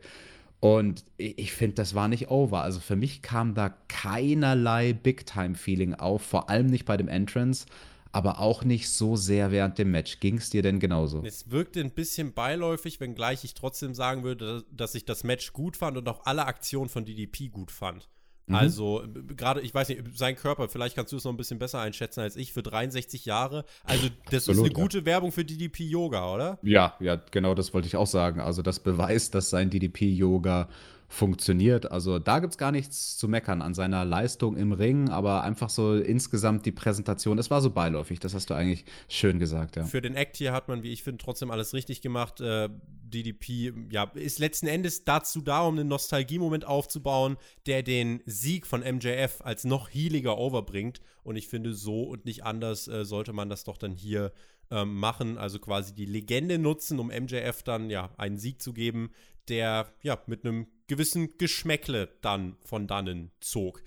Und 0.60 1.04
ich 1.16 1.52
finde, 1.52 1.74
das 1.74 1.96
war 1.96 2.06
nicht 2.06 2.30
over. 2.30 2.62
Also 2.62 2.78
für 2.78 2.96
mich 2.96 3.22
kam 3.22 3.54
da 3.54 3.76
keinerlei 3.88 4.92
Big-Time-Feeling 4.92 5.94
auf, 5.94 6.22
vor 6.22 6.48
allem 6.48 6.66
nicht 6.66 6.84
bei 6.84 6.96
dem 6.96 7.08
Entrance 7.08 7.66
aber 8.14 8.38
auch 8.38 8.62
nicht 8.62 8.88
so 8.90 9.16
sehr 9.16 9.50
während 9.50 9.76
dem 9.76 9.90
Match. 9.90 10.20
Ging 10.20 10.38
es 10.38 10.48
dir 10.48 10.62
denn 10.62 10.78
genauso? 10.78 11.22
Es 11.24 11.50
wirkte 11.50 11.80
ein 11.80 11.90
bisschen 11.90 12.32
beiläufig, 12.32 13.00
wenngleich 13.00 13.42
ich 13.42 13.54
trotzdem 13.54 13.92
sagen 13.92 14.22
würde, 14.22 14.64
dass 14.70 14.94
ich 14.94 15.04
das 15.04 15.24
Match 15.24 15.52
gut 15.52 15.76
fand 15.76 15.96
und 15.96 16.08
auch 16.08 16.24
alle 16.24 16.46
Aktionen 16.46 16.88
von 16.88 17.04
DDP 17.04 17.48
gut 17.48 17.72
fand. 17.72 18.08
Mhm. 18.46 18.54
Also, 18.54 19.02
gerade, 19.36 19.62
ich 19.62 19.74
weiß 19.74 19.88
nicht, 19.88 20.02
sein 20.14 20.36
Körper, 20.36 20.68
vielleicht 20.68 20.94
kannst 20.94 21.12
du 21.12 21.16
es 21.16 21.24
noch 21.24 21.32
ein 21.32 21.36
bisschen 21.36 21.58
besser 21.58 21.80
einschätzen 21.80 22.20
als 22.20 22.36
ich, 22.36 22.52
für 22.52 22.62
63 22.62 23.24
Jahre. 23.24 23.64
Also, 23.82 24.08
das 24.26 24.48
Absolut, 24.48 24.58
ist 24.58 24.76
eine 24.76 24.82
gute 24.82 25.04
Werbung 25.06 25.32
für 25.32 25.44
DDP-Yoga, 25.44 26.32
oder? 26.32 26.58
Ja, 26.62 26.94
ja, 27.00 27.16
genau 27.16 27.54
das 27.54 27.74
wollte 27.74 27.88
ich 27.88 27.96
auch 27.96 28.06
sagen. 28.06 28.40
Also, 28.40 28.62
das 28.62 28.78
beweist, 28.78 29.34
dass 29.34 29.50
sein 29.50 29.70
DDP-Yoga 29.70 30.68
funktioniert. 31.14 31.90
Also 31.90 32.18
da 32.18 32.40
gibt 32.40 32.52
es 32.52 32.58
gar 32.58 32.72
nichts 32.72 33.16
zu 33.16 33.28
meckern 33.28 33.62
an 33.62 33.74
seiner 33.74 34.04
Leistung 34.04 34.56
im 34.56 34.72
Ring, 34.72 35.08
aber 35.08 35.42
einfach 35.42 35.70
so 35.70 35.94
insgesamt 35.94 36.66
die 36.66 36.72
Präsentation, 36.72 37.38
es 37.38 37.50
war 37.50 37.60
so 37.60 37.70
beiläufig, 37.70 38.20
das 38.20 38.34
hast 38.34 38.50
du 38.50 38.54
eigentlich 38.54 38.84
schön 39.08 39.38
gesagt, 39.38 39.76
ja. 39.76 39.84
Für 39.84 40.02
den 40.02 40.14
Act 40.14 40.36
hier 40.36 40.52
hat 40.52 40.68
man, 40.68 40.82
wie 40.82 40.92
ich 40.92 41.02
finde, 41.02 41.22
trotzdem 41.22 41.50
alles 41.50 41.72
richtig 41.72 42.02
gemacht. 42.02 42.40
Äh, 42.40 42.68
DDP, 43.02 43.72
ja, 43.90 44.10
ist 44.14 44.40
letzten 44.40 44.66
Endes 44.66 45.04
dazu 45.04 45.40
da, 45.40 45.62
um 45.62 45.78
einen 45.78 45.88
Nostalgiemoment 45.88 46.66
aufzubauen, 46.66 47.36
der 47.66 47.82
den 47.82 48.20
Sieg 48.26 48.66
von 48.66 48.80
MJF 48.80 49.40
als 49.42 49.64
noch 49.64 49.88
healiger 49.88 50.36
overbringt. 50.36 51.00
Und 51.22 51.36
ich 51.36 51.48
finde, 51.48 51.74
so 51.74 52.02
und 52.02 52.24
nicht 52.24 52.44
anders 52.44 52.88
äh, 52.88 53.04
sollte 53.04 53.32
man 53.32 53.48
das 53.48 53.64
doch 53.64 53.78
dann 53.78 53.92
hier 53.92 54.32
ähm, 54.70 54.96
machen. 54.96 55.38
Also 55.38 55.58
quasi 55.58 55.94
die 55.94 56.06
Legende 56.06 56.58
nutzen, 56.58 56.98
um 56.98 57.06
MJF 57.06 57.62
dann 57.62 57.88
ja 57.88 58.10
einen 58.16 58.36
Sieg 58.36 58.60
zu 58.60 58.72
geben, 58.72 59.10
der 59.48 59.86
ja 60.02 60.18
mit 60.26 60.44
einem 60.44 60.66
gewissen 60.86 61.36
Geschmäckle 61.38 62.08
dann 62.20 62.56
von 62.64 62.86
dannen 62.86 63.30
zog. 63.40 63.82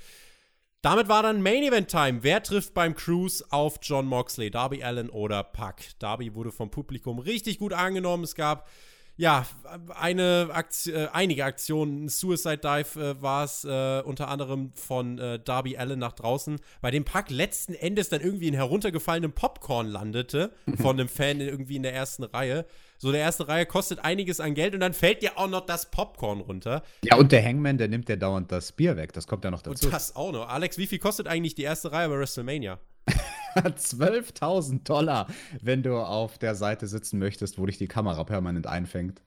Damit 0.82 1.10
war 1.10 1.24
dann 1.24 1.42
Main 1.42 1.64
Event 1.64 1.90
Time. 1.90 2.20
Wer 2.22 2.44
trifft 2.44 2.74
beim 2.74 2.96
Cruise 2.96 3.44
auf 3.50 3.80
John 3.82 4.06
Moxley, 4.06 4.52
Darby 4.52 4.84
Allen 4.84 5.10
oder 5.10 5.44
Puck? 5.44 5.76
Darby 6.00 6.36
wurde 6.36 6.52
vom 6.52 6.70
Publikum 6.70 7.20
richtig 7.20 7.60
gut 7.60 7.74
angenommen. 7.74 8.24
Es 8.24 8.36
gab 8.36 8.68
ja, 9.18 9.48
eine 9.96 10.50
Aktion, 10.52 10.96
äh, 10.96 11.08
einige 11.12 11.44
Aktionen. 11.44 12.08
Suicide 12.08 12.60
Dive 12.60 13.00
äh, 13.02 13.22
war 13.22 13.44
es 13.44 13.64
äh, 13.66 14.02
unter 14.06 14.28
anderem 14.28 14.72
von 14.74 15.18
äh, 15.18 15.40
Darby 15.40 15.76
Allen 15.76 15.98
nach 15.98 16.14
draußen, 16.14 16.60
bei 16.82 16.92
dem 16.92 17.04
Pack 17.04 17.32
letzten 17.32 17.74
Endes 17.74 18.10
dann 18.10 18.22
irgendwie 18.22 18.48
in 18.48 18.54
heruntergefallenem 18.54 19.34
Popcorn 19.34 19.88
landete 19.88 20.54
von 20.78 21.00
einem 21.00 21.10
Fan 21.10 21.42
irgendwie 21.42 21.78
in 21.78 21.84
der 21.84 21.96
ersten 21.96 22.24
Reihe. 22.24 22.66
So, 23.00 23.12
der 23.12 23.22
erste 23.22 23.48
Reihe 23.48 23.66
kostet 23.66 24.00
einiges 24.00 24.40
an 24.40 24.56
Geld 24.56 24.74
und 24.74 24.80
dann 24.80 24.94
fällt 24.94 25.22
dir 25.22 25.38
auch 25.38 25.48
noch 25.48 25.66
das 25.66 25.92
Popcorn 25.92 26.42
runter. 26.42 26.82
Ja, 27.04 27.18
und 27.18 27.32
der 27.32 27.44
Hangman, 27.44 27.78
der 27.78 27.88
nimmt 27.88 28.10
ja 28.10 28.16
dauernd 28.16 28.52
das 28.52 28.72
Bier 28.72 28.98
weg. 28.98 29.14
Das 29.14 29.28
kommt 29.28 29.44
ja 29.44 29.52
noch 29.52 29.62
dazu. 29.62 29.86
Und 29.86 29.94
das 29.94 30.16
auch 30.16 30.32
noch. 30.32 30.50
Alex, 30.50 30.78
wie 30.78 30.88
viel 30.88 31.00
kostet 31.00 31.28
eigentlich 31.28 31.54
die 31.54 31.62
erste 31.62 31.92
Reihe 31.92 32.10
bei 32.10 32.18
WrestleMania? 32.18 32.80
12.000 33.56 34.84
Dollar, 34.84 35.28
wenn 35.62 35.84
du 35.84 35.98
auf 35.98 36.38
der 36.38 36.56
Seite 36.56 36.88
sitzen 36.88 37.20
möchtest, 37.20 37.58
wo 37.58 37.66
dich 37.66 37.78
die 37.78 37.88
Kamera 37.88 38.24
permanent 38.24 38.68
einfängt. 38.68 39.22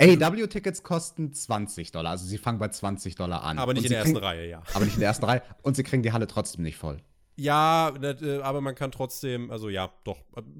AEW-Tickets 0.00 0.82
kosten 0.82 1.32
20 1.32 1.92
Dollar, 1.92 2.10
also 2.10 2.26
sie 2.26 2.38
fangen 2.38 2.58
bei 2.58 2.68
20 2.68 3.14
Dollar 3.14 3.44
an. 3.44 3.58
Aber 3.58 3.74
nicht 3.74 3.84
in 3.84 3.90
der 3.90 4.00
ersten 4.00 4.16
Reihe, 4.16 4.48
ja. 4.48 4.62
Aber 4.74 4.84
nicht 4.84 4.94
in 4.94 5.00
der 5.00 5.08
ersten 5.08 5.24
Reihe. 5.24 5.42
Und 5.62 5.76
sie 5.76 5.84
kriegen 5.84 6.02
die 6.02 6.12
Halle 6.12 6.26
trotzdem 6.26 6.62
nicht 6.62 6.76
voll. 6.76 6.98
Ja, 7.34 7.94
äh, 8.02 8.40
aber 8.42 8.60
man 8.60 8.74
kann 8.74 8.92
trotzdem, 8.92 9.50
also 9.50 9.70
ja, 9.70 9.90
doch. 10.04 10.18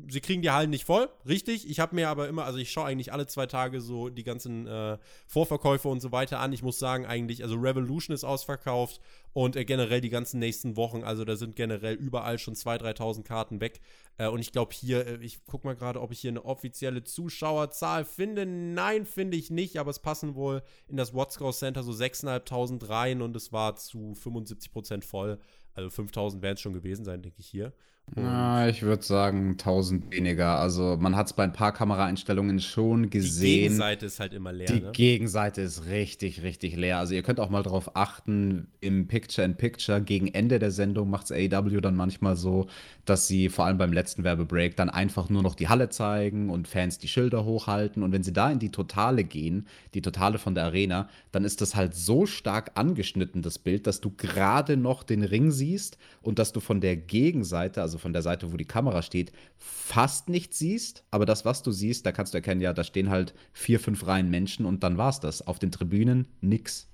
Sie 0.09 0.23
kriegen 0.23 0.41
die 0.41 0.51
Hallen 0.51 0.71
nicht 0.71 0.87
voll, 0.87 1.11
richtig. 1.29 1.69
Ich 1.69 1.81
habe 1.81 1.95
mir 1.95 2.09
aber 2.09 2.29
immer, 2.29 2.45
also 2.45 2.59
ich 2.59 2.71
schaue 2.73 2.87
eigentlich 2.87 3.13
alle 3.13 3.27
zwei 3.27 3.45
Tage 3.47 3.83
so 3.83 4.09
die 4.09 4.25
ganzen 4.25 4.67
äh, 4.67 4.97
Vorverkäufe 5.27 5.89
und 5.89 6.01
so 6.01 6.13
weiter 6.13 6.41
an. 6.41 6.53
Ich 6.55 6.63
muss 6.63 6.79
sagen, 6.79 7.05
eigentlich, 7.05 7.43
also 7.43 7.57
Revolution 7.57 8.15
ist 8.15 8.25
ausverkauft 8.25 9.01
und 9.35 9.55
äh, 9.55 9.67
generell 9.67 10.01
die 10.01 10.09
ganzen 10.09 10.39
nächsten 10.39 10.77
Wochen, 10.77 11.05
also 11.05 11.27
da 11.27 11.37
sind 11.37 11.57
generell 11.57 11.95
überall 11.95 12.39
schon 12.39 12.55
2.000, 12.55 12.97
3.000 12.97 13.23
Karten 13.23 13.61
weg. 13.61 13.81
Äh, 14.17 14.29
und 14.29 14.41
ich 14.41 14.53
glaube 14.53 14.73
hier, 14.75 15.07
äh, 15.07 15.19
ich 15.21 15.45
gucke 15.45 15.67
mal 15.67 15.77
gerade, 15.77 16.01
ob 16.01 16.11
ich 16.11 16.21
hier 16.21 16.31
eine 16.31 16.45
offizielle 16.45 17.05
Zuschauerzahl 17.05 18.07
finde. 18.07 18.47
Nein, 18.47 19.05
finde 19.05 19.37
ich 19.37 19.51
nicht, 19.51 19.79
aber 19.79 19.91
es 19.91 19.99
passen 19.99 20.35
wohl 20.35 20.63
in 20.89 20.97
das 20.97 21.15
Watsco 21.15 21.53
Center 21.53 21.83
so 21.83 21.93
6.500 21.93 22.89
rein 22.89 23.21
und 23.21 23.37
es 23.37 23.53
war 23.53 23.77
zu 23.77 24.15
75% 24.15 25.05
voll. 25.05 25.39
Also 25.75 25.91
5000 25.91 26.43
werden 26.43 26.55
es 26.55 26.61
schon 26.61 26.73
gewesen 26.73 27.05
sein, 27.05 27.23
denke 27.23 27.41
ich 27.41 27.47
hier. 27.47 27.73
Na, 28.15 28.69
ich 28.69 28.83
würde 28.83 29.03
sagen 29.03 29.53
1000 29.53 30.11
weniger. 30.11 30.59
Also 30.59 30.99
man 31.01 31.17
hat 31.17 31.29
es 31.29 31.33
bei 31.33 31.45
ein 31.45 31.55
paar 31.55 31.73
Kameraeinstellungen 31.73 32.61
schon 32.61 33.09
gesehen. 33.09 33.43
Die 33.43 33.61
Gegenseite 33.61 34.07
ist 34.07 34.21
halt 34.21 34.35
immer 34.35 34.53
leer. 34.53 34.67
Die 34.67 34.81
ne? 34.81 34.93
Gegenseite 34.93 35.63
ist 35.63 35.87
richtig, 35.87 36.43
richtig 36.43 36.77
leer. 36.77 36.99
Also 36.99 37.15
ihr 37.15 37.23
könnt 37.23 37.41
auch 37.41 37.49
mal 37.49 37.63
darauf 37.63 37.97
achten, 37.97 38.67
im 38.81 39.09
Picture-in-Picture 39.09 39.99
-Picture, 39.99 40.01
gegen 40.01 40.29
Ende 40.29 40.59
der 40.59 40.71
Sendung 40.71 41.09
macht 41.09 41.31
es 41.31 41.33
AEW 41.33 41.81
dann 41.81 41.97
manchmal 41.97 42.37
so, 42.37 42.67
dass 43.07 43.27
sie 43.27 43.49
vor 43.49 43.65
allem 43.65 43.79
beim 43.79 43.95
letzten 43.95 44.25
Werbebreak 44.25 44.77
dann 44.77 44.91
einfach 44.91 45.31
nur 45.31 45.43
noch 45.43 45.55
die 45.55 45.69
Halle 45.69 45.89
zeigen 45.89 46.51
und 46.51 46.69
Fans 46.69 46.99
die 46.99 47.09
Schilder 47.09 47.47
hochhalten. 47.47 48.03
Und 48.03 48.13
wenn 48.13 48.23
sie 48.23 48.35
da 48.35 48.51
in 48.51 48.59
die 48.59 48.71
Totale 48.71 49.25
gehen, 49.25 49.67
die 49.95 50.03
Totale 50.03 50.39
von 50.39 50.55
der 50.55 50.65
Arena, 50.65 51.09
dann 51.31 51.45
ist 51.45 51.63
das 51.63 51.75
halt 51.75 51.95
so 51.95 52.27
stark 52.27 52.73
angeschnitten, 52.75 53.41
das 53.41 53.59
Bild, 53.59 53.87
dass 53.87 54.03
du 54.03 54.11
gerade 54.11 54.77
noch 54.77 55.03
den 55.03 55.25
Ring 55.25 55.51
siehst 55.51 55.97
und 56.21 56.39
dass 56.39 56.53
du 56.53 56.61
von 56.61 56.83
der 56.83 56.97
Gegenseite, 56.97 57.81
also 57.81 58.02
von 58.03 58.13
der 58.13 58.21
Seite, 58.21 58.53
wo 58.53 58.57
die 58.59 58.67
Kamera 58.67 59.01
steht, 59.01 59.33
fast 59.57 60.29
nichts 60.29 60.59
siehst. 60.59 61.05
Aber 61.11 61.25
das, 61.25 61.47
was 61.47 61.63
du 61.63 61.71
siehst, 61.71 62.05
da 62.05 62.13
kannst 62.13 62.35
du 62.35 62.39
erkennen, 62.39 62.61
ja, 62.61 62.75
da 62.75 62.85
stehen 62.85 63.09
halt 63.09 63.35
vier, 63.53 63.81
fünf 63.81 64.07
Reihen 64.07 64.29
Menschen 64.29 64.67
und 64.67 64.83
dann 64.83 64.99
war's 64.99 65.21
das. 65.21 65.47
Auf 65.47 65.59
den 65.59 65.73
Tribünen 65.73 66.29
nix. 66.41 66.89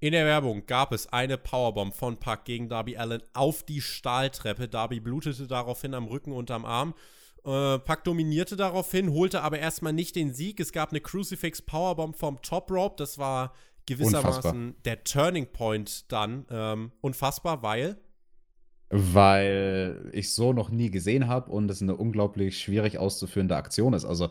In 0.00 0.12
der 0.12 0.26
Werbung 0.26 0.66
gab 0.66 0.92
es 0.92 1.06
eine 1.12 1.38
Powerbomb 1.38 1.94
von 1.94 2.18
Puck 2.18 2.44
gegen 2.44 2.68
Darby 2.68 2.96
Allen 2.96 3.22
auf 3.32 3.62
die 3.62 3.80
Stahltreppe. 3.80 4.68
Darby 4.68 5.00
blutete 5.00 5.46
daraufhin 5.46 5.94
am 5.94 6.06
Rücken 6.06 6.32
und 6.32 6.50
am 6.50 6.64
Arm. 6.64 6.94
Äh, 7.44 7.78
Puck 7.78 8.04
dominierte 8.04 8.56
daraufhin, 8.56 9.12
holte 9.12 9.42
aber 9.42 9.58
erstmal 9.58 9.92
nicht 9.92 10.16
den 10.16 10.34
Sieg. 10.34 10.60
Es 10.60 10.72
gab 10.72 10.90
eine 10.90 11.00
Crucifix 11.00 11.62
Powerbomb 11.62 12.16
vom 12.16 12.42
Top 12.42 12.70
Rope. 12.70 12.96
Das 12.98 13.18
war 13.18 13.54
gewissermaßen 13.86 14.34
unfassbar. 14.34 14.82
der 14.84 15.04
Turning 15.04 15.46
Point 15.52 16.10
dann. 16.12 16.46
Ähm, 16.50 16.92
unfassbar, 17.00 17.62
weil 17.62 17.96
weil 18.96 19.96
ich 20.12 20.32
so 20.32 20.52
noch 20.52 20.70
nie 20.70 20.88
gesehen 20.88 21.26
habe 21.26 21.50
und 21.50 21.68
es 21.68 21.82
eine 21.82 21.96
unglaublich 21.96 22.60
schwierig 22.60 22.96
auszuführende 22.96 23.56
Aktion 23.56 23.92
ist. 23.92 24.04
Also 24.04 24.30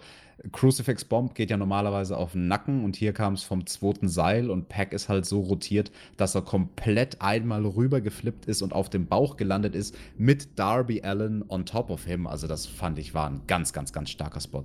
Crucifix 0.54 1.04
Bomb 1.04 1.36
geht 1.36 1.52
ja 1.52 1.58
normalerweise 1.58 2.16
auf 2.16 2.32
den 2.32 2.48
Nacken 2.48 2.86
und 2.86 2.96
hier 2.96 3.12
kam 3.12 3.34
es 3.34 3.44
vom 3.44 3.68
zweiten 3.68 4.08
Seil 4.08 4.50
und 4.50 4.70
Pack 4.70 4.94
ist 4.94 5.10
halt 5.10 5.26
so 5.26 5.42
rotiert, 5.42 5.92
dass 6.16 6.34
er 6.36 6.44
komplett 6.44 7.22
einmal 7.22 7.66
rüber 7.66 8.00
geflippt 8.00 8.46
ist 8.46 8.62
und 8.62 8.72
auf 8.72 8.90
dem 8.90 9.06
Bauch 9.06 9.36
gelandet 9.36 9.76
ist 9.76 9.98
mit 10.18 10.58
Darby 10.58 11.02
Allen 11.02 11.44
on 11.50 11.66
top 11.66 11.90
of 11.90 12.06
him. 12.06 12.26
Also 12.26 12.48
das 12.48 12.66
fand 12.66 13.00
ich 13.00 13.14
war 13.14 13.30
ein 13.30 13.42
ganz, 13.48 13.74
ganz, 13.74 13.92
ganz 13.92 14.12
starker 14.12 14.40
Spot. 14.40 14.64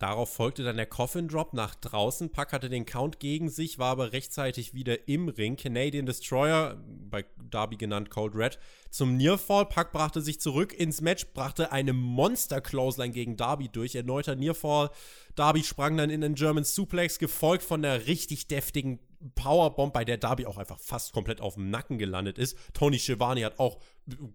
Darauf 0.00 0.32
folgte 0.32 0.64
dann 0.64 0.78
der 0.78 0.86
Coffin 0.86 1.28
Drop 1.28 1.52
nach 1.52 1.74
draußen. 1.74 2.30
Puck 2.32 2.52
hatte 2.52 2.70
den 2.70 2.86
Count 2.86 3.20
gegen 3.20 3.50
sich, 3.50 3.78
war 3.78 3.90
aber 3.90 4.14
rechtzeitig 4.14 4.72
wieder 4.72 5.06
im 5.08 5.28
Ring. 5.28 5.56
Canadian 5.56 6.06
Destroyer, 6.06 6.82
bei 7.10 7.26
Darby 7.50 7.76
genannt 7.76 8.08
Cold 8.08 8.34
Red, 8.34 8.58
zum 8.88 9.18
Nearfall. 9.18 9.66
Puck 9.66 9.92
brachte 9.92 10.22
sich 10.22 10.40
zurück 10.40 10.72
ins 10.72 11.02
Match, 11.02 11.26
brachte 11.34 11.70
eine 11.70 11.92
Monster 11.92 12.62
Clothesline 12.62 13.12
gegen 13.12 13.36
Darby 13.36 13.68
durch. 13.68 13.94
Erneuter 13.94 14.36
Nearfall. 14.36 14.88
Darby 15.34 15.62
sprang 15.62 15.98
dann 15.98 16.08
in 16.08 16.22
den 16.22 16.34
German 16.34 16.64
Suplex, 16.64 17.18
gefolgt 17.18 17.62
von 17.62 17.82
der 17.82 18.06
richtig 18.06 18.48
deftigen 18.48 19.00
Powerbomb, 19.34 19.92
bei 19.92 20.04
der 20.04 20.16
Darby 20.16 20.46
auch 20.46 20.56
einfach 20.56 20.78
fast 20.78 21.12
komplett 21.12 21.40
auf 21.40 21.54
dem 21.54 21.70
Nacken 21.70 21.98
gelandet 21.98 22.38
ist. 22.38 22.56
Tony 22.72 22.98
Schiavone 22.98 23.44
hat 23.44 23.58
auch 23.58 23.78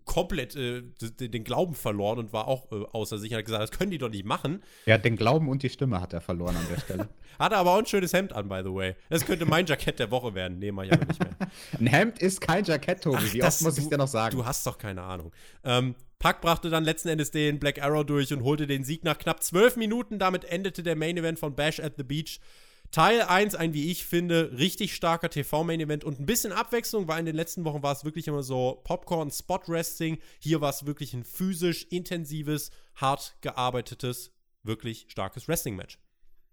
komplett 0.06 0.56
äh, 0.56 0.84
den 1.02 1.44
Glauben 1.44 1.74
verloren 1.74 2.20
und 2.20 2.34
war 2.34 2.48
auch 2.48 2.72
äh, 2.72 2.86
außer 2.92 3.18
sich. 3.18 3.32
Er 3.32 3.40
hat 3.40 3.46
gesagt, 3.46 3.64
das 3.64 3.72
können 3.72 3.92
die 3.92 3.98
doch 3.98 4.10
nicht 4.10 4.26
machen. 4.26 4.64
Ja, 4.86 4.98
den 4.98 5.16
Glauben 5.16 5.50
und 5.50 5.64
die 5.64 5.70
Stimme 5.70 6.02
hat 6.02 6.14
er 6.14 6.22
verloren 6.22 6.56
an 6.56 6.66
der 6.70 6.80
Stelle. 6.80 7.10
hat 7.40 7.52
er 7.52 7.58
aber 7.58 7.74
auch 7.74 7.80
ein 7.80 7.86
schönes 7.86 8.14
Hemd 8.14 8.34
an, 8.34 8.48
by 8.48 8.62
the 8.64 8.74
way. 8.74 8.96
Das 9.10 9.26
könnte 9.26 9.46
mein 9.46 9.66
Jackett 9.66 10.00
der 10.00 10.12
Woche 10.12 10.36
werden. 10.36 10.60
Nee, 10.60 10.72
mach 10.72 10.84
ich 10.84 10.94
aber 10.94 11.06
nicht 11.06 11.20
mehr. 11.20 11.36
ein 11.80 11.88
Hemd 11.88 12.20
ist 12.20 12.42
kein 12.42 12.64
Jackett, 12.64 13.02
Tobi. 13.02 13.18
Ach, 13.20 13.34
Wie 13.34 13.44
oft 13.44 13.62
muss 13.62 13.78
ich 13.78 13.90
dir 13.90 13.98
noch 13.98 14.08
sagen? 14.08 14.36
Du 14.36 14.46
hast 14.46 14.66
doch 14.68 14.78
keine 14.78 15.02
Ahnung. 15.02 15.32
Ähm, 15.64 15.96
Pack 16.20 16.42
brachte 16.42 16.70
dann 16.70 16.84
letzten 16.84 17.10
Endes 17.10 17.32
den 17.32 17.60
Black 17.60 17.82
Arrow 17.82 18.06
durch 18.06 18.32
und 18.34 18.44
holte 18.44 18.68
den 18.68 18.84
Sieg 18.84 19.04
nach 19.04 19.18
knapp 19.18 19.44
zwölf 19.44 19.76
Minuten. 19.76 20.20
Damit 20.20 20.46
endete 20.46 20.84
der 20.84 20.96
Main 20.96 21.18
Event 21.18 21.40
von 21.40 21.56
Bash 21.56 21.80
at 21.80 21.94
the 21.98 22.04
Beach. 22.04 22.40
Teil 22.96 23.24
1, 23.24 23.56
ein, 23.56 23.74
wie 23.74 23.92
ich 23.92 24.06
finde, 24.06 24.58
richtig 24.58 24.96
starker 24.96 25.30
TV-Main-Event 25.30 26.06
und 26.06 26.18
ein 26.18 26.26
bisschen 26.26 26.54
Abwechslung, 26.54 27.10
weil 27.10 27.20
in 27.20 27.26
den 27.26 27.36
letzten 27.36 27.66
Wochen 27.66 27.84
war 27.84 27.92
es 27.92 28.06
wirklich 28.06 28.30
immer 28.30 28.42
so 28.42 28.80
Popcorn-Spot-Wrestling. 28.86 30.18
Hier 30.40 30.62
war 30.62 30.70
es 30.70 30.86
wirklich 30.86 31.14
ein 31.14 31.26
physisch 31.26 31.88
intensives, 31.90 32.72
hart 32.96 33.36
gearbeitetes, 33.42 34.32
wirklich 34.64 35.08
starkes 35.10 35.50
Wrestling-Match. 35.50 36.00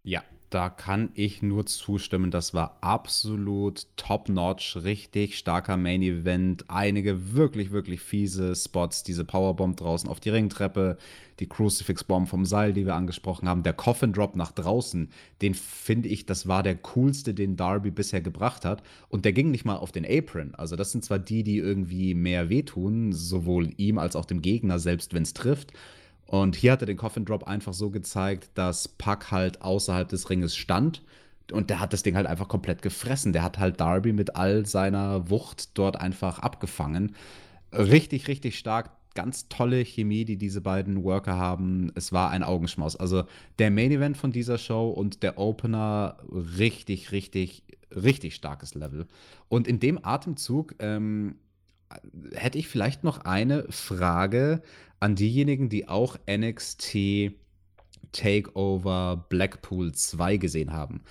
Ja, 0.04 0.22
da 0.50 0.68
kann 0.68 1.10
ich 1.14 1.42
nur 1.42 1.64
zustimmen. 1.64 2.30
Das 2.30 2.52
war 2.54 2.76
absolut 2.80 3.86
top-notch, 3.96 4.78
richtig 4.82 5.38
starker 5.38 5.76
Main-Event. 5.76 6.64
Einige 6.68 7.34
wirklich, 7.34 7.70
wirklich 7.70 8.00
fiese 8.00 8.54
Spots. 8.54 9.04
Diese 9.04 9.24
Powerbomb 9.24 9.76
draußen 9.76 10.10
auf 10.10 10.18
die 10.18 10.30
Ringtreppe, 10.30 10.98
die 11.38 11.48
Crucifix-Bomb 11.48 12.28
vom 12.28 12.44
Seil, 12.44 12.72
die 12.72 12.84
wir 12.84 12.96
angesprochen 12.96 13.48
haben, 13.48 13.62
der 13.62 13.72
Coffin-Drop 13.72 14.34
nach 14.34 14.52
draußen. 14.52 15.08
Den 15.40 15.54
finde 15.54 16.08
ich, 16.08 16.26
das 16.26 16.48
war 16.48 16.62
der 16.62 16.74
coolste, 16.76 17.32
den 17.32 17.56
Darby 17.56 17.92
bisher 17.92 18.20
gebracht 18.20 18.64
hat. 18.64 18.82
Und 19.08 19.24
der 19.24 19.32
ging 19.32 19.52
nicht 19.52 19.64
mal 19.64 19.76
auf 19.76 19.92
den 19.92 20.04
Apron. 20.04 20.54
Also, 20.56 20.74
das 20.76 20.90
sind 20.90 21.04
zwar 21.04 21.20
die, 21.20 21.44
die 21.44 21.58
irgendwie 21.58 22.14
mehr 22.14 22.50
wehtun, 22.50 23.12
sowohl 23.12 23.70
ihm 23.76 23.98
als 23.98 24.16
auch 24.16 24.24
dem 24.26 24.42
Gegner, 24.42 24.78
selbst 24.80 25.14
wenn 25.14 25.22
es 25.22 25.32
trifft. 25.32 25.72
Und 26.32 26.56
hier 26.56 26.72
hat 26.72 26.80
er 26.80 26.86
den 26.86 26.96
Coffin 26.96 27.26
Drop 27.26 27.44
einfach 27.46 27.74
so 27.74 27.90
gezeigt, 27.90 28.52
dass 28.54 28.88
Puck 28.88 29.30
halt 29.30 29.60
außerhalb 29.60 30.08
des 30.08 30.30
Ringes 30.30 30.56
stand. 30.56 31.02
Und 31.52 31.68
der 31.68 31.78
hat 31.78 31.92
das 31.92 32.02
Ding 32.02 32.16
halt 32.16 32.26
einfach 32.26 32.48
komplett 32.48 32.80
gefressen. 32.80 33.34
Der 33.34 33.42
hat 33.42 33.58
halt 33.58 33.78
Darby 33.80 34.14
mit 34.14 34.34
all 34.34 34.64
seiner 34.64 35.28
Wucht 35.28 35.76
dort 35.76 36.00
einfach 36.00 36.38
abgefangen. 36.38 37.14
Richtig, 37.70 38.28
richtig 38.28 38.58
stark. 38.58 38.92
ganz 39.14 39.50
tolle 39.50 39.84
Chemie, 39.84 40.24
die 40.24 40.38
diese 40.38 40.62
beiden 40.62 41.04
Worker 41.04 41.36
haben. 41.36 41.92
Es 41.96 42.14
war 42.14 42.30
ein 42.30 42.42
Augenschmaus. 42.42 42.96
Also 42.96 43.24
der 43.58 43.70
Main 43.70 43.90
Event 43.92 44.16
von 44.16 44.32
dieser 44.32 44.56
Show 44.56 44.88
und 44.88 45.22
der 45.22 45.36
Opener 45.36 46.16
richtig, 46.32 47.12
richtig, 47.12 47.62
richtig 47.94 48.34
starkes 48.34 48.74
Level. 48.74 49.06
Und 49.50 49.68
in 49.68 49.80
dem 49.80 50.02
Atemzug 50.02 50.76
ähm, 50.78 51.34
hätte 52.34 52.58
ich 52.58 52.68
vielleicht 52.68 53.04
noch 53.04 53.24
eine 53.24 53.66
Frage 53.70 54.62
an 55.00 55.14
diejenigen, 55.14 55.68
die 55.68 55.88
auch 55.88 56.16
NXT 56.28 57.32
Takeover 58.12 59.26
Blackpool 59.28 59.92
2 59.92 60.36
gesehen 60.36 60.72
haben 60.72 61.02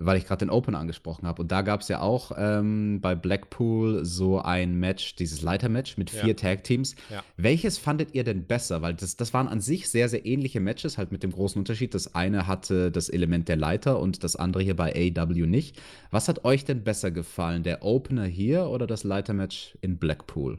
weil 0.00 0.16
ich 0.16 0.26
gerade 0.26 0.44
den 0.44 0.50
Open 0.50 0.74
angesprochen 0.74 1.26
habe. 1.26 1.42
Und 1.42 1.52
da 1.52 1.62
gab 1.62 1.80
es 1.80 1.88
ja 1.88 2.00
auch 2.00 2.32
ähm, 2.36 3.00
bei 3.00 3.14
Blackpool 3.14 4.04
so 4.04 4.40
ein 4.40 4.76
Match, 4.76 5.16
dieses 5.16 5.42
Leiter-Match 5.42 5.96
mit 5.96 6.10
vier 6.10 6.28
ja. 6.28 6.34
Tag-Teams. 6.34 6.94
Ja. 7.10 7.24
Welches 7.36 7.78
fandet 7.78 8.14
ihr 8.14 8.24
denn 8.24 8.46
besser? 8.46 8.80
Weil 8.80 8.94
das, 8.94 9.16
das 9.16 9.34
waren 9.34 9.48
an 9.48 9.60
sich 9.60 9.88
sehr, 9.88 10.08
sehr 10.08 10.24
ähnliche 10.24 10.60
Matches, 10.60 10.98
halt 10.98 11.10
mit 11.10 11.22
dem 11.22 11.32
großen 11.32 11.58
Unterschied. 11.58 11.94
Das 11.94 12.14
eine 12.14 12.46
hatte 12.46 12.92
das 12.92 13.08
Element 13.08 13.48
der 13.48 13.56
Leiter 13.56 13.98
und 13.98 14.22
das 14.22 14.36
andere 14.36 14.62
hier 14.62 14.76
bei 14.76 15.12
AW 15.16 15.46
nicht. 15.46 15.80
Was 16.10 16.28
hat 16.28 16.44
euch 16.44 16.64
denn 16.64 16.84
besser 16.84 17.10
gefallen? 17.10 17.62
Der 17.62 17.82
Opener 17.82 18.24
hier 18.24 18.66
oder 18.68 18.86
das 18.86 19.04
Leiter-Match 19.04 19.76
in 19.80 19.98
Blackpool? 19.98 20.58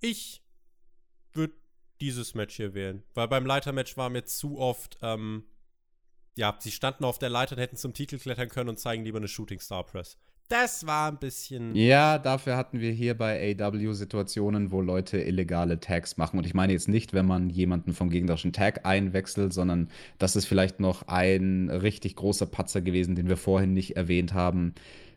Ich 0.00 0.42
würde 1.32 1.54
dieses 2.00 2.34
Match 2.34 2.56
hier 2.56 2.74
wählen. 2.74 3.02
Weil 3.14 3.28
beim 3.28 3.46
Leiter-Match 3.46 3.96
war 3.96 4.10
mir 4.10 4.24
zu 4.24 4.58
oft. 4.58 4.98
Ähm 5.02 5.44
ja, 6.36 6.56
sie 6.58 6.70
standen 6.70 7.04
auf 7.04 7.18
der 7.18 7.30
Leiter 7.30 7.56
und 7.56 7.62
hätten 7.62 7.76
zum 7.76 7.94
Titel 7.94 8.18
klettern 8.18 8.48
können 8.48 8.68
und 8.68 8.78
zeigen 8.78 9.04
lieber 9.04 9.18
eine 9.18 9.28
Shooting 9.28 9.60
Star 9.60 9.84
Press. 9.84 10.16
Das 10.48 10.86
war 10.86 11.10
ein 11.10 11.18
bisschen. 11.18 11.74
Ja, 11.74 12.18
dafür 12.18 12.56
hatten 12.58 12.78
wir 12.78 12.92
hier 12.92 13.16
bei 13.16 13.56
AW 13.58 13.94
Situationen, 13.94 14.72
wo 14.72 14.82
Leute 14.82 15.18
illegale 15.18 15.80
Tags 15.80 16.18
machen. 16.18 16.36
Und 16.38 16.44
ich 16.44 16.52
meine 16.52 16.74
jetzt 16.74 16.86
nicht, 16.86 17.14
wenn 17.14 17.24
man 17.24 17.48
jemanden 17.48 17.94
vom 17.94 18.10
gegnerischen 18.10 18.52
Tag 18.52 18.84
einwechselt, 18.84 19.54
sondern 19.54 19.88
das 20.18 20.36
ist 20.36 20.44
vielleicht 20.44 20.80
noch 20.80 21.08
ein 21.08 21.70
richtig 21.70 22.16
großer 22.16 22.44
Patzer 22.44 22.82
gewesen, 22.82 23.14
den 23.14 23.28
wir 23.28 23.38
vorhin 23.38 23.72
nicht 23.72 23.96
erwähnt 23.96 24.34
haben 24.34 24.74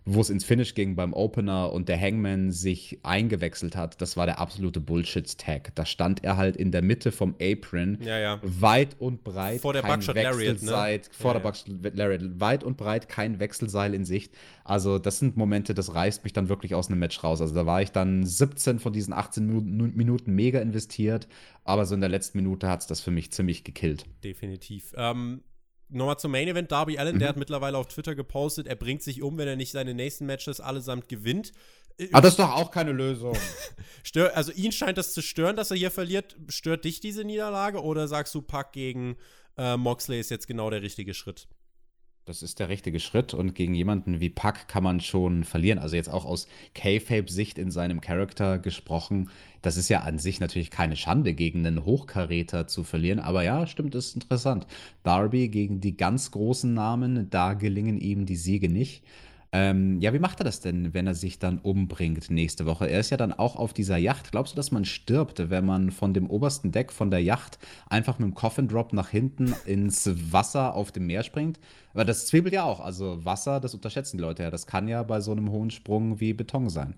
wo 0.07 0.21
es 0.21 0.29
ins 0.29 0.45
Finish 0.45 0.73
ging 0.73 0.95
beim 0.95 1.13
Opener 1.13 1.73
und 1.73 1.89
der 1.89 1.99
Hangman 1.99 2.51
sich 2.51 2.99
eingewechselt 3.03 3.75
hat, 3.75 4.01
das 4.01 4.15
war 4.15 4.25
der 4.25 4.39
absolute 4.39 4.79
Bullshit-Tag. 4.79 5.75
Da 5.75 5.85
stand 5.85 6.23
er 6.23 6.37
halt 6.37 6.55
in 6.55 6.71
der 6.71 6.81
Mitte 6.81 7.11
vom 7.11 7.35
Apron, 7.41 7.97
ja, 8.01 8.17
ja. 8.17 8.39
weit 8.41 8.95
und 8.99 9.25
breit. 9.25 9.59
Vor 9.59 9.73
der 9.73 9.81
Buckshot 9.81 10.15
Lariat, 10.15 10.61
ne? 10.61 11.01
Vor 11.11 11.33
ja, 11.33 11.33
der 11.33 11.39
Buckshot 11.41 11.95
Lariat, 11.95 12.39
weit 12.39 12.63
und 12.63 12.77
breit 12.77 13.09
kein 13.09 13.39
Wechselseil 13.41 13.93
in 13.93 14.05
Sicht. 14.05 14.33
Also, 14.63 14.97
das 14.97 15.19
sind 15.19 15.35
Momente, 15.35 15.73
das 15.73 15.93
reißt 15.93 16.23
mich 16.23 16.31
dann 16.31 16.47
wirklich 16.47 16.73
aus 16.73 16.87
einem 16.87 16.99
Match 16.99 17.21
raus. 17.23 17.41
Also, 17.41 17.53
da 17.53 17.65
war 17.65 17.81
ich 17.81 17.91
dann 17.91 18.25
17 18.25 18.79
von 18.79 18.93
diesen 18.93 19.13
18 19.13 19.45
Minuten 19.93 20.33
mega 20.33 20.59
investiert, 20.59 21.27
aber 21.65 21.85
so 21.85 21.95
in 21.95 22.01
der 22.01 22.09
letzten 22.09 22.37
Minute 22.37 22.69
hat 22.69 22.79
es 22.79 22.87
das 22.87 23.01
für 23.01 23.11
mich 23.11 23.31
ziemlich 23.31 23.65
gekillt. 23.65 24.05
Definitiv. 24.23 24.93
Ähm, 24.95 25.41
Nochmal 25.89 26.19
zum 26.19 26.31
Main 26.31 26.47
Event. 26.47 26.71
Darby 26.71 26.97
Allen, 26.97 27.15
mhm. 27.15 27.19
der 27.19 27.29
hat 27.29 27.37
mittlerweile 27.37 27.77
auf 27.77 27.87
Twitter 27.87 28.15
gepostet, 28.15 28.67
er 28.67 28.75
bringt 28.75 29.03
sich 29.03 29.21
um, 29.21 29.37
wenn 29.37 29.47
er 29.47 29.55
nicht 29.55 29.71
seine 29.71 29.93
nächsten 29.93 30.25
Matches 30.25 30.59
allesamt 30.59 31.07
gewinnt. 31.07 31.51
Aber 31.99 32.17
ah, 32.17 32.21
das 32.21 32.33
ist 32.33 32.39
doch 32.39 32.51
auch 32.51 32.69
keine 32.69 32.91
Lösung. 32.91 33.35
Stör, 34.03 34.35
also 34.37 34.51
ihn 34.51 34.71
scheint 34.71 34.99
das 34.99 35.13
zu 35.13 35.21
stören, 35.21 35.55
dass 35.55 35.71
er 35.71 35.77
hier 35.77 35.89
verliert. 35.89 36.35
Stört 36.47 36.85
dich 36.85 36.99
diese 36.99 37.23
Niederlage 37.23 37.81
oder 37.81 38.07
sagst 38.07 38.35
du, 38.35 38.41
Pack 38.43 38.73
gegen 38.73 39.17
äh, 39.57 39.77
Moxley 39.77 40.19
ist 40.19 40.29
jetzt 40.29 40.47
genau 40.47 40.69
der 40.69 40.83
richtige 40.83 41.15
Schritt? 41.15 41.47
Das 42.27 42.43
ist 42.43 42.59
der 42.59 42.67
richtige 42.67 42.99
Schritt 42.99 43.33
und 43.33 43.55
gegen 43.55 43.73
jemanden 43.73 44.19
wie 44.19 44.29
Puck 44.29 44.67
kann 44.67 44.83
man 44.83 44.99
schon 44.99 45.45
verlieren. 45.45 45.79
Also 45.79 45.95
jetzt 45.95 46.09
auch 46.09 46.25
aus 46.25 46.49
K-Fape-Sicht 46.73 47.57
in 47.57 47.71
seinem 47.71 48.01
Charakter 48.01 48.59
gesprochen. 48.59 49.29
Das 49.61 49.77
ist 49.77 49.87
ja 49.87 50.01
an 50.01 50.19
sich 50.19 50.41
natürlich 50.41 50.69
keine 50.69 50.97
Schande, 50.97 51.33
gegen 51.33 51.65
einen 51.65 51.85
Hochkaräter 51.85 52.67
zu 52.67 52.83
verlieren. 52.83 53.21
Aber 53.21 53.43
ja, 53.43 53.65
stimmt, 53.65 53.95
ist 53.95 54.15
interessant. 54.15 54.67
Darby 55.03 55.47
gegen 55.47 55.79
die 55.79 55.95
ganz 55.95 56.31
großen 56.31 56.73
Namen, 56.73 57.29
da 57.29 57.53
gelingen 57.53 57.97
ihm 57.97 58.25
die 58.25 58.35
Siege 58.35 58.67
nicht. 58.67 59.05
Ähm, 59.53 60.01
ja, 60.01 60.13
wie 60.13 60.19
macht 60.19 60.41
er 60.41 60.43
das 60.43 60.59
denn, 60.59 60.93
wenn 60.93 61.07
er 61.07 61.15
sich 61.15 61.39
dann 61.39 61.59
umbringt 61.59 62.29
nächste 62.29 62.65
Woche? 62.65 62.89
Er 62.89 62.99
ist 62.99 63.11
ja 63.11 63.17
dann 63.17 63.31
auch 63.31 63.55
auf 63.55 63.73
dieser 63.73 63.97
Yacht. 63.97 64.31
Glaubst 64.31 64.53
du, 64.53 64.55
dass 64.57 64.71
man 64.71 64.83
stirbt, 64.83 65.49
wenn 65.49 65.65
man 65.65 65.91
von 65.91 66.13
dem 66.13 66.29
obersten 66.29 66.71
Deck 66.71 66.91
von 66.91 67.11
der 67.11 67.23
Yacht 67.23 67.57
einfach 67.89 68.19
mit 68.19 68.27
dem 68.27 68.35
Coffin 68.35 68.67
Drop 68.67 68.91
nach 68.91 69.09
hinten 69.09 69.55
ins 69.65 70.09
Wasser 70.31 70.75
auf 70.75 70.91
dem 70.91 71.07
Meer 71.07 71.23
springt? 71.23 71.59
Weil 71.93 72.05
das 72.05 72.27
zwiebelt 72.27 72.53
ja 72.53 72.63
auch. 72.63 72.81
Also 72.81 73.23
Wasser, 73.23 73.59
das 73.61 73.73
unterschätzen 73.73 74.17
die 74.17 74.23
Leute 74.23 74.43
ja. 74.43 74.51
Das 74.51 74.67
kann 74.67 74.87
ja 74.89 75.01
bei 75.03 75.21
so 75.21 75.31
einem 75.31 75.49
hohen 75.49 75.71
Sprung 75.71 76.19
wie 76.19 76.33
Beton 76.33 76.69
sein. 76.69 76.95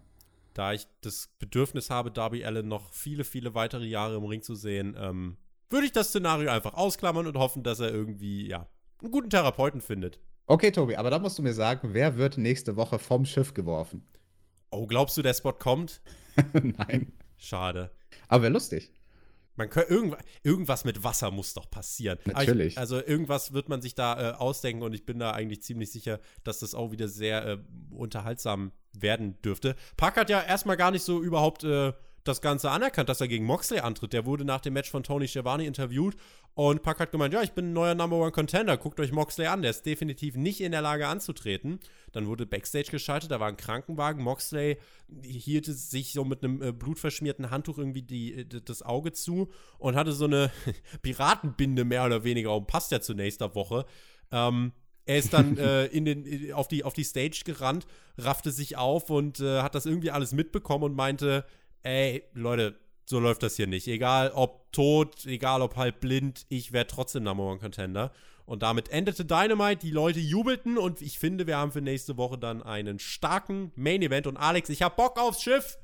Da 0.55 0.73
ich 0.73 0.87
das 1.01 1.29
Bedürfnis 1.37 1.91
habe, 1.91 2.09
Darby 2.09 2.43
Allen 2.43 2.67
noch 2.67 2.91
viele, 2.91 3.23
viele 3.23 3.53
weitere 3.53 3.85
Jahre 3.85 4.15
im 4.15 4.25
Ring 4.25 4.41
zu 4.41 4.55
sehen, 4.55 4.95
ähm, 4.99 5.37
würde 5.69 5.85
ich 5.85 5.91
das 5.91 6.09
Szenario 6.09 6.49
einfach 6.49 6.73
ausklammern 6.73 7.27
und 7.27 7.37
hoffen, 7.37 7.61
dass 7.61 7.79
er 7.79 7.93
irgendwie, 7.93 8.47
ja, 8.47 8.67
einen 9.01 9.11
guten 9.11 9.29
Therapeuten 9.29 9.81
findet. 9.81 10.19
Okay, 10.49 10.71
Tobi, 10.71 10.95
aber 10.95 11.11
da 11.11 11.19
musst 11.19 11.37
du 11.37 11.43
mir 11.43 11.53
sagen, 11.53 11.89
wer 11.93 12.17
wird 12.17 12.39
nächste 12.39 12.75
Woche 12.75 12.97
vom 12.97 13.23
Schiff 13.23 13.53
geworfen? 13.53 14.03
Oh, 14.71 14.87
glaubst 14.87 15.15
du, 15.15 15.21
der 15.21 15.35
Spot 15.35 15.53
kommt? 15.53 16.01
Nein. 16.53 17.13
Schade. 17.37 17.91
Aber 18.27 18.41
wäre 18.41 18.53
lustig. 18.53 18.91
Man 19.57 19.69
kann, 19.69 19.83
irgendwas, 19.87 20.19
irgendwas 20.41 20.85
mit 20.85 21.03
Wasser 21.03 21.29
muss 21.29 21.53
doch 21.53 21.69
passieren. 21.69 22.17
Natürlich. 22.25 22.73
Ich, 22.73 22.77
also 22.79 22.97
irgendwas 22.99 23.53
wird 23.53 23.69
man 23.69 23.83
sich 23.83 23.93
da 23.93 24.31
äh, 24.31 24.33
ausdenken 24.33 24.81
und 24.81 24.93
ich 24.93 25.05
bin 25.05 25.19
da 25.19 25.33
eigentlich 25.33 25.61
ziemlich 25.61 25.91
sicher, 25.91 26.19
dass 26.43 26.57
das 26.59 26.73
auch 26.73 26.91
wieder 26.91 27.07
sehr 27.07 27.45
äh, 27.45 27.57
unterhaltsam 27.91 28.71
werden 28.93 29.39
dürfte. 29.43 29.75
Park 29.97 30.17
hat 30.17 30.31
ja 30.31 30.41
erstmal 30.41 30.77
gar 30.77 30.89
nicht 30.89 31.03
so 31.03 31.21
überhaupt 31.21 31.63
äh, 31.63 31.93
das 32.23 32.41
Ganze 32.41 32.69
anerkannt, 32.71 33.09
dass 33.09 33.21
er 33.21 33.27
gegen 33.27 33.45
Moxley 33.45 33.79
antritt. 33.79 34.13
Der 34.13 34.25
wurde 34.25 34.45
nach 34.45 34.61
dem 34.61 34.73
Match 34.73 34.89
von 34.89 35.03
Tony 35.03 35.27
Schiavone 35.27 35.65
interviewt 35.65 36.15
und 36.53 36.83
Pack 36.83 36.99
hat 36.99 37.11
gemeint, 37.11 37.33
ja, 37.33 37.41
ich 37.41 37.53
bin 37.53 37.69
ein 37.69 37.73
neuer 37.73 37.95
Number 37.95 38.17
One 38.17 38.31
Contender, 38.31 38.75
guckt 38.75 38.99
euch 38.99 39.13
Moxley 39.13 39.47
an, 39.47 39.61
der 39.61 39.71
ist 39.71 39.85
definitiv 39.85 40.35
nicht 40.35 40.59
in 40.59 40.73
der 40.73 40.81
Lage 40.81 41.07
anzutreten. 41.07 41.79
Dann 42.11 42.27
wurde 42.27 42.45
Backstage 42.45 42.91
geschaltet, 42.91 43.31
da 43.31 43.39
war 43.39 43.47
ein 43.47 43.55
Krankenwagen, 43.55 44.21
Moxley 44.23 44.77
hielt 45.23 45.67
sich 45.67 46.11
so 46.11 46.25
mit 46.25 46.43
einem 46.43 46.61
äh, 46.61 46.71
blutverschmierten 46.73 47.49
Handtuch 47.49 47.77
irgendwie 47.77 48.01
die, 48.01 48.33
äh, 48.33 48.45
das 48.45 48.81
Auge 48.81 49.13
zu 49.13 49.49
und 49.77 49.95
hatte 49.95 50.11
so 50.11 50.25
eine 50.25 50.51
Piratenbinde 51.01 51.85
mehr 51.85 52.05
oder 52.05 52.25
weniger, 52.25 52.53
und 52.55 52.67
passt 52.67 52.91
ja 52.91 52.99
zu 52.99 53.13
nächster 53.13 53.55
Woche. 53.55 53.85
Ähm, 54.31 54.73
er 55.05 55.17
ist 55.17 55.33
dann 55.33 55.57
äh, 55.57 55.85
in 55.85 56.03
den, 56.05 56.53
auf, 56.53 56.67
die, 56.67 56.83
auf 56.83 56.93
die 56.93 57.05
Stage 57.05 57.43
gerannt, 57.45 57.87
raffte 58.17 58.51
sich 58.51 58.75
auf 58.75 59.09
und 59.09 59.39
äh, 59.39 59.61
hat 59.61 59.75
das 59.75 59.85
irgendwie 59.85 60.11
alles 60.11 60.33
mitbekommen 60.33 60.83
und 60.83 60.95
meinte, 60.95 61.45
ey, 61.83 62.23
Leute, 62.33 62.79
so 63.05 63.19
läuft 63.19 63.43
das 63.43 63.55
hier 63.55 63.67
nicht. 63.67 63.87
Egal 63.87 64.31
ob 64.33 64.71
tot, 64.71 65.25
egal 65.25 65.61
ob 65.61 65.75
halb 65.75 65.99
blind, 65.99 66.45
ich 66.49 66.71
werde 66.71 66.91
trotzdem 66.91 67.23
Number 67.23 67.43
One 67.43 67.59
Contender. 67.59 68.11
Und 68.45 68.63
damit 68.63 68.89
endete 68.89 69.25
Dynamite, 69.25 69.81
die 69.81 69.91
Leute 69.91 70.19
jubelten 70.19 70.77
und 70.77 71.01
ich 71.01 71.19
finde, 71.19 71.45
wir 71.45 71.57
haben 71.57 71.71
für 71.71 71.81
nächste 71.81 72.17
Woche 72.17 72.37
dann 72.37 72.63
einen 72.63 72.97
starken 72.97 73.71
Main 73.75 74.01
Event. 74.01 74.27
Und 74.27 74.37
Alex, 74.37 74.69
ich 74.69 74.81
hab 74.81 74.95
Bock 74.95 75.19
aufs 75.19 75.41
Schiff! 75.41 75.77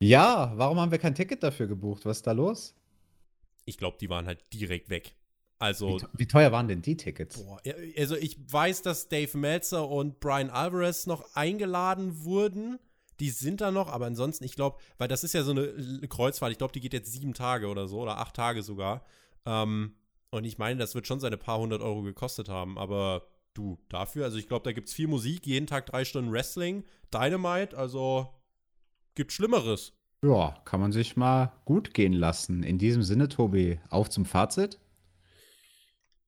Ja, 0.00 0.52
warum 0.56 0.78
haben 0.78 0.90
wir 0.90 0.98
kein 0.98 1.14
Ticket 1.14 1.42
dafür 1.42 1.66
gebucht? 1.66 2.04
Was 2.04 2.18
ist 2.18 2.26
da 2.26 2.32
los? 2.32 2.74
Ich 3.64 3.78
glaube, 3.78 3.96
die 4.00 4.08
waren 4.08 4.26
halt 4.26 4.44
direkt 4.52 4.90
weg. 4.90 5.14
Also, 5.58 6.00
wie, 6.00 6.20
wie, 6.20 6.26
teuer 6.26 6.52
waren 6.52 6.68
denn 6.68 6.82
die 6.82 6.96
Tickets? 6.96 7.42
Boah, 7.42 7.60
also 7.96 8.16
ich 8.16 8.38
weiß, 8.50 8.82
dass 8.82 9.08
Dave 9.08 9.36
Meltzer 9.36 9.88
und 9.88 10.20
Brian 10.20 10.50
Alvarez 10.50 11.06
noch 11.06 11.34
eingeladen 11.34 12.24
wurden 12.24 12.78
die 13.20 13.30
sind 13.30 13.60
da 13.60 13.70
noch, 13.70 13.88
aber 13.88 14.06
ansonsten, 14.06 14.44
ich 14.44 14.54
glaube, 14.54 14.78
weil 14.96 15.08
das 15.08 15.24
ist 15.24 15.34
ja 15.34 15.42
so 15.42 15.50
eine 15.50 16.08
Kreuzfahrt, 16.08 16.52
ich 16.52 16.58
glaube, 16.58 16.72
die 16.72 16.80
geht 16.80 16.92
jetzt 16.92 17.12
sieben 17.12 17.34
Tage 17.34 17.68
oder 17.68 17.88
so 17.88 18.00
oder 18.00 18.18
acht 18.18 18.34
Tage 18.34 18.62
sogar. 18.62 19.04
Ähm, 19.46 19.94
und 20.30 20.44
ich 20.44 20.58
meine, 20.58 20.78
das 20.78 20.94
wird 20.94 21.06
schon 21.06 21.20
seine 21.20 21.36
paar 21.36 21.58
hundert 21.58 21.80
Euro 21.80 22.02
gekostet 22.02 22.48
haben, 22.48 22.78
aber 22.78 23.22
du, 23.54 23.78
dafür, 23.88 24.24
also 24.24 24.38
ich 24.38 24.48
glaube, 24.48 24.64
da 24.64 24.72
gibt 24.72 24.88
es 24.88 24.94
viel 24.94 25.08
Musik, 25.08 25.46
jeden 25.46 25.66
Tag 25.66 25.86
drei 25.86 26.04
Stunden 26.04 26.32
Wrestling, 26.32 26.84
Dynamite, 27.12 27.76
also 27.76 28.28
gibt 29.14 29.32
Schlimmeres. 29.32 29.94
Ja, 30.22 30.56
kann 30.64 30.80
man 30.80 30.92
sich 30.92 31.16
mal 31.16 31.52
gut 31.64 31.94
gehen 31.94 32.12
lassen. 32.12 32.62
In 32.62 32.78
diesem 32.78 33.02
Sinne, 33.02 33.28
Tobi, 33.28 33.80
auf 33.88 34.10
zum 34.10 34.24
Fazit. 34.24 34.78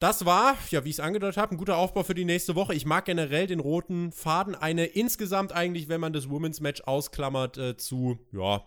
Das 0.00 0.24
war, 0.24 0.56
ja, 0.70 0.82
wie 0.82 0.88
ich 0.88 0.96
es 0.96 1.00
angedeutet 1.00 1.36
habe, 1.36 1.54
ein 1.54 1.58
guter 1.58 1.76
Aufbau 1.76 2.02
für 2.02 2.14
die 2.14 2.24
nächste 2.24 2.54
Woche. 2.54 2.74
Ich 2.74 2.86
mag 2.86 3.04
generell 3.04 3.46
den 3.46 3.60
roten 3.60 4.12
Faden. 4.12 4.54
Eine 4.54 4.86
insgesamt 4.86 5.52
eigentlich, 5.52 5.90
wenn 5.90 6.00
man 6.00 6.14
das 6.14 6.30
Women's 6.30 6.60
Match 6.60 6.80
ausklammert, 6.80 7.58
äh, 7.58 7.76
zu 7.76 8.18
ja, 8.32 8.64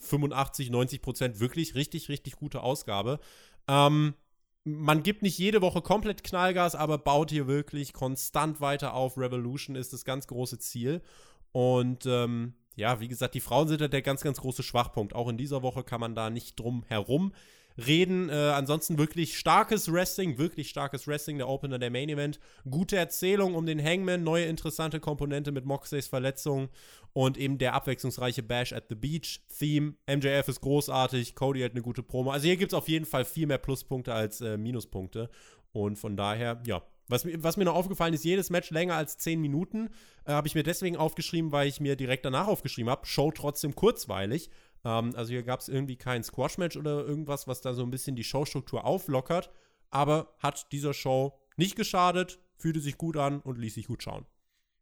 85, 0.00 0.70
90 0.70 1.00
Prozent 1.00 1.38
wirklich 1.38 1.76
richtig, 1.76 2.08
richtig 2.08 2.34
gute 2.34 2.64
Ausgabe. 2.64 3.20
Ähm, 3.68 4.14
man 4.64 5.04
gibt 5.04 5.22
nicht 5.22 5.38
jede 5.38 5.62
Woche 5.62 5.80
komplett 5.80 6.24
Knallgas, 6.24 6.74
aber 6.74 6.98
baut 6.98 7.30
hier 7.30 7.46
wirklich 7.46 7.92
konstant 7.92 8.60
weiter 8.60 8.94
auf. 8.94 9.16
Revolution 9.16 9.76
ist 9.76 9.92
das 9.92 10.04
ganz 10.04 10.26
große 10.26 10.58
Ziel. 10.58 11.02
Und 11.52 12.04
ähm, 12.06 12.54
ja, 12.74 12.98
wie 12.98 13.06
gesagt, 13.06 13.36
die 13.36 13.40
Frauen 13.40 13.68
sind 13.68 13.80
halt 13.80 13.92
der 13.92 14.02
ganz, 14.02 14.22
ganz 14.22 14.40
große 14.40 14.64
Schwachpunkt. 14.64 15.14
Auch 15.14 15.28
in 15.28 15.36
dieser 15.36 15.62
Woche 15.62 15.84
kann 15.84 16.00
man 16.00 16.16
da 16.16 16.30
nicht 16.30 16.58
drum 16.58 16.82
herum. 16.88 17.32
Reden. 17.76 18.28
Äh, 18.28 18.32
ansonsten 18.32 18.98
wirklich 18.98 19.38
starkes 19.38 19.92
Wrestling, 19.92 20.38
wirklich 20.38 20.68
starkes 20.68 21.06
Wrestling, 21.06 21.38
der 21.38 21.48
Opener, 21.48 21.78
der 21.78 21.90
Main 21.90 22.08
Event. 22.08 22.40
Gute 22.68 22.96
Erzählung 22.96 23.54
um 23.54 23.66
den 23.66 23.82
Hangman, 23.82 24.22
neue 24.22 24.44
interessante 24.44 25.00
Komponente 25.00 25.52
mit 25.52 25.64
Moxleys 25.64 26.06
Verletzung 26.06 26.68
und 27.12 27.36
eben 27.36 27.58
der 27.58 27.74
abwechslungsreiche 27.74 28.42
Bash 28.42 28.72
at 28.72 28.84
the 28.88 28.94
Beach 28.94 29.40
Theme. 29.58 29.94
MJF 30.06 30.48
ist 30.48 30.60
großartig, 30.60 31.34
Cody 31.34 31.60
hat 31.60 31.72
eine 31.72 31.82
gute 31.82 32.02
Promo. 32.02 32.30
Also 32.30 32.46
hier 32.46 32.56
gibt 32.56 32.72
es 32.72 32.78
auf 32.78 32.88
jeden 32.88 33.06
Fall 33.06 33.24
viel 33.24 33.46
mehr 33.46 33.58
Pluspunkte 33.58 34.12
als 34.12 34.40
äh, 34.40 34.56
Minuspunkte. 34.56 35.30
Und 35.72 35.98
von 35.98 36.16
daher, 36.16 36.62
ja, 36.66 36.82
was, 37.08 37.26
was, 37.26 37.56
mir 37.56 37.64
noch 37.64 37.74
aufgefallen 37.74 38.14
ist, 38.14 38.24
jedes 38.24 38.48
Match 38.48 38.70
länger 38.70 38.94
als 38.94 39.18
10 39.18 39.40
Minuten. 39.40 39.90
Äh, 40.24 40.32
habe 40.32 40.46
ich 40.46 40.54
mir 40.54 40.62
deswegen 40.62 40.96
aufgeschrieben, 40.96 41.52
weil 41.52 41.68
ich 41.68 41.80
mir 41.80 41.96
direkt 41.96 42.24
danach 42.24 42.46
aufgeschrieben 42.46 42.90
habe. 42.90 43.06
Show 43.06 43.30
trotzdem 43.30 43.74
kurzweilig. 43.74 44.50
Ähm, 44.84 45.12
also 45.16 45.30
hier 45.30 45.42
gab 45.42 45.60
es 45.60 45.68
irgendwie 45.68 45.96
kein 45.96 46.22
Squash-Match 46.22 46.76
oder 46.76 47.04
irgendwas, 47.04 47.46
was 47.48 47.60
da 47.60 47.74
so 47.74 47.82
ein 47.82 47.90
bisschen 47.90 48.16
die 48.16 48.24
Showstruktur 48.24 48.84
auflockert. 48.84 49.50
Aber 49.90 50.34
hat 50.38 50.72
dieser 50.72 50.94
Show 50.94 51.38
nicht 51.56 51.76
geschadet, 51.76 52.40
fühlte 52.56 52.80
sich 52.80 52.98
gut 52.98 53.16
an 53.16 53.40
und 53.40 53.58
ließ 53.58 53.74
sich 53.74 53.86
gut 53.86 54.02
schauen. 54.02 54.26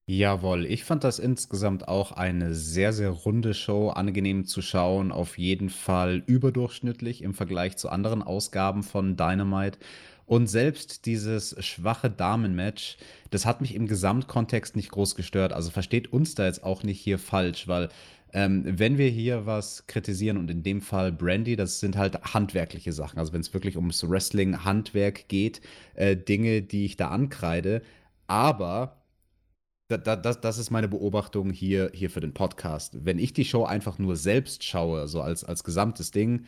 Jawohl, 0.06 0.66
ich 0.66 0.82
fand 0.82 1.04
das 1.04 1.20
insgesamt 1.20 1.86
auch 1.86 2.10
eine 2.10 2.54
sehr, 2.54 2.92
sehr 2.92 3.10
runde 3.10 3.54
Show, 3.54 3.90
angenehm 3.90 4.44
zu 4.44 4.60
schauen, 4.60 5.12
auf 5.12 5.38
jeden 5.38 5.70
Fall 5.70 6.24
überdurchschnittlich 6.26 7.22
im 7.22 7.34
Vergleich 7.34 7.76
zu 7.76 7.88
anderen 7.88 8.20
Ausgaben 8.22 8.82
von 8.82 9.16
Dynamite. 9.16 9.78
Und 10.26 10.48
selbst 10.48 11.06
dieses 11.06 11.54
schwache 11.64 12.10
Damenmatch, 12.10 12.96
das 13.30 13.46
hat 13.46 13.60
mich 13.60 13.74
im 13.74 13.86
Gesamtkontext 13.86 14.74
nicht 14.74 14.90
groß 14.90 15.14
gestört. 15.14 15.52
Also 15.52 15.70
versteht 15.70 16.12
uns 16.12 16.34
da 16.34 16.46
jetzt 16.46 16.64
auch 16.64 16.82
nicht 16.82 17.00
hier 17.00 17.18
falsch, 17.18 17.68
weil 17.68 17.88
ähm, 18.32 18.64
wenn 18.66 18.98
wir 18.98 19.08
hier 19.08 19.46
was 19.46 19.86
kritisieren 19.86 20.38
und 20.38 20.50
in 20.50 20.62
dem 20.62 20.80
Fall 20.80 21.12
Brandy, 21.12 21.56
das 21.56 21.80
sind 21.80 21.96
halt 21.96 22.22
handwerkliche 22.34 22.92
Sachen. 22.92 23.18
Also 23.18 23.32
wenn 23.32 23.42
es 23.42 23.52
wirklich 23.52 23.76
ums 23.76 24.08
Wrestling-Handwerk 24.08 25.28
geht, 25.28 25.60
äh, 25.94 26.16
Dinge, 26.16 26.62
die 26.62 26.86
ich 26.86 26.96
da 26.96 27.08
ankreide. 27.08 27.82
Aber 28.26 29.02
da, 29.88 30.16
das, 30.16 30.40
das 30.40 30.58
ist 30.58 30.70
meine 30.70 30.88
Beobachtung 30.88 31.50
hier, 31.50 31.90
hier 31.92 32.10
für 32.10 32.20
den 32.20 32.32
Podcast. 32.32 33.04
Wenn 33.04 33.18
ich 33.18 33.34
die 33.34 33.44
Show 33.44 33.64
einfach 33.64 33.98
nur 33.98 34.16
selbst 34.16 34.64
schaue, 34.64 35.08
so 35.08 35.20
als, 35.20 35.44
als 35.44 35.64
gesamtes 35.64 36.10
Ding, 36.10 36.46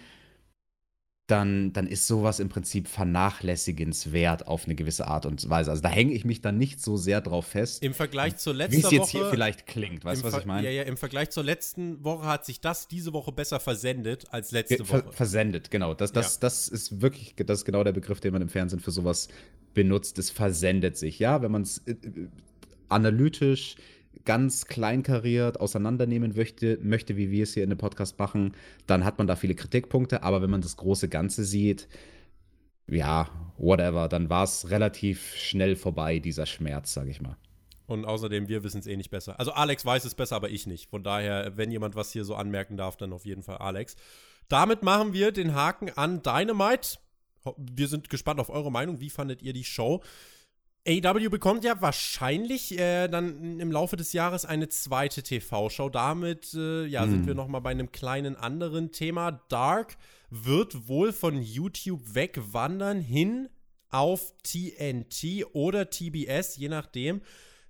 dann, 1.26 1.72
dann 1.72 1.86
ist 1.86 2.06
sowas 2.06 2.38
im 2.38 2.50
Prinzip 2.50 2.86
vernachlässigenswert 2.86 4.46
auf 4.46 4.66
eine 4.66 4.74
gewisse 4.74 5.06
Art 5.06 5.24
und 5.24 5.48
Weise. 5.48 5.70
Also 5.70 5.82
da 5.82 5.88
hänge 5.88 6.12
ich 6.12 6.26
mich 6.26 6.42
dann 6.42 6.58
nicht 6.58 6.82
so 6.82 6.98
sehr 6.98 7.22
drauf 7.22 7.46
fest. 7.46 7.82
Im 7.82 7.94
Vergleich 7.94 8.36
zur 8.36 8.52
letzten 8.52 8.82
Woche. 8.82 8.90
Wie 8.90 8.96
es 8.96 9.00
jetzt 9.00 9.10
hier 9.10 9.30
vielleicht 9.30 9.66
klingt, 9.66 10.04
weißt 10.04 10.22
du, 10.22 10.26
was 10.26 10.38
ich 10.38 10.44
meine? 10.44 10.66
Ja, 10.66 10.70
ja, 10.70 10.82
im 10.82 10.98
Vergleich 10.98 11.30
zur 11.30 11.42
letzten 11.42 12.04
Woche 12.04 12.26
hat 12.26 12.44
sich 12.44 12.60
das 12.60 12.88
diese 12.88 13.14
Woche 13.14 13.32
besser 13.32 13.58
versendet 13.58 14.26
als 14.32 14.50
letzte 14.50 14.84
Ver 14.84 15.06
Woche. 15.06 15.12
Versendet, 15.12 15.70
genau. 15.70 15.94
Das, 15.94 16.12
das, 16.12 16.34
ja. 16.34 16.40
das 16.40 16.68
ist 16.68 17.00
wirklich, 17.00 17.34
das 17.36 17.60
ist 17.60 17.64
genau 17.64 17.84
der 17.84 17.92
Begriff, 17.92 18.20
den 18.20 18.34
man 18.34 18.42
im 18.42 18.50
Fernsehen 18.50 18.80
für 18.80 18.90
sowas 18.90 19.28
benutzt. 19.72 20.18
Es 20.18 20.28
versendet 20.30 20.98
sich, 20.98 21.18
ja, 21.18 21.40
wenn 21.40 21.52
man 21.52 21.62
es 21.62 21.78
äh, 21.86 21.92
äh, 21.92 22.28
analytisch 22.90 23.76
ganz 24.24 24.66
kleinkariert 24.66 25.60
auseinandernehmen 25.60 26.34
möchte, 26.34 26.78
möchte, 26.82 27.16
wie 27.16 27.30
wir 27.30 27.42
es 27.42 27.54
hier 27.54 27.64
in 27.64 27.70
dem 27.70 27.78
Podcast 27.78 28.18
machen, 28.18 28.52
dann 28.86 29.04
hat 29.04 29.18
man 29.18 29.26
da 29.26 29.36
viele 29.36 29.54
Kritikpunkte. 29.54 30.22
Aber 30.22 30.42
wenn 30.42 30.50
man 30.50 30.62
das 30.62 30.76
große 30.76 31.08
Ganze 31.08 31.44
sieht, 31.44 31.88
ja, 32.86 33.28
whatever, 33.56 34.08
dann 34.08 34.30
war 34.30 34.44
es 34.44 34.70
relativ 34.70 35.34
schnell 35.34 35.76
vorbei, 35.76 36.18
dieser 36.18 36.46
Schmerz, 36.46 36.92
sag 36.92 37.08
ich 37.08 37.20
mal. 37.20 37.36
Und 37.86 38.06
außerdem, 38.06 38.48
wir 38.48 38.64
wissen 38.64 38.80
es 38.80 38.86
eh 38.86 38.96
nicht 38.96 39.10
besser. 39.10 39.38
Also 39.38 39.52
Alex 39.52 39.84
weiß 39.84 40.04
es 40.04 40.14
besser, 40.14 40.36
aber 40.36 40.48
ich 40.48 40.66
nicht. 40.66 40.88
Von 40.88 41.02
daher, 41.02 41.56
wenn 41.56 41.70
jemand 41.70 41.96
was 41.96 42.12
hier 42.12 42.24
so 42.24 42.34
anmerken 42.34 42.76
darf, 42.76 42.96
dann 42.96 43.12
auf 43.12 43.26
jeden 43.26 43.42
Fall 43.42 43.58
Alex. 43.58 43.96
Damit 44.48 44.82
machen 44.82 45.12
wir 45.12 45.32
den 45.32 45.54
Haken 45.54 45.90
an 45.90 46.22
Dynamite. 46.22 46.98
Wir 47.56 47.88
sind 47.88 48.08
gespannt 48.08 48.40
auf 48.40 48.48
eure 48.48 48.72
Meinung. 48.72 49.00
Wie 49.00 49.10
fandet 49.10 49.42
ihr 49.42 49.52
die 49.52 49.64
Show? 49.64 50.02
AW 50.86 51.28
bekommt 51.30 51.64
ja 51.64 51.80
wahrscheinlich 51.80 52.78
äh, 52.78 53.08
dann 53.08 53.58
im 53.58 53.72
Laufe 53.72 53.96
des 53.96 54.12
Jahres 54.12 54.44
eine 54.44 54.68
zweite 54.68 55.22
TV-Show. 55.22 55.88
Damit 55.88 56.52
äh, 56.54 56.84
ja, 56.84 57.06
mm. 57.06 57.10
sind 57.10 57.20
hm. 57.20 57.26
wir 57.26 57.34
noch 57.34 57.48
mal 57.48 57.60
bei 57.60 57.70
einem 57.70 57.90
kleinen 57.90 58.36
anderen 58.36 58.92
Thema. 58.92 59.32
Dark 59.48 59.96
wird 60.28 60.86
wohl 60.88 61.12
von 61.12 61.40
YouTube 61.40 62.14
wegwandern 62.14 63.00
hin 63.00 63.48
auf 63.88 64.34
TNT 64.42 65.46
oder 65.52 65.88
TBS, 65.88 66.56
je 66.56 66.68
nachdem. 66.68 67.22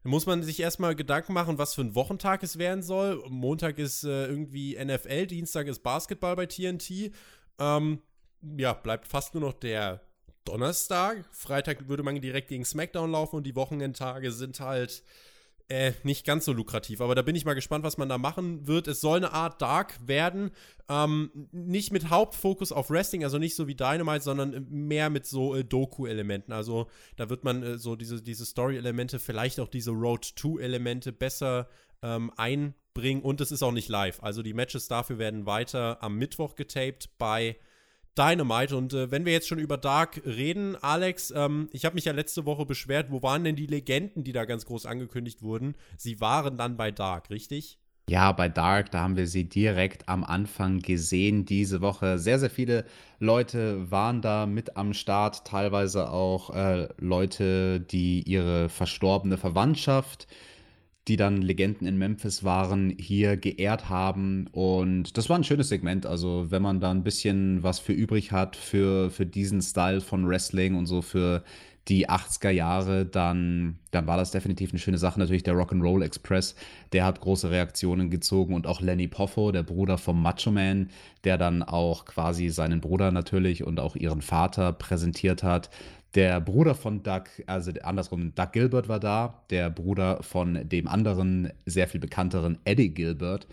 Da 0.03 0.11
muss 0.11 0.27
man 0.27 0.43
sich 0.43 0.59
erstmal 0.59 0.97
Gedanken 0.97 1.35
machen, 1.35 1.59
was 1.59 1.75
für 1.75 1.83
ein 1.83 1.95
Wochentag 1.95 2.43
es 2.43 2.59
werden 2.59 2.83
soll. 2.83 3.23
Montag 3.29 3.79
ist 3.79 4.05
äh, 4.05 4.27
irgendwie 4.27 4.77
NFL, 4.83 5.27
Dienstag 5.27 5.69
ist 5.69 5.83
Basketball 5.83 6.35
bei 6.35 6.47
TNT. 6.47 7.13
Ähm, 7.59 8.01
ja, 8.59 8.73
bleibt 8.73 9.07
fast 9.07 9.35
nur 9.35 9.43
noch 9.43 9.55
der 9.55 10.01
Donnerstag. 10.45 11.25
Freitag 11.33 11.89
würde 11.89 12.03
man 12.03 12.21
direkt 12.21 12.49
gegen 12.49 12.65
SmackDown 12.65 13.11
laufen 13.11 13.37
und 13.37 13.45
die 13.45 13.57
Wochenendtage 13.57 14.33
sind 14.33 14.61
halt 14.61 15.03
äh, 15.69 15.93
nicht 16.03 16.27
ganz 16.27 16.45
so 16.45 16.53
lukrativ. 16.53 17.01
Aber 17.01 17.15
da 17.15 17.23
bin 17.23 17.37
ich 17.37 17.45
mal 17.45 17.55
gespannt, 17.55 17.85
was 17.85 17.97
man 17.97 18.09
da 18.09 18.19
machen 18.19 18.67
wird. 18.67 18.87
Es 18.87 19.01
soll 19.01 19.17
eine 19.17 19.33
Art 19.33 19.63
Dark 19.63 19.99
werden. 20.07 20.51
Ähm, 20.89 21.31
nicht 21.53 21.91
mit 21.91 22.11
Hauptfokus 22.11 22.71
auf 22.71 22.91
Wrestling, 22.91 23.25
also 23.25 23.39
nicht 23.39 23.55
so 23.55 23.67
wie 23.67 23.75
Dynamite, 23.75 24.23
sondern 24.23 24.67
mehr 24.69 25.09
mit 25.09 25.27
so 25.27 25.55
äh, 25.55 25.65
Doku-Elementen. 25.65 26.53
Also 26.53 26.89
da 27.17 27.31
wird 27.31 27.45
man 27.45 27.63
äh, 27.63 27.79
so 27.79 27.97
diese, 27.97 28.23
diese 28.23 28.45
Story-Elemente, 28.45 29.19
vielleicht 29.19 29.59
auch 29.59 29.69
diese 29.69 29.93
Road-to-Elemente 29.93 31.13
besser 31.13 31.69
ähm, 32.03 32.31
einbringen. 32.37 33.23
Und 33.23 33.41
es 33.41 33.51
ist 33.51 33.63
auch 33.63 33.73
nicht 33.73 33.89
live. 33.89 34.23
Also 34.23 34.43
die 34.43 34.53
Matches 34.53 34.89
dafür 34.89 35.19
werden 35.19 35.47
weiter 35.47 36.03
am 36.03 36.17
Mittwoch 36.17 36.57
getaped 36.57 37.09
bei 37.17 37.57
Dynamite. 38.17 38.77
Und 38.77 38.93
äh, 38.93 39.11
wenn 39.11 39.25
wir 39.25 39.33
jetzt 39.33 39.49
schon 39.49 39.59
über 39.59 39.77
Dark 39.77 40.23
reden, 40.25 40.77
Alex, 40.77 41.33
ähm, 41.35 41.69
ich 41.73 41.85
habe 41.85 41.95
mich 41.95 42.05
ja 42.05 42.13
letzte 42.13 42.47
Woche 42.47 42.67
beschwert, 42.67 43.11
wo 43.11 43.23
waren 43.23 43.45
denn 43.45 43.57
die 43.57 43.67
Legenden, 43.67 44.25
die 44.25 44.33
da 44.33 44.45
ganz 44.45 44.67
groß 44.67 44.87
angekündigt 44.87 45.43
wurden? 45.43 45.75
Sie 45.97 46.21
waren 46.21 46.57
dann 46.57 46.77
bei 46.77 46.91
Dark, 46.91 47.31
richtig? 47.31 47.79
Ja, 48.09 48.33
bei 48.33 48.51
Dark, 48.51 48.91
da 48.91 49.01
haben 49.01 49.17
wir 49.17 49.27
sie 49.27 49.49
direkt 49.49 50.11
am 50.11 50.25
Anfang 50.25 50.81
gesehen 50.81 51.47
diese 51.47 51.81
Woche. 51.81 52.19
Sehr, 52.19 52.39
sehr 52.39 52.51
viele 52.51 52.85
Leute 53.19 53.91
waren 53.91 54.21
da 54.21 54.45
mit 54.45 54.77
am 54.77 54.93
Start, 54.93 55.47
teilweise 55.47 56.11
auch 56.11 56.55
äh, 56.55 56.89
Leute, 56.99 57.81
die 57.81 58.23
ihre 58.23 58.69
verstorbene 58.69 59.39
Verwandtschaft 59.39 60.27
äh, 60.31 60.54
die 61.09 61.17
dann 61.17 61.43
Legenden 61.43 61.87
in 61.87 61.99
Memphis 61.99 62.45
waren, 62.45 62.95
hier 62.99 63.37
geehrt 63.37 63.91
haben. 63.91 64.47
Und 64.53 65.17
das 65.19 65.29
war 65.29 65.37
ein 65.37 65.45
schönes 65.45 65.69
Segment. 65.69 66.07
Also, 66.07 66.47
wenn 66.51 66.63
man 66.63 66.81
da 66.81 66.91
ein 66.91 67.05
bisschen 67.05 67.63
was 67.63 67.79
für 67.79 67.93
übrig 67.93 68.33
hat 68.33 68.57
für, 68.57 69.11
für 69.11 69.27
diesen 69.27 69.61
Style 69.61 70.01
von 70.01 70.27
Wrestling 70.27 70.75
und 70.75 70.87
so 70.87 71.03
für 71.03 71.45
die 71.89 72.09
80er 72.09 72.51
Jahre, 72.51 73.05
dann, 73.05 73.79
dann 73.91 74.07
war 74.07 74.17
das 74.17 74.31
definitiv 74.31 74.71
eine 74.71 74.79
schöne 74.79 74.97
Sache. 74.97 75.19
Natürlich 75.19 75.43
der 75.43 75.55
Rock'n'Roll 75.55 76.03
Express, 76.03 76.55
der 76.93 77.05
hat 77.05 77.21
große 77.21 77.51
Reaktionen 77.51 78.09
gezogen 78.09 78.55
und 78.55 78.67
auch 78.67 78.81
Lenny 78.81 79.07
Poffo, 79.07 79.53
der 79.53 79.63
Bruder 79.63 79.99
vom 79.99 80.23
Macho 80.23 80.51
Man, 80.51 80.89
der 81.25 81.37
dann 81.37 81.63
auch 81.63 82.07
quasi 82.07 82.49
seinen 82.49 82.81
Bruder 82.81 83.11
natürlich 83.11 83.65
und 83.65 83.81
auch 83.81 83.97
ihren 83.97 84.23
Vater 84.23 84.73
präsentiert 84.73 85.43
hat. 85.43 85.69
Der 86.15 86.41
Bruder 86.41 86.77
von 86.77 87.03
Doug, 87.03 87.25
also 87.47 87.73
andersrum, 87.83 88.35
Doug 88.37 88.53
Gilbert 88.53 88.89
war 88.89 89.01
da, 89.01 89.43
der 89.51 89.69
Bruder 89.69 90.23
von 90.23 90.69
dem 90.69 90.87
anderen, 90.87 91.53
sehr 91.67 91.89
viel 91.89 92.01
bekannteren 92.01 92.59
Eddie 92.65 92.91
Gilbert. 92.91 93.49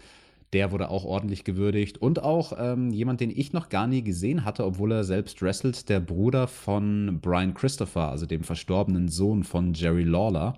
Der 0.53 0.72
wurde 0.72 0.89
auch 0.89 1.03
ordentlich 1.03 1.43
gewürdigt. 1.43 1.97
Und 1.97 2.22
auch 2.22 2.53
ähm, 2.59 2.91
jemand, 2.91 3.20
den 3.20 3.32
ich 3.32 3.53
noch 3.53 3.70
gar 3.70 3.88
nie 3.88 4.03
gesehen 4.03 4.45
hatte, 4.45 4.66
obwohl 4.66 4.91
er 4.91 5.03
selbst 5.03 5.41
wrestelt, 5.41 5.89
der 5.89 6.01
Bruder 6.01 6.47
von 6.47 7.20
Brian 7.22 7.53
Christopher, 7.55 8.09
also 8.09 8.26
dem 8.28 8.43
verstorbenen 8.43 9.07
Sohn 9.07 9.43
von 9.43 9.74
Jerry 9.74 10.03
Lawler. 10.03 10.57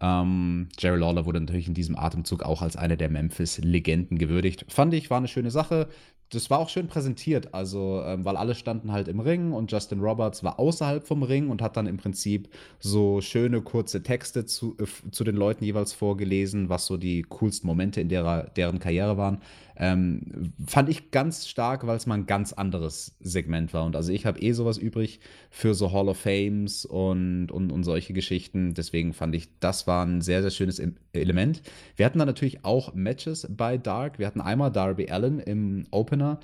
Ähm, 0.00 0.68
Jerry 0.78 0.98
Lawler 0.98 1.26
wurde 1.26 1.40
natürlich 1.40 1.68
in 1.68 1.74
diesem 1.74 1.98
Atemzug 1.98 2.42
auch 2.42 2.62
als 2.62 2.76
eine 2.76 2.96
der 2.96 3.08
Memphis-Legenden 3.08 4.18
gewürdigt. 4.18 4.64
Fand 4.68 4.94
ich, 4.94 5.10
war 5.10 5.18
eine 5.18 5.28
schöne 5.28 5.50
Sache 5.50 5.88
das 6.30 6.50
war 6.50 6.58
auch 6.58 6.68
schön 6.68 6.88
präsentiert, 6.88 7.54
also 7.54 8.02
ähm, 8.04 8.24
weil 8.24 8.36
alle 8.36 8.54
standen 8.54 8.92
halt 8.92 9.08
im 9.08 9.20
Ring 9.20 9.52
und 9.52 9.72
Justin 9.72 10.00
Roberts 10.00 10.44
war 10.44 10.58
außerhalb 10.58 11.06
vom 11.06 11.22
Ring 11.22 11.48
und 11.48 11.62
hat 11.62 11.76
dann 11.76 11.86
im 11.86 11.96
Prinzip 11.96 12.48
so 12.78 13.20
schöne 13.22 13.62
kurze 13.62 14.02
Texte 14.02 14.44
zu, 14.44 14.76
äh, 14.78 15.10
zu 15.10 15.24
den 15.24 15.36
Leuten 15.36 15.64
jeweils 15.64 15.94
vorgelesen, 15.94 16.68
was 16.68 16.84
so 16.84 16.98
die 16.98 17.22
coolsten 17.22 17.66
Momente 17.66 18.00
in 18.00 18.10
derer, 18.10 18.44
deren 18.56 18.78
Karriere 18.78 19.16
waren. 19.16 19.40
Ähm, 19.80 20.52
fand 20.66 20.88
ich 20.88 21.12
ganz 21.12 21.46
stark, 21.46 21.86
weil 21.86 21.96
es 21.96 22.06
mal 22.06 22.16
ein 22.16 22.26
ganz 22.26 22.52
anderes 22.52 23.16
Segment 23.20 23.72
war. 23.72 23.84
Und 23.84 23.94
also 23.94 24.12
ich 24.12 24.26
habe 24.26 24.40
eh 24.40 24.50
sowas 24.50 24.76
übrig 24.76 25.20
für 25.50 25.72
so 25.74 25.92
Hall 25.92 26.08
of 26.08 26.18
Fames 26.18 26.84
und, 26.84 27.52
und, 27.52 27.70
und 27.70 27.84
solche 27.84 28.12
Geschichten. 28.12 28.74
Deswegen 28.74 29.12
fand 29.12 29.36
ich, 29.36 29.60
das 29.60 29.86
war 29.86 30.04
ein 30.04 30.20
sehr, 30.20 30.42
sehr 30.42 30.50
schönes 30.50 30.82
Element. 31.12 31.62
Wir 31.94 32.06
hatten 32.06 32.18
dann 32.18 32.26
natürlich 32.26 32.64
auch 32.64 32.92
Matches 32.94 33.46
bei 33.48 33.78
Dark. 33.78 34.18
Wir 34.18 34.26
hatten 34.26 34.40
einmal 34.40 34.72
Darby 34.72 35.10
Allen 35.10 35.38
im 35.38 35.86
Opener. 35.92 36.40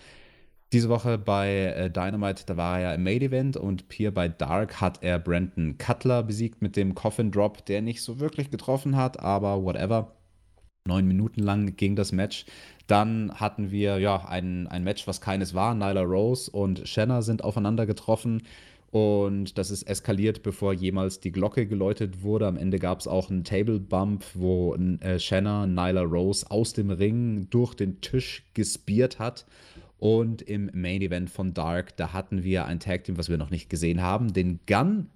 Diese 0.73 0.89
Woche 0.89 1.19
bei 1.19 1.67
äh, 1.77 1.91
Dynamite, 1.91 2.45
da 2.47 2.57
war 2.57 2.79
er 2.79 2.83
ja 2.83 2.95
im 2.95 3.03
Main 3.03 3.23
Event 3.23 3.57
und 3.57 3.85
hier 3.91 4.15
bei 4.15 4.29
Dark 4.29 4.81
hat 4.81 5.03
er 5.03 5.19
Brandon 5.19 5.77
Cutler 5.79 6.23
besiegt 6.23 6.63
mit 6.63 6.77
dem 6.77 6.95
Coffin 6.95 7.31
Drop, 7.31 7.65
der 7.67 7.83
nicht 7.83 8.03
so 8.03 8.21
wirklich 8.21 8.51
getroffen 8.51 8.97
hat, 8.97 9.21
aber 9.21 9.63
whatever. 9.63 10.17
Neun 10.87 11.07
Minuten 11.09 11.41
lang 11.41 11.77
ging 11.77 11.97
das 11.97 12.13
Match. 12.13 12.45
Dann 12.87 13.33
hatten 13.37 13.71
wir 13.71 13.99
ja 14.01 14.27
ein, 14.29 14.67
ein 14.67 14.85
Match, 14.85 15.07
was 15.07 15.23
keines 15.23 15.55
war. 15.55 15.75
Nyla 15.75 16.03
Rose 16.03 16.51
und 16.51 16.87
Shanna 16.87 17.23
sind 17.23 17.43
aufeinander 17.43 17.87
getroffen. 17.87 18.43
Und 18.91 19.57
das 19.57 19.71
ist 19.71 19.85
eskaliert, 19.85 20.43
bevor 20.43 20.75
jemals 20.75 21.21
die 21.21 21.33
Glocke 21.33 21.67
geläutet 21.67 22.23
wurde. 22.23 22.47
Am 22.47 22.59
Ende 22.59 22.79
gab 22.79 23.01
es 23.01 23.09
auch 23.09 23.31
einen 23.31 23.45
Table 23.45 23.81
Bump, 23.81 24.27
wo 24.35 24.75
äh, 24.75 25.19
Shanna 25.19 25.67
Nyla 25.67 26.03
Rose 26.03 26.51
aus 26.51 26.75
dem 26.75 26.91
Ring 26.91 27.47
durch 27.49 27.73
den 27.73 28.03
Tisch 28.03 28.45
gespiert 28.53 29.19
hat. 29.19 29.47
Und 29.99 30.43
im 30.43 30.71
Main 30.75 31.01
Event 31.01 31.31
von 31.31 31.55
Dark, 31.55 31.97
da 31.97 32.13
hatten 32.13 32.45
wir 32.45 32.67
ein 32.67 32.79
Tag 32.79 33.05
Team, 33.05 33.17
was 33.17 33.31
wir 33.31 33.39
noch 33.39 33.49
nicht 33.49 33.71
gesehen 33.71 34.03
haben, 34.03 34.35
den 34.35 34.61
Gun 34.67 35.07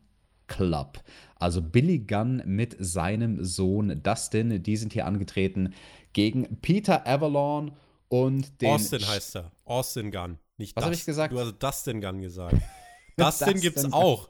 Club. 0.48 1.00
Also 1.36 1.62
Billy 1.62 2.00
Gunn 2.00 2.42
mit 2.44 2.76
seinem 2.80 3.44
Sohn 3.44 4.02
Dustin. 4.02 4.62
Die 4.62 4.76
sind 4.76 4.92
hier 4.92 5.06
angetreten 5.06 5.74
gegen 6.12 6.60
Peter 6.60 7.06
Avalon 7.06 7.72
und 8.08 8.60
den. 8.60 8.70
Austin 8.72 9.06
heißt 9.06 9.36
er. 9.36 9.52
Austin 9.64 10.10
Gunn. 10.10 10.38
Nicht 10.56 10.74
Was 10.76 10.84
habe 10.84 10.94
ich 10.94 11.04
gesagt? 11.04 11.32
Du 11.32 11.38
hast 11.38 11.54
Dustin 11.58 12.00
Gunn 12.00 12.20
gesagt. 12.20 12.56
Dustin 13.16 13.60
gibt's 13.60 13.92
auch. 13.92 14.28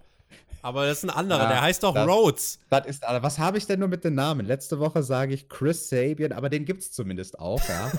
Aber 0.61 0.87
das 0.87 0.99
ist 0.99 1.05
ein 1.05 1.11
anderer, 1.11 1.45
Ja, 1.45 1.49
der 1.49 1.61
heißt 1.63 1.83
doch 1.85 1.95
das- 1.95 2.09
Rhodes. 2.09 2.59
Das 2.69 2.87
ist, 2.87 3.03
was 3.03 3.39
habe 3.39 3.59
ich 3.59 3.67
denn 3.67 3.79
nur 3.79 3.89
mit 3.89 4.03
den 4.05 4.15
Namen? 4.15 4.45
Letzte 4.45 4.81
Woche 4.81 5.03
sage 5.05 5.33
ich 5.33 5.49
Chris 5.49 5.89
Sabian, 5.89 6.33
aber 6.33 6.49
den 6.49 6.65
gibt 6.65 6.83
es 6.83 6.93
zumindest 6.93 7.39
auch, 7.39 7.61
ja. 7.69 7.93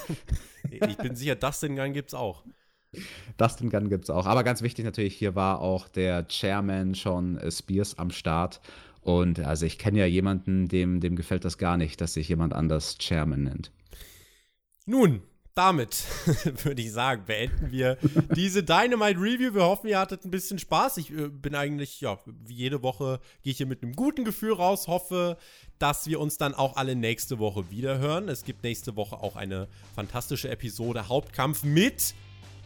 Ich 0.70 0.98
bin 0.98 1.16
sicher, 1.16 1.36
Dustin 1.36 1.76
Gunn 1.76 1.94
gibt's 1.94 2.14
auch. 2.14 2.44
Dustin 3.38 3.70
Gunn 3.70 3.90
gibt 3.90 4.06
es 4.06 4.10
auch. 4.10 4.26
Aber 4.26 4.44
ganz 4.44 4.62
wichtig 4.62 4.86
natürlich, 4.86 5.16
hier 5.16 5.36
war 5.36 5.62
auch 5.62 5.88
der 5.88 6.28
Chairman 6.28 6.94
äh, 6.94 7.52
Spears 7.52 7.98
am 7.98 8.12
Start. 8.12 8.62
Und 9.02 9.40
also 9.40 9.66
ich 9.66 9.78
kenne 9.78 10.00
ja 10.00 10.06
jemanden, 10.06 10.68
dem, 10.68 11.00
dem 11.00 11.16
gefällt 11.16 11.46
das 11.46 11.58
gar 11.58 11.78
nicht, 11.78 12.02
dass 12.02 12.14
sich 12.14 12.28
jemand 12.28 12.54
anders 12.54 12.98
Chairman 12.98 13.44
nennt. 13.44 13.72
Nun, 14.86 15.22
damit 15.56 16.04
würde 16.64 16.82
ich 16.82 16.92
sagen, 16.92 17.24
beenden 17.26 17.72
wir 17.72 17.98
diese 18.36 18.64
Dynamite 18.64 19.20
Review. 19.20 19.54
Wir 19.54 19.64
hoffen, 19.64 19.88
ihr 19.88 20.00
hattet 20.00 20.26
ein 20.26 20.32
bisschen 20.32 20.60
Spaß. 20.60 20.98
Ich 20.98 21.12
äh, 21.12 21.28
bin 21.28 21.56
eigentlich, 21.56 22.02
ja, 22.02 22.18
wie 22.26 22.54
jede 22.54 22.82
Woche 22.82 23.20
gehe 23.42 23.52
ich 23.52 23.58
hier 23.58 23.66
mit 23.66 23.84
einem 23.84 23.94
guten 23.94 24.26
Gefühl 24.26 24.54
raus. 24.54 24.88
Hoffe, 24.88 25.38
dass 25.78 26.08
wir 26.08 26.20
uns 26.20 26.38
dann 26.38 26.54
auch 26.54 26.76
alle 26.76 26.96
nächste 26.96 27.40
Woche 27.40 27.70
wieder 27.72 28.00
hören. 28.00 28.30
Es 28.30 28.44
gibt 28.44 28.64
nächste 28.64 28.96
Woche 28.96 29.18
auch 29.18 29.36
eine 29.36 29.68
fantastische 29.96 30.50
Episode 30.50 31.08
Hauptkampf 31.08 31.64
mit 31.64 32.14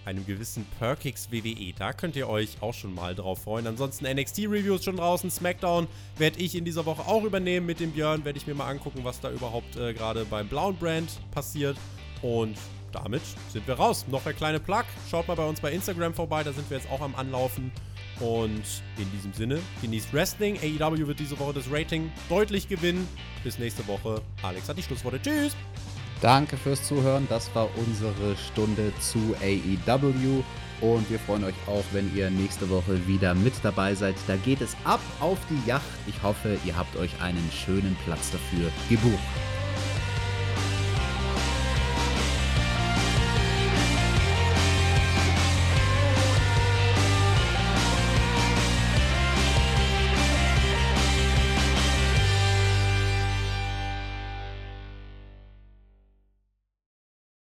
einem 0.06 0.26
gewissen 0.26 0.66
Perkix 0.80 1.32
WWE. 1.32 1.74
Da 1.78 1.94
könnt 1.94 2.16
ihr 2.16 2.30
euch 2.30 2.62
auch 2.62 2.74
schon 2.74 2.94
mal 2.94 3.16
drauf 3.16 3.44
freuen. 3.44 3.68
Ansonsten 3.68 4.06
NXT-Reviews 4.06 4.84
schon 4.84 4.98
draußen. 4.98 5.30
SmackDown 5.30 5.88
werde 6.18 6.40
ich 6.40 6.56
in 6.56 6.66
dieser 6.66 6.86
Woche 6.86 7.08
auch 7.08 7.24
übernehmen 7.24 7.66
mit 7.66 7.80
dem 7.80 7.92
Björn. 7.92 8.26
Werde 8.26 8.38
ich 8.38 8.48
mir 8.48 8.56
mal 8.56 8.68
angucken, 8.68 9.00
was 9.04 9.20
da 9.20 9.32
überhaupt 9.32 9.76
äh, 9.76 9.94
gerade 9.94 10.26
beim 10.26 10.48
blauen 10.48 10.76
Brand 10.76 11.10
passiert. 11.32 11.78
Und 12.22 12.58
damit 12.92 13.22
sind 13.52 13.68
wir 13.68 13.76
raus. 13.76 14.06
Noch 14.10 14.24
der 14.24 14.34
kleine 14.34 14.60
Plug. 14.60 14.84
Schaut 15.10 15.28
mal 15.28 15.36
bei 15.36 15.48
uns 15.48 15.60
bei 15.60 15.72
Instagram 15.72 16.14
vorbei. 16.14 16.44
Da 16.44 16.54
sind 16.54 16.70
wir 16.70 16.78
jetzt 16.78 16.90
auch 16.90 17.02
am 17.02 17.16
Anlaufen. 17.16 17.72
Und 18.20 18.64
in 18.98 19.12
diesem 19.12 19.34
Sinne, 19.34 19.60
genießt 19.82 20.14
Wrestling. 20.14 20.58
AEW 20.58 21.08
wird 21.08 21.20
diese 21.20 21.38
Woche 21.40 21.54
das 21.54 21.66
Rating 21.72 22.12
deutlich 22.30 22.68
gewinnen. 22.68 23.08
Bis 23.44 23.58
nächste 23.58 23.86
Woche. 23.88 24.22
Alex 24.44 24.70
hat 24.70 24.78
die 24.78 24.84
Schlussworte. 24.84 25.22
Tschüss. 25.22 25.56
Danke 26.24 26.56
fürs 26.56 26.82
Zuhören. 26.82 27.28
Das 27.30 27.54
war 27.54 27.68
unsere 27.76 28.38
Stunde 28.38 28.94
zu 29.02 29.36
AEW. 29.42 30.42
Und 30.80 31.10
wir 31.10 31.20
freuen 31.20 31.44
euch 31.44 31.54
auch, 31.68 31.84
wenn 31.92 32.16
ihr 32.16 32.30
nächste 32.30 32.70
Woche 32.70 33.06
wieder 33.06 33.36
mit 33.36 33.54
dabei 33.62 33.94
seid. 33.94 34.16
Da 34.26 34.38
geht 34.38 34.62
es 34.62 34.78
ab 34.86 35.02
auf 35.20 35.38
die 35.50 35.70
Yacht. 35.70 35.84
Ich 36.08 36.24
hoffe, 36.24 36.58
ihr 36.64 36.78
habt 36.78 36.96
euch 36.96 37.12
einen 37.22 37.52
schönen 37.52 37.98
Platz 38.06 38.32
dafür 38.32 38.72
gebucht. 38.90 39.20